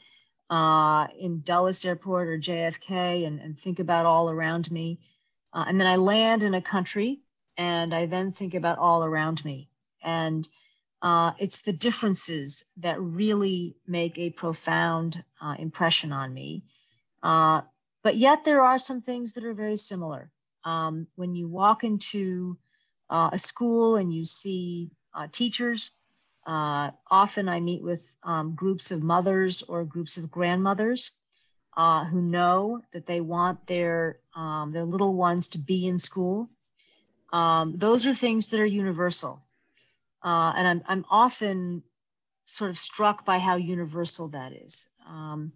uh, 0.51 1.07
in 1.19 1.41
Dulles 1.41 1.85
Airport 1.85 2.29
or 2.29 2.39
JFK 2.39 3.27
and, 3.27 3.41
and 3.41 3.59
think 3.59 3.79
about 3.79 4.07
all 4.07 4.31
around 4.31 4.71
me. 4.71 5.01
Uh, 5.53 5.65
and 5.67 5.81
then 5.81 5.87
I 5.87 5.97
land 5.97 6.43
in 6.43 6.55
a 6.55 6.63
country 6.63 7.21
and 7.57 7.95
I 7.95 8.07
then 8.07 8.33
think 8.33 8.55
about 8.55 8.79
all 8.79 9.03
around 9.03 9.45
me. 9.45 9.69
And 10.03 10.47
uh, 11.01 11.33
it's 11.39 11.63
the 11.63 11.73
differences 11.73 12.65
that 12.79 13.01
really 13.01 13.77
make 13.87 14.19
a 14.19 14.31
profound 14.31 15.23
uh, 15.41 15.57
impression 15.59 16.13
on 16.13 16.33
me. 16.33 16.65
But 18.03 18.17
yet 18.17 18.45
there 18.45 18.63
are 18.63 18.79
some 18.79 19.01
things 19.01 19.35
that 19.35 19.45
are 19.45 19.55
very 19.55 19.77
similar. 19.77 20.31
Um, 20.65 21.07
when 21.17 21.35
you 21.35 21.49
walk 21.49 21.85
into 21.85 22.59
uh, 23.11 23.31
a 23.33 23.39
school 23.39 23.97
and 23.97 24.13
you 24.13 24.25
see 24.25 24.91
uh, 25.15 25.29
teachers, 25.31 25.91
uh, 26.47 26.91
often 27.11 27.49
I 27.49 27.61
meet 27.61 27.83
with 27.83 28.17
um, 28.23 28.55
groups 28.55 28.91
of 28.91 29.03
mothers 29.03 29.63
or 29.63 29.85
groups 29.85 30.17
of 30.17 30.31
grandmothers 30.31 31.13
uh, 31.77 32.05
who 32.07 32.23
know 32.23 32.83
that 32.93 33.07
they 33.07 33.21
want 33.21 33.67
their 33.67 34.19
um, 34.35 34.73
their 34.73 34.85
little 34.85 35.15
ones 35.15 35.49
to 35.49 35.59
be 35.59 35.87
in 35.87 35.99
school. 35.99 36.51
Um, 37.33 37.75
those 37.77 38.07
are 38.07 38.15
things 38.15 38.49
that 38.49 38.61
are 38.61 38.67
universal, 38.67 39.43
uh, 40.23 40.53
and 40.57 40.67
I'm 40.67 40.83
I'm 40.87 41.05
often 41.11 41.83
sort 42.45 42.71
of 42.71 42.79
struck 42.79 43.25
by 43.25 43.39
how 43.39 43.57
universal 43.57 44.29
that 44.29 44.53
is. 44.53 44.89
Um, 45.07 45.53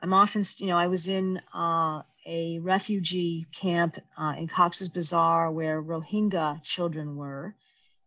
I'm 0.00 0.12
often, 0.12 0.42
you 0.58 0.66
know, 0.66 0.76
I 0.76 0.88
was 0.88 1.08
in 1.08 1.40
uh, 1.54 2.02
a 2.26 2.58
refugee 2.58 3.46
camp 3.52 3.96
uh, 4.18 4.34
in 4.36 4.46
Cox's 4.46 4.88
Bazar 4.88 5.50
where 5.52 5.82
Rohingya 5.82 6.62
children 6.62 7.16
were. 7.16 7.54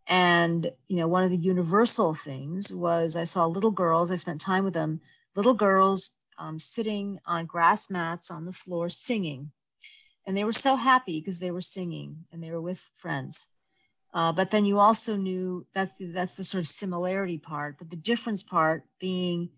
And, 0.08 0.72
you 0.88 0.98
know, 0.98 1.08
one 1.08 1.24
of 1.24 1.30
the 1.30 1.38
universal 1.38 2.14
things 2.14 2.74
was 2.74 3.16
I 3.16 3.24
saw 3.24 3.46
little 3.46 3.72
girls, 3.72 4.12
I 4.12 4.16
spent 4.16 4.42
time 4.42 4.64
with 4.64 4.74
them, 4.74 5.02
little 5.36 5.54
girls 5.54 6.12
um, 6.38 6.58
sitting 6.60 7.20
on 7.26 7.46
grass 7.46 7.90
mats 7.90 8.32
on 8.32 8.46
the 8.46 8.54
floor 8.54 8.90
singing. 8.90 9.52
And 10.26 10.36
they 10.36 10.44
were 10.44 10.54
so 10.54 10.76
happy 10.76 11.20
because 11.20 11.40
they 11.40 11.52
were 11.52 11.62
singing 11.62 12.26
and 12.32 12.44
they 12.44 12.52
were 12.52 12.62
with 12.62 12.80
friends. 12.94 13.48
Uh, 14.14 14.32
but 14.32 14.52
then 14.52 14.66
you 14.66 14.80
also 14.80 15.16
knew 15.16 15.66
that's 15.74 15.94
the, 15.94 16.06
that's 16.06 16.36
the 16.36 16.44
sort 16.44 16.64
of 16.64 16.68
similarity 16.68 17.38
part, 17.38 17.78
but 17.78 17.90
the 17.90 17.96
difference 17.96 18.42
part 18.42 18.84
being 19.00 19.50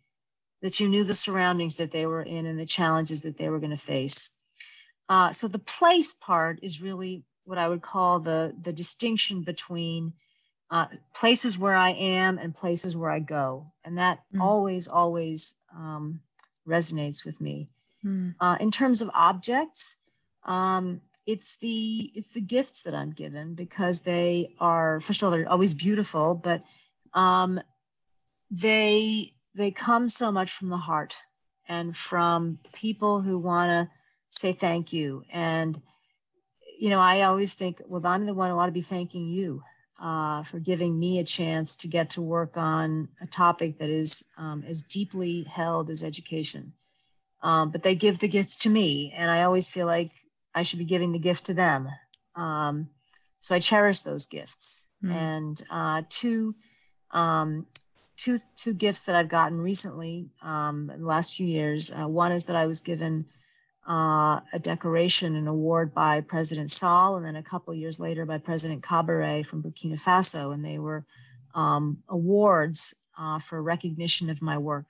that 0.62 0.80
you 0.80 0.88
knew 0.88 1.04
the 1.04 1.14
surroundings 1.14 1.78
that 1.78 1.92
they 1.92 2.06
were 2.06 2.22
in 2.22 2.46
and 2.46 2.58
the 2.58 2.66
challenges 2.66 3.22
that 3.22 3.38
they 3.38 3.50
were 3.50 3.60
going 3.60 3.72
to 3.72 3.78
face. 3.78 4.30
Uh, 5.10 5.32
so 5.32 5.48
the 5.48 5.60
place 5.60 6.14
part 6.14 6.60
is 6.62 6.82
really 6.82 7.24
what 7.44 7.58
I 7.58 7.68
would 7.68 7.82
call 7.82 8.20
the 8.20 8.56
the 8.62 8.72
distinction 8.72 9.44
between 9.44 10.14
uh, 10.70 10.88
places 11.14 11.58
where 11.58 11.76
I 11.76 11.92
am 11.92 12.38
and 12.38 12.56
places 12.56 12.96
where 12.96 13.12
I 13.12 13.20
go, 13.20 13.74
and 13.84 13.98
that 13.98 14.20
mm. 14.34 14.42
always 14.42 14.88
always 14.88 15.56
um, 15.76 16.22
resonates 16.68 17.26
with 17.26 17.42
me. 17.42 17.70
Mm. 18.06 18.36
Uh, 18.40 18.58
in 18.60 18.72
terms 18.72 19.02
of 19.02 19.12
objects, 19.14 19.98
um, 20.46 21.02
it's 21.26 21.58
the 21.58 22.12
it's 22.16 22.30
the 22.30 22.42
gifts 22.42 22.84
that 22.84 22.96
I'm 22.96 23.12
given 23.12 23.54
because 23.54 24.02
they 24.02 24.56
are 24.60 25.00
first 25.02 25.22
of 25.22 25.26
all 25.26 25.32
they're 25.32 25.50
always 25.50 25.74
beautiful, 25.74 26.36
but 26.36 26.64
um, 27.14 27.60
they 28.50 29.34
they 29.56 29.72
come 29.72 30.10
so 30.10 30.32
much 30.32 30.52
from 30.52 30.70
the 30.70 30.78
heart 30.78 31.18
and 31.68 31.96
from 31.96 32.60
people 32.74 33.22
who 33.22 33.38
want 33.38 33.70
to 33.70 33.94
say 34.30 34.54
thank 34.54 34.94
you. 34.94 35.24
And 35.32 35.82
you 36.80 36.90
know, 36.90 37.00
I 37.00 37.22
always 37.22 37.54
think, 37.54 37.80
well, 37.86 38.06
I'm 38.06 38.26
the 38.26 38.34
one 38.34 38.50
who 38.50 38.58
ought 38.58 38.66
to 38.66 38.72
be 38.72 38.82
thanking 38.82 39.28
you 39.28 39.62
uh, 40.02 40.42
for 40.42 40.60
giving 40.60 40.98
me 40.98 41.20
a 41.20 41.24
chance 41.24 41.76
to 41.78 41.88
get 41.88 42.12
to 42.12 42.22
work 42.22 42.58
on 42.58 43.08
a 43.22 43.28
topic 43.28 43.78
that 43.78 43.90
is 43.90 44.26
um, 44.36 44.64
as 44.68 44.82
deeply 44.82 45.44
held 45.44 45.92
as 45.92 46.04
education. 46.04 46.74
Um, 47.44 47.70
but 47.70 47.84
they 47.84 47.94
give 47.94 48.18
the 48.18 48.28
gifts 48.28 48.56
to 48.58 48.70
me, 48.70 49.14
and 49.16 49.30
I 49.30 49.44
always 49.44 49.70
feel 49.70 49.86
like 49.86 50.12
I 50.56 50.64
should 50.64 50.80
be 50.80 50.86
giving 50.86 51.12
the 51.12 51.20
gift 51.20 51.46
to 51.46 51.54
them. 51.54 51.88
Um, 52.36 52.90
so 53.38 53.54
I 53.54 53.60
cherish 53.60 54.02
those 54.02 54.26
gifts. 54.26 54.88
Mm. 55.04 55.12
And 55.12 55.64
uh, 55.70 56.02
two, 56.10 56.56
um, 57.12 57.68
two, 58.22 58.38
two 58.56 58.74
gifts 58.74 59.04
that 59.04 59.16
I've 59.16 59.30
gotten 59.30 59.60
recently 59.60 60.30
um, 60.42 60.92
in 60.94 61.02
the 61.02 61.08
last 61.08 61.36
few 61.36 61.48
years. 61.48 61.92
Uh, 61.92 62.08
one 62.08 62.32
is 62.32 62.46
that 62.46 62.56
I 62.56 62.68
was 62.68 62.82
given 62.82 63.26
uh, 63.88 64.42
a 64.54 64.60
decoration, 64.62 65.36
an 65.36 65.48
award 65.48 65.94
by 65.94 66.22
President 66.22 66.70
Sall, 66.70 67.16
and 67.16 67.26
then 67.26 67.36
a 67.36 67.44
couple 67.44 67.74
years 67.74 68.00
later 68.00 68.26
by 68.26 68.38
President 68.38 68.84
Kabore 68.84 69.44
from 69.44 69.64
Burkina 69.64 70.00
Faso, 70.00 70.54
and 70.54 70.64
they 70.64 70.78
were 70.78 71.04
um, 71.56 71.98
awards 72.08 72.94
uh, 73.18 73.40
for 73.40 73.62
recognition 73.62 74.30
of 74.30 74.42
my 74.42 74.58
work 74.58 74.90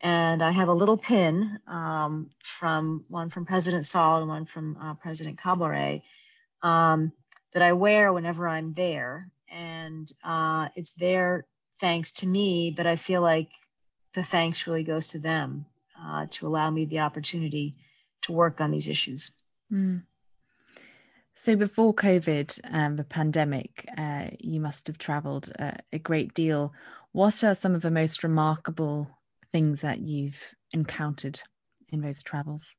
and 0.00 0.42
I 0.42 0.52
have 0.52 0.68
a 0.68 0.74
little 0.74 0.96
pin 0.96 1.58
um, 1.66 2.30
from 2.38 3.04
one 3.08 3.28
from 3.28 3.46
President 3.46 3.84
Sall 3.84 4.18
and 4.18 4.28
one 4.28 4.44
from 4.44 4.76
uh, 4.80 4.94
President 4.94 5.38
Kabore 5.38 6.02
um, 6.62 7.12
that 7.52 7.62
I 7.62 7.72
wear 7.72 8.12
whenever 8.12 8.46
I'm 8.46 8.68
there, 8.68 9.28
and 9.50 10.10
uh, 10.22 10.68
it's 10.76 10.94
their 10.94 11.46
thanks 11.80 12.12
to 12.12 12.26
me, 12.26 12.72
but 12.76 12.86
I 12.86 12.96
feel 12.96 13.22
like 13.22 13.50
the 14.14 14.22
thanks 14.22 14.66
really 14.66 14.84
goes 14.84 15.08
to 15.08 15.18
them 15.18 15.66
uh, 16.00 16.26
to 16.30 16.46
allow 16.46 16.70
me 16.70 16.84
the 16.84 17.00
opportunity 17.00 17.76
to 18.22 18.32
work 18.32 18.60
on 18.60 18.70
these 18.70 18.88
issues. 18.88 19.30
Mm. 19.72 20.02
So 21.34 21.54
before 21.54 21.94
COVID, 21.94 22.60
um, 22.72 22.96
the 22.96 23.04
pandemic, 23.04 23.86
uh, 23.96 24.26
you 24.40 24.60
must 24.60 24.88
have 24.88 24.98
travelled 24.98 25.52
a 25.58 25.98
great 25.98 26.34
deal. 26.34 26.72
What 27.12 27.44
are 27.44 27.54
some 27.54 27.76
of 27.76 27.82
the 27.82 27.92
most 27.92 28.24
remarkable 28.24 29.08
things 29.52 29.82
that 29.82 30.00
you've 30.00 30.54
encountered 30.72 31.40
in 31.90 32.00
those 32.00 32.24
travels? 32.24 32.76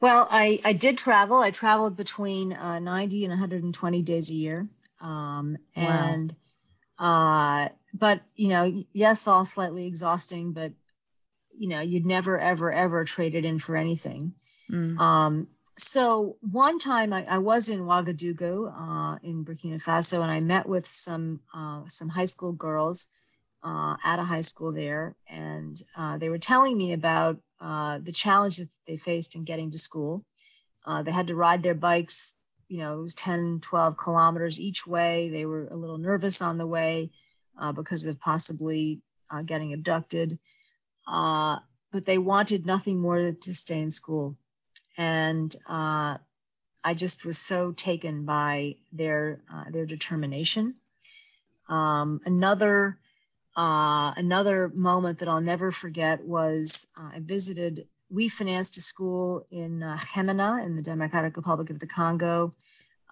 Well, 0.00 0.26
I, 0.28 0.58
I 0.64 0.72
did 0.72 0.98
travel. 0.98 1.38
I 1.38 1.52
traveled 1.52 1.96
between 1.96 2.52
uh, 2.54 2.80
90 2.80 3.24
and 3.24 3.30
120 3.30 4.02
days 4.02 4.28
a 4.30 4.34
year. 4.34 4.68
Um, 5.00 5.56
and, 5.76 6.32
wow. 6.32 6.38
Uh, 6.98 7.68
but, 7.94 8.22
you 8.36 8.48
know, 8.48 8.84
yes, 8.92 9.26
all 9.26 9.44
slightly 9.44 9.86
exhausting, 9.86 10.52
but, 10.52 10.72
you 11.56 11.68
know, 11.68 11.80
you'd 11.80 12.06
never, 12.06 12.38
ever, 12.38 12.72
ever 12.72 13.04
trade 13.04 13.34
it 13.34 13.44
in 13.44 13.58
for 13.58 13.76
anything. 13.76 14.34
Mm. 14.70 14.98
Um, 14.98 15.48
so 15.76 16.36
one 16.40 16.78
time 16.78 17.12
I, 17.12 17.24
I, 17.24 17.38
was 17.38 17.68
in 17.68 17.80
Ouagadougou 17.80 18.72
uh, 18.74 19.18
in 19.22 19.44
Burkina 19.44 19.82
Faso, 19.82 20.22
and 20.22 20.30
I 20.30 20.40
met 20.40 20.68
with 20.68 20.86
some 20.86 21.40
uh, 21.54 21.82
some 21.88 22.08
high 22.08 22.26
school 22.26 22.52
girls 22.52 23.08
uh, 23.62 23.96
at 24.04 24.18
a 24.18 24.24
high 24.24 24.42
school 24.42 24.72
there, 24.72 25.16
and 25.28 25.80
uh, 25.96 26.18
they 26.18 26.28
were 26.28 26.38
telling 26.38 26.76
me 26.76 26.92
about 26.92 27.38
uh, 27.60 27.98
the 28.02 28.12
challenges 28.12 28.66
that 28.66 28.86
they 28.86 28.96
faced 28.96 29.34
in 29.34 29.44
getting 29.44 29.70
to 29.70 29.78
school. 29.78 30.24
Uh, 30.84 31.02
they 31.02 31.12
had 31.12 31.28
to 31.28 31.36
ride 31.36 31.62
their 31.62 31.74
bikes, 31.74 32.34
you 32.72 32.78
know, 32.78 32.98
it 32.98 33.02
was 33.02 33.14
10, 33.14 33.60
12 33.60 33.98
kilometers 33.98 34.58
each 34.58 34.86
way. 34.86 35.28
They 35.28 35.44
were 35.44 35.68
a 35.70 35.76
little 35.76 35.98
nervous 35.98 36.40
on 36.40 36.56
the 36.56 36.66
way 36.66 37.10
uh, 37.60 37.72
because 37.72 38.06
of 38.06 38.18
possibly 38.18 39.02
uh, 39.30 39.42
getting 39.42 39.74
abducted, 39.74 40.38
but 41.06 42.06
they 42.06 42.16
wanted 42.16 42.64
nothing 42.64 42.98
more 42.98 43.22
than 43.22 43.38
to 43.40 43.54
stay 43.54 43.78
in 43.78 43.90
school. 43.90 44.38
And 44.96 45.54
I 45.68 46.94
just 46.94 47.26
was 47.26 47.36
so 47.36 47.72
taken 47.72 48.24
by 48.24 48.76
their 48.90 49.42
their 49.70 49.84
determination. 49.84 50.74
Um, 51.68 52.22
another 52.24 52.98
uh, 53.54 54.14
another 54.16 54.70
moment 54.70 55.18
that 55.18 55.28
I'll 55.28 55.42
never 55.42 55.70
forget 55.70 56.24
was 56.24 56.88
uh, 56.98 57.10
I 57.16 57.20
visited, 57.20 57.86
we 58.12 58.28
financed 58.28 58.76
a 58.76 58.82
school 58.82 59.46
in 59.50 59.82
uh, 59.82 59.96
Gemena 59.96 60.64
in 60.64 60.76
the 60.76 60.82
Democratic 60.82 61.34
Republic 61.36 61.70
of 61.70 61.78
the 61.78 61.86
Congo, 61.86 62.52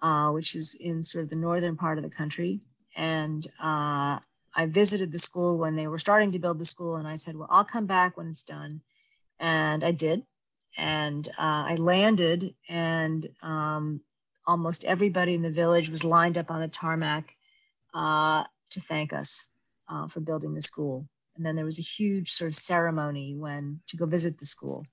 uh, 0.01 0.29
which 0.29 0.55
is 0.55 0.75
in 0.75 1.01
sort 1.01 1.23
of 1.23 1.29
the 1.31 1.35
northern 1.35 1.75
part 1.75 1.97
of 1.97 2.03
the 2.03 2.09
country. 2.09 2.61
And 2.95 3.45
uh, 3.59 4.19
I 4.53 4.65
visited 4.67 5.11
the 5.11 5.17
school 5.17 5.57
when 5.57 5.75
they 5.75 5.87
were 5.87 5.97
starting 5.97 6.31
to 6.31 6.39
build 6.39 6.59
the 6.59 6.65
school, 6.65 6.97
and 6.97 7.07
I 7.07 7.15
said, 7.15 7.35
Well, 7.35 7.47
I'll 7.49 7.65
come 7.65 7.87
back 7.87 8.15
when 8.15 8.27
it's 8.27 8.43
done. 8.43 8.81
And 9.39 9.83
I 9.83 9.91
did. 9.91 10.23
And 10.77 11.27
uh, 11.29 11.65
I 11.69 11.75
landed, 11.79 12.53
and 12.69 13.27
um, 13.41 14.01
almost 14.45 14.85
everybody 14.85 15.33
in 15.33 15.41
the 15.41 15.49
village 15.49 15.89
was 15.89 16.03
lined 16.03 16.37
up 16.37 16.51
on 16.51 16.61
the 16.61 16.67
tarmac 16.67 17.35
uh, 17.93 18.43
to 18.69 18.79
thank 18.79 19.13
us 19.13 19.47
uh, 19.89 20.07
for 20.07 20.19
building 20.19 20.53
the 20.53 20.61
school. 20.61 21.07
And 21.35 21.45
then 21.45 21.55
there 21.55 21.65
was 21.65 21.79
a 21.79 21.83
huge 21.83 22.31
sort 22.31 22.49
of 22.49 22.55
ceremony 22.55 23.35
when 23.35 23.79
to 23.87 23.97
go 23.97 24.05
visit 24.05 24.37
the 24.37 24.45
school. 24.45 24.85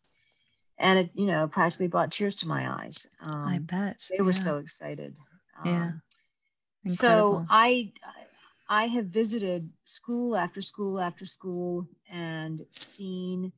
And 0.78 1.00
it, 1.00 1.10
you 1.14 1.26
know, 1.26 1.48
practically 1.48 1.88
brought 1.88 2.12
tears 2.12 2.36
to 2.36 2.48
my 2.48 2.70
eyes. 2.70 3.08
Um, 3.20 3.48
I 3.48 3.58
bet. 3.58 4.06
They 4.10 4.22
were 4.22 4.32
so 4.32 4.56
excited. 4.56 5.18
Um, 5.60 5.66
yeah. 5.66 5.90
So 6.86 7.44
I, 7.50 7.92
I 8.68 8.86
have 8.86 9.06
visited 9.06 9.70
school 9.84 10.36
after 10.36 10.60
school 10.60 11.00
after 11.00 11.26
school 11.26 11.88
and 12.10 12.64
seen, 12.70 13.52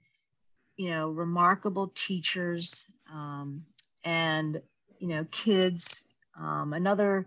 you 0.76 0.91
know, 0.91 1.11
remarkable 1.11 1.93
teachers 1.95 2.91
um, 3.12 3.66
and, 4.05 4.62
you 4.99 5.09
know, 5.09 5.26
kids. 5.31 6.07
Um, 6.39 6.72
another 6.72 7.26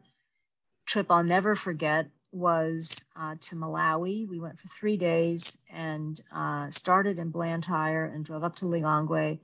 trip 0.86 1.08
I'll 1.12 1.24
never 1.24 1.56
forget 1.56 2.08
was 2.34 3.06
uh, 3.16 3.36
to 3.40 3.56
Malawi. 3.56 4.28
We 4.28 4.40
went 4.40 4.58
for 4.60 4.68
three 4.68 4.98
days 4.98 5.58
and 5.72 6.20
uh, 6.36 6.70
started 6.70 7.20
in 7.20 7.30
Blantyre 7.30 8.06
and 8.06 8.26
drove 8.26 8.44
up 8.44 8.56
to 8.58 8.66
Lilongwe 8.66 9.40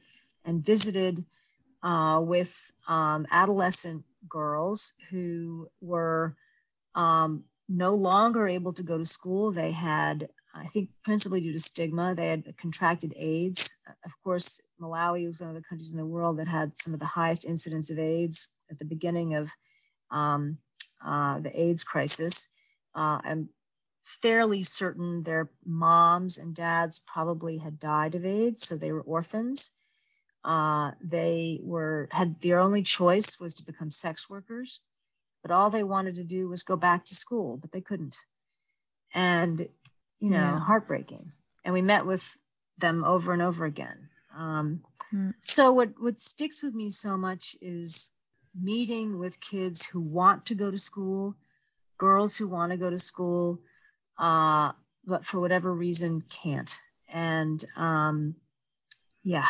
and 0.46 0.64
visited 0.64 1.24
uh, 1.84 2.20
with 2.24 2.72
um, 2.88 3.28
adolescent 3.32 4.04
girls 4.28 4.94
who 5.10 5.70
were 5.82 6.36
um, 6.96 7.44
no 7.68 7.94
longer 7.94 8.48
able 8.48 8.74
to 8.74 8.84
go 8.84 8.98
to 8.98 9.06
school. 9.06 9.52
They 9.52 9.72
had, 9.72 10.28
I 10.54 10.66
think, 10.66 10.90
principally 11.04 11.42
due 11.42 11.54
to 11.54 11.60
stigma, 11.60 12.16
they 12.16 12.28
had 12.28 12.58
contracted 12.58 13.14
AIDS. 13.16 13.76
Of 14.04 14.12
course, 14.24 14.62
Malawi 14.82 15.26
was 15.26 15.42
one 15.42 15.50
of 15.50 15.56
the 15.56 15.62
countries 15.62 15.92
in 15.92 15.98
the 15.98 16.06
world 16.06 16.40
that 16.40 16.48
had 16.48 16.76
some 16.76 16.94
of 16.94 17.00
the 17.00 17.06
highest 17.06 17.46
incidence 17.46 17.92
of 17.92 18.00
AIDS 18.00 18.48
at 18.72 18.80
the 18.80 18.86
beginning 18.86 19.36
of 19.36 19.52
um, 20.12 20.58
uh, 21.06 21.40
the 21.40 21.62
AIDS 21.62 21.84
crisis. 21.84 22.50
Uh, 23.00 23.22
I'm 23.24 23.50
fairly 24.02 24.62
certain 24.62 25.22
their 25.22 25.50
moms 25.66 26.38
and 26.38 26.54
dads 26.54 27.00
probably 27.00 27.58
had 27.58 27.80
died 27.80 28.16
of 28.16 28.26
AIDS, 28.26 28.68
so 28.68 28.76
they 28.76 28.92
were 28.92 29.02
orphans. 29.02 29.72
Uh, 30.44 30.92
they 31.02 31.62
were 31.64 32.10
had 32.12 32.42
their 32.42 32.60
only 32.60 32.82
choice 32.82 33.40
was 33.40 33.56
to 33.56 33.66
become 33.66 33.90
sex 33.90 34.30
workers, 34.30 34.82
but 35.42 35.52
all 35.52 35.70
they 35.70 35.84
wanted 35.84 36.16
to 36.16 36.26
do 36.26 36.50
was 36.50 36.64
go 36.64 36.76
back 36.76 37.06
to 37.06 37.16
school, 37.16 37.56
but 37.56 37.72
they 37.72 37.80
couldn't. 37.80 38.18
And 39.14 39.60
you 40.20 40.30
know, 40.30 40.38
yeah. 40.38 40.60
heartbreaking. 40.60 41.32
And 41.64 41.74
we 41.74 41.82
met 41.82 42.06
with 42.06 42.38
them 42.80 43.06
over 43.06 43.32
and 43.32 43.42
over 43.42 43.64
again. 43.64 44.10
Um, 44.36 44.82
mm. 45.14 45.34
So 45.40 45.72
what 45.72 45.94
what 45.98 46.20
sticks 46.20 46.64
with 46.64 46.74
me 46.74 46.90
so 46.90 47.16
much 47.16 47.56
is 47.62 48.12
meeting 48.54 49.18
with 49.18 49.40
kids 49.40 49.86
who 49.86 50.02
want 50.02 50.48
to 50.48 50.56
go 50.56 50.70
to 50.70 50.78
school, 50.78 51.38
girls 52.00 52.36
who 52.36 52.48
want 52.48 52.72
to 52.72 52.78
go 52.78 52.90
to 52.90 52.98
school, 52.98 53.60
uh, 54.18 54.72
but 55.06 55.24
for 55.24 55.40
whatever 55.40 55.72
reason 55.72 56.22
can't. 56.22 56.76
And 57.14 57.64
um, 57.76 58.36
yeah, 59.24 59.46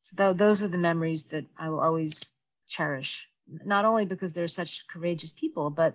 so 0.00 0.16
th- 0.16 0.36
those 0.36 0.64
are 0.64 0.68
the 0.68 0.78
memories 0.78 1.26
that 1.26 1.44
I 1.56 1.68
will 1.68 1.80
always 1.80 2.34
cherish. 2.66 3.28
Not 3.46 3.84
only 3.84 4.06
because 4.06 4.32
they're 4.32 4.48
such 4.48 4.86
courageous 4.88 5.30
people, 5.30 5.70
but 5.70 5.94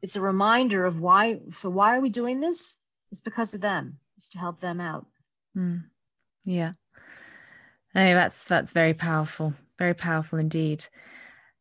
it's 0.00 0.16
a 0.16 0.20
reminder 0.20 0.84
of 0.84 1.00
why. 1.00 1.40
So 1.50 1.70
why 1.70 1.96
are 1.96 2.00
we 2.00 2.10
doing 2.10 2.40
this? 2.40 2.78
It's 3.12 3.20
because 3.20 3.54
of 3.54 3.60
them. 3.60 3.98
It's 4.16 4.30
to 4.30 4.38
help 4.38 4.60
them 4.60 4.80
out. 4.80 5.06
Mm. 5.56 5.84
Yeah. 6.44 6.72
Hey, 7.94 8.14
that's 8.14 8.44
that's 8.44 8.72
very 8.72 8.94
powerful. 8.94 9.54
Very 9.78 9.94
powerful 9.94 10.38
indeed. 10.38 10.86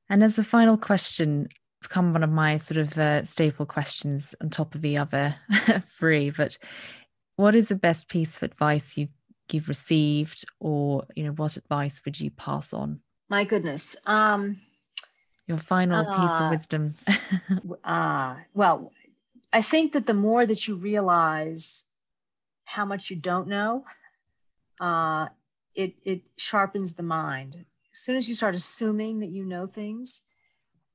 And 0.09 0.23
as 0.23 0.37
a 0.37 0.43
final 0.43 0.77
question, 0.77 1.49
become 1.81 2.13
one 2.13 2.23
of 2.23 2.29
my 2.29 2.57
sort 2.57 2.77
of 2.77 2.97
uh, 2.97 3.23
staple 3.23 3.65
questions 3.65 4.35
on 4.41 4.49
top 4.49 4.75
of 4.75 4.81
the 4.81 4.97
other 4.97 5.35
three. 5.83 6.29
But 6.29 6.57
what 7.35 7.55
is 7.55 7.69
the 7.69 7.75
best 7.75 8.07
piece 8.07 8.37
of 8.37 8.43
advice 8.43 8.97
you've 8.97 9.09
you've 9.53 9.67
received, 9.67 10.45
or 10.59 11.05
you 11.15 11.23
know, 11.23 11.31
what 11.31 11.57
advice 11.57 12.01
would 12.05 12.19
you 12.19 12.31
pass 12.31 12.73
on? 12.73 13.01
My 13.29 13.43
goodness. 13.43 13.97
Um, 14.05 14.61
Your 15.47 15.57
final 15.57 16.05
uh, 16.07 16.15
piece 16.15 16.31
of 16.31 16.41
uh, 16.41 16.49
wisdom. 16.49 16.93
uh, 17.83 18.35
well, 18.53 18.91
I 19.51 19.61
think 19.61 19.93
that 19.93 20.05
the 20.05 20.13
more 20.13 20.45
that 20.45 20.67
you 20.67 20.75
realize 20.75 21.85
how 22.63 22.85
much 22.85 23.09
you 23.09 23.17
don't 23.17 23.47
know, 23.47 23.83
uh, 24.79 25.27
it 25.75 25.95
it 26.05 26.21
sharpens 26.37 26.95
the 26.95 27.03
mind. 27.03 27.65
As 27.93 27.99
soon 27.99 28.15
as 28.15 28.29
you 28.29 28.35
start 28.35 28.55
assuming 28.55 29.19
that 29.19 29.31
you 29.31 29.43
know 29.43 29.67
things, 29.67 30.23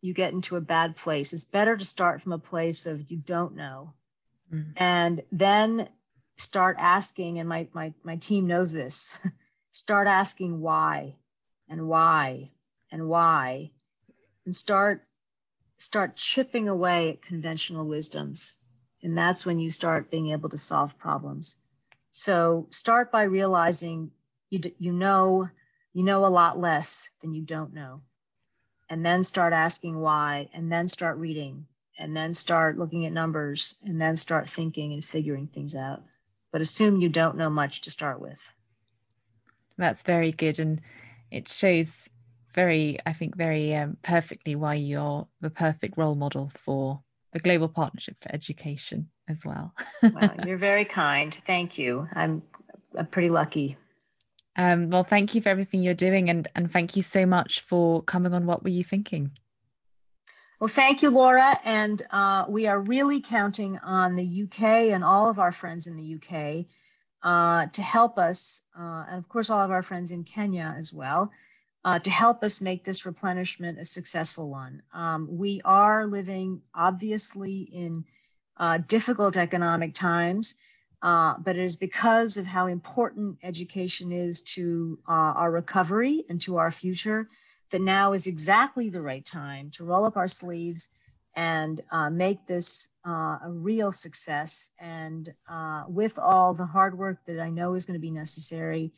you 0.07 0.15
get 0.15 0.33
into 0.33 0.57
a 0.57 0.61
bad 0.61 0.97
place. 0.97 1.33
It's 1.33 1.45
better 1.45 1.77
to 1.77 1.85
start 1.85 2.23
from 2.23 2.33
a 2.33 2.39
place 2.39 2.87
of 2.87 3.11
you 3.11 3.19
don't 3.19 3.57
know, 3.57 3.93
mm. 4.53 4.73
and 4.77 5.23
then 5.33 5.89
start 6.37 6.77
asking. 6.79 7.41
And 7.41 7.49
my 7.49 7.67
my 7.73 7.93
my 8.05 8.17
team 8.17 8.47
knows 8.47 8.73
this. 8.73 9.19
start 9.71 10.07
asking 10.07 10.61
why, 10.61 11.17
and 11.69 11.89
why, 11.89 12.53
and 12.93 13.09
why, 13.09 13.73
and 14.45 14.55
start 14.55 15.03
start 15.79 16.17
chipping 16.17 16.69
away 16.69 17.11
at 17.11 17.23
conventional 17.23 17.87
wisdoms, 17.87 18.57
and 19.03 19.19
that's 19.19 19.45
when 19.45 19.59
you 19.59 19.71
start 19.71 20.11
being 20.11 20.31
able 20.31 20.49
to 20.51 20.59
solve 20.59 20.99
problems. 20.99 21.57
So 22.11 22.69
start 22.71 23.11
by 23.11 23.25
realizing 23.25 24.13
you, 24.51 24.61
you 24.79 24.93
know 24.93 25.51
you 25.93 26.05
know 26.05 26.25
a 26.25 26.29
lot 26.29 26.59
less 26.59 27.11
than 27.21 27.35
you 27.35 27.43
don't 27.43 27.75
know 27.75 28.03
and 28.91 29.05
then 29.05 29.23
start 29.23 29.53
asking 29.53 29.99
why 29.99 30.49
and 30.55 30.71
then 30.71 30.89
start 30.89 31.17
reading 31.19 31.67
and 31.99 32.17
then 32.17 32.33
start 32.33 32.79
looking 32.79 33.07
at 33.07 33.13
numbers 33.13 33.77
and 33.85 34.01
then 34.01 34.17
start 34.17 34.49
thinking 34.49 34.93
and 34.93 35.05
figuring 35.05 35.47
things 35.47 35.75
out 35.75 36.03
but 36.53 36.61
assume 36.61 37.01
you 37.01 37.09
don't 37.09 37.37
know 37.37 37.51
much 37.51 37.83
to 37.83 37.91
start 37.91 38.21
with 38.21 38.53
that's 39.77 40.03
very 40.03 40.33
good 40.33 40.59
and 40.59 40.81
it 41.31 41.49
shows 41.49 42.09
very 42.55 42.99
i 43.07 43.13
think 43.13 43.37
very 43.37 43.75
um, 43.75 43.97
perfectly 44.03 44.55
why 44.55 44.75
you're 44.75 45.27
the 45.41 45.51
perfect 45.51 45.97
role 45.97 46.15
model 46.15 46.51
for 46.55 47.03
the 47.37 47.41
global 47.41 47.69
partnership 47.69 48.17
for 48.23 48.35
education 48.35 49.11
as 49.29 49.45
well. 49.45 49.75
well, 50.03 50.35
you're 50.47 50.57
very 50.57 50.87
kind. 50.87 51.39
Thank 51.47 51.77
you. 51.77 52.09
I'm, 52.15 52.43
I'm 52.97 53.07
pretty 53.07 53.29
lucky. 53.29 53.77
Um, 54.57 54.91
well, 54.91 55.05
thank 55.05 55.35
you 55.35 55.43
for 55.43 55.51
everything 55.51 55.83
you're 55.83 55.95
doing, 55.95 56.31
and 56.31 56.49
and 56.55 56.71
thank 56.71 56.97
you 56.97 57.03
so 57.03 57.27
much 57.27 57.61
for 57.61 58.03
coming 58.03 58.33
on. 58.35 58.47
What 58.47 58.63
were 58.63 58.71
you 58.71 58.85
thinking? 58.85 59.33
Well, 60.59 60.69
thank 60.69 61.03
you, 61.03 61.11
Laura, 61.11 61.59
and 61.65 62.01
uh, 62.11 62.47
we 62.49 62.67
are 62.67 62.81
really 62.81 63.21
counting 63.21 63.79
on 63.79 64.15
the 64.15 64.45
UK 64.45 64.63
and 64.95 65.05
all 65.05 65.29
of 65.29 65.39
our 65.39 65.53
friends 65.53 65.87
in 65.87 65.97
the 65.97 66.15
UK 66.15 66.65
uh, 67.23 67.67
to 67.67 67.83
help 67.83 68.17
us, 68.19 68.63
uh, 68.79 69.05
and 69.09 69.19
of 69.19 69.29
course, 69.29 69.51
all 69.51 69.61
of 69.61 69.71
our 69.71 69.83
friends 69.83 70.13
in 70.13 70.25
Kenya 70.25 70.75
as 70.79 70.95
well, 70.95 71.31
uh, 71.85 71.99
to 71.99 72.11
help 72.11 72.43
us 72.43 72.63
make 72.63 72.85
this 72.85 73.05
replenishment 73.05 73.79
a 73.79 73.85
successful 73.85 74.49
one. 74.49 74.83
Um, 74.95 75.29
we 75.31 75.61
are 75.63 76.07
living, 76.07 76.63
obviously, 76.75 77.61
in 77.61 78.07
uh, 78.57 78.79
difficult 78.79 79.37
economic 79.37 79.93
times, 79.93 80.57
uh, 81.07 81.35
but 81.39 81.57
it 81.57 81.63
is 81.63 81.77
because 81.77 82.37
of 82.37 82.45
how 82.45 82.67
important 82.67 83.39
education 83.45 84.11
is 84.11 84.43
to 84.43 84.99
uh, 85.09 85.13
our 85.39 85.53
recovery 85.53 86.25
and 86.29 86.41
to 86.41 86.57
our 86.57 86.73
future 86.73 87.29
that 87.71 87.81
now 87.81 88.13
is 88.13 88.27
exactly 88.27 88.91
the 88.91 89.01
right 89.01 89.25
time 89.25 89.71
to 89.71 89.85
roll 89.85 90.05
up 90.05 90.17
our 90.17 90.27
sleeves 90.27 90.89
and 91.37 91.81
uh, 91.93 92.11
make 92.11 92.45
this 92.45 92.89
uh, 93.07 93.39
a 93.45 93.51
real 93.51 93.93
success. 93.93 94.73
And 94.81 95.29
uh, 95.49 95.85
with 95.87 96.19
all 96.19 96.53
the 96.55 96.67
hard 96.67 96.99
work 96.99 97.25
that 97.27 97.39
I 97.39 97.51
know 97.51 97.75
is 97.75 97.85
going 97.85 98.01
to 98.01 98.09
be 98.09 98.11
necessary, 98.11 98.93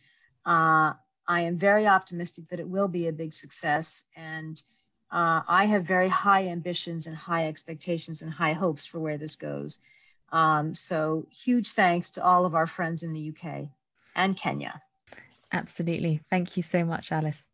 I 0.47 0.95
am 1.29 1.57
very 1.57 1.87
optimistic 1.87 2.49
that 2.49 2.61
it 2.61 2.69
will 2.69 2.89
be 2.89 3.09
a 3.09 3.13
big 3.13 3.35
success. 3.35 4.07
And 4.17 4.63
uh, 5.11 5.43
I 5.47 5.67
have 5.67 5.85
very 5.85 6.09
high 6.09 6.47
ambitions 6.47 7.07
and 7.07 7.15
high 7.15 7.49
expectations 7.49 8.23
and 8.23 8.33
high 8.33 8.55
hopes 8.55 8.87
for 8.87 8.99
where 8.99 9.19
this 9.19 9.37
goes. 9.37 9.81
Um, 10.31 10.75
so, 10.75 11.27
huge 11.31 11.73
thanks 11.73 12.11
to 12.13 12.25
all 12.25 12.45
of 12.45 12.55
our 12.55 12.67
friends 12.67 13.03
in 13.03 13.13
the 13.13 13.31
UK 13.31 13.69
and 14.15 14.37
Kenya. 14.37 14.81
Absolutely. 15.53 16.21
Thank 16.29 16.57
you 16.57 16.63
so 16.63 16.85
much, 16.85 17.11
Alice. 17.11 17.49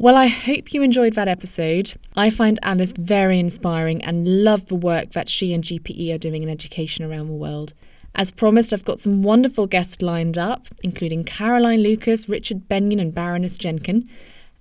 Well, 0.00 0.16
I 0.16 0.28
hope 0.28 0.72
you 0.72 0.82
enjoyed 0.82 1.14
that 1.14 1.26
episode. 1.26 1.94
I 2.16 2.30
find 2.30 2.60
Alice 2.62 2.94
very 2.96 3.40
inspiring 3.40 4.00
and 4.04 4.44
love 4.44 4.66
the 4.66 4.76
work 4.76 5.10
that 5.10 5.28
she 5.28 5.52
and 5.52 5.64
GPE 5.64 6.14
are 6.14 6.18
doing 6.18 6.44
in 6.44 6.48
education 6.48 7.04
around 7.04 7.26
the 7.26 7.32
world. 7.32 7.74
As 8.14 8.30
promised, 8.30 8.72
I've 8.72 8.84
got 8.84 9.00
some 9.00 9.22
wonderful 9.22 9.66
guests 9.66 10.00
lined 10.00 10.38
up, 10.38 10.68
including 10.82 11.24
Caroline 11.24 11.82
Lucas, 11.82 12.28
Richard 12.28 12.68
Benyon, 12.68 13.00
and 13.00 13.12
Baroness 13.12 13.56
Jenkin. 13.56 14.08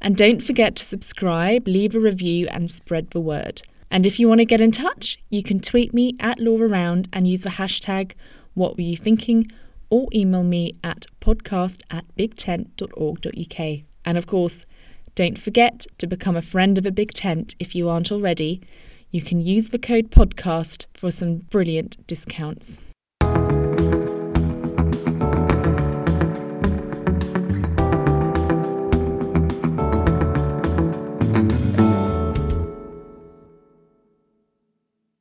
And 0.01 0.17
don't 0.17 0.41
forget 0.41 0.75
to 0.75 0.83
subscribe, 0.83 1.67
leave 1.67 1.95
a 1.95 1.99
review, 1.99 2.47
and 2.47 2.69
spread 2.69 3.11
the 3.11 3.21
word. 3.21 3.61
And 3.89 4.05
if 4.05 4.19
you 4.19 4.27
want 4.27 4.39
to 4.39 4.45
get 4.45 4.61
in 4.61 4.71
touch, 4.71 5.17
you 5.29 5.41
can 5.41 5.59
tweet 5.59 5.93
me 5.93 6.15
at 6.19 6.39
Laura 6.39 6.67
Round 6.67 7.07
and 7.13 7.27
use 7.27 7.41
the 7.41 7.49
hashtag 7.51 8.13
What 8.53 8.75
Were 8.75 8.83
You 8.83 8.97
Thinking? 8.97 9.49
or 9.89 10.07
email 10.13 10.43
me 10.43 10.75
at 10.83 11.05
podcast 11.21 11.81
at 11.89 12.05
bigtent.org.uk. 12.15 13.79
And 14.05 14.17
of 14.17 14.27
course, 14.27 14.65
don't 15.15 15.37
forget 15.37 15.87
to 15.97 16.07
become 16.07 16.35
a 16.35 16.41
friend 16.41 16.77
of 16.77 16.85
a 16.85 16.91
Big 16.91 17.11
Tent 17.11 17.55
if 17.59 17.75
you 17.75 17.89
aren't 17.89 18.11
already. 18.11 18.61
You 19.11 19.21
can 19.21 19.41
use 19.41 19.69
the 19.69 19.79
code 19.79 20.11
podcast 20.11 20.85
for 20.93 21.11
some 21.11 21.37
brilliant 21.37 22.05
discounts. 22.07 22.79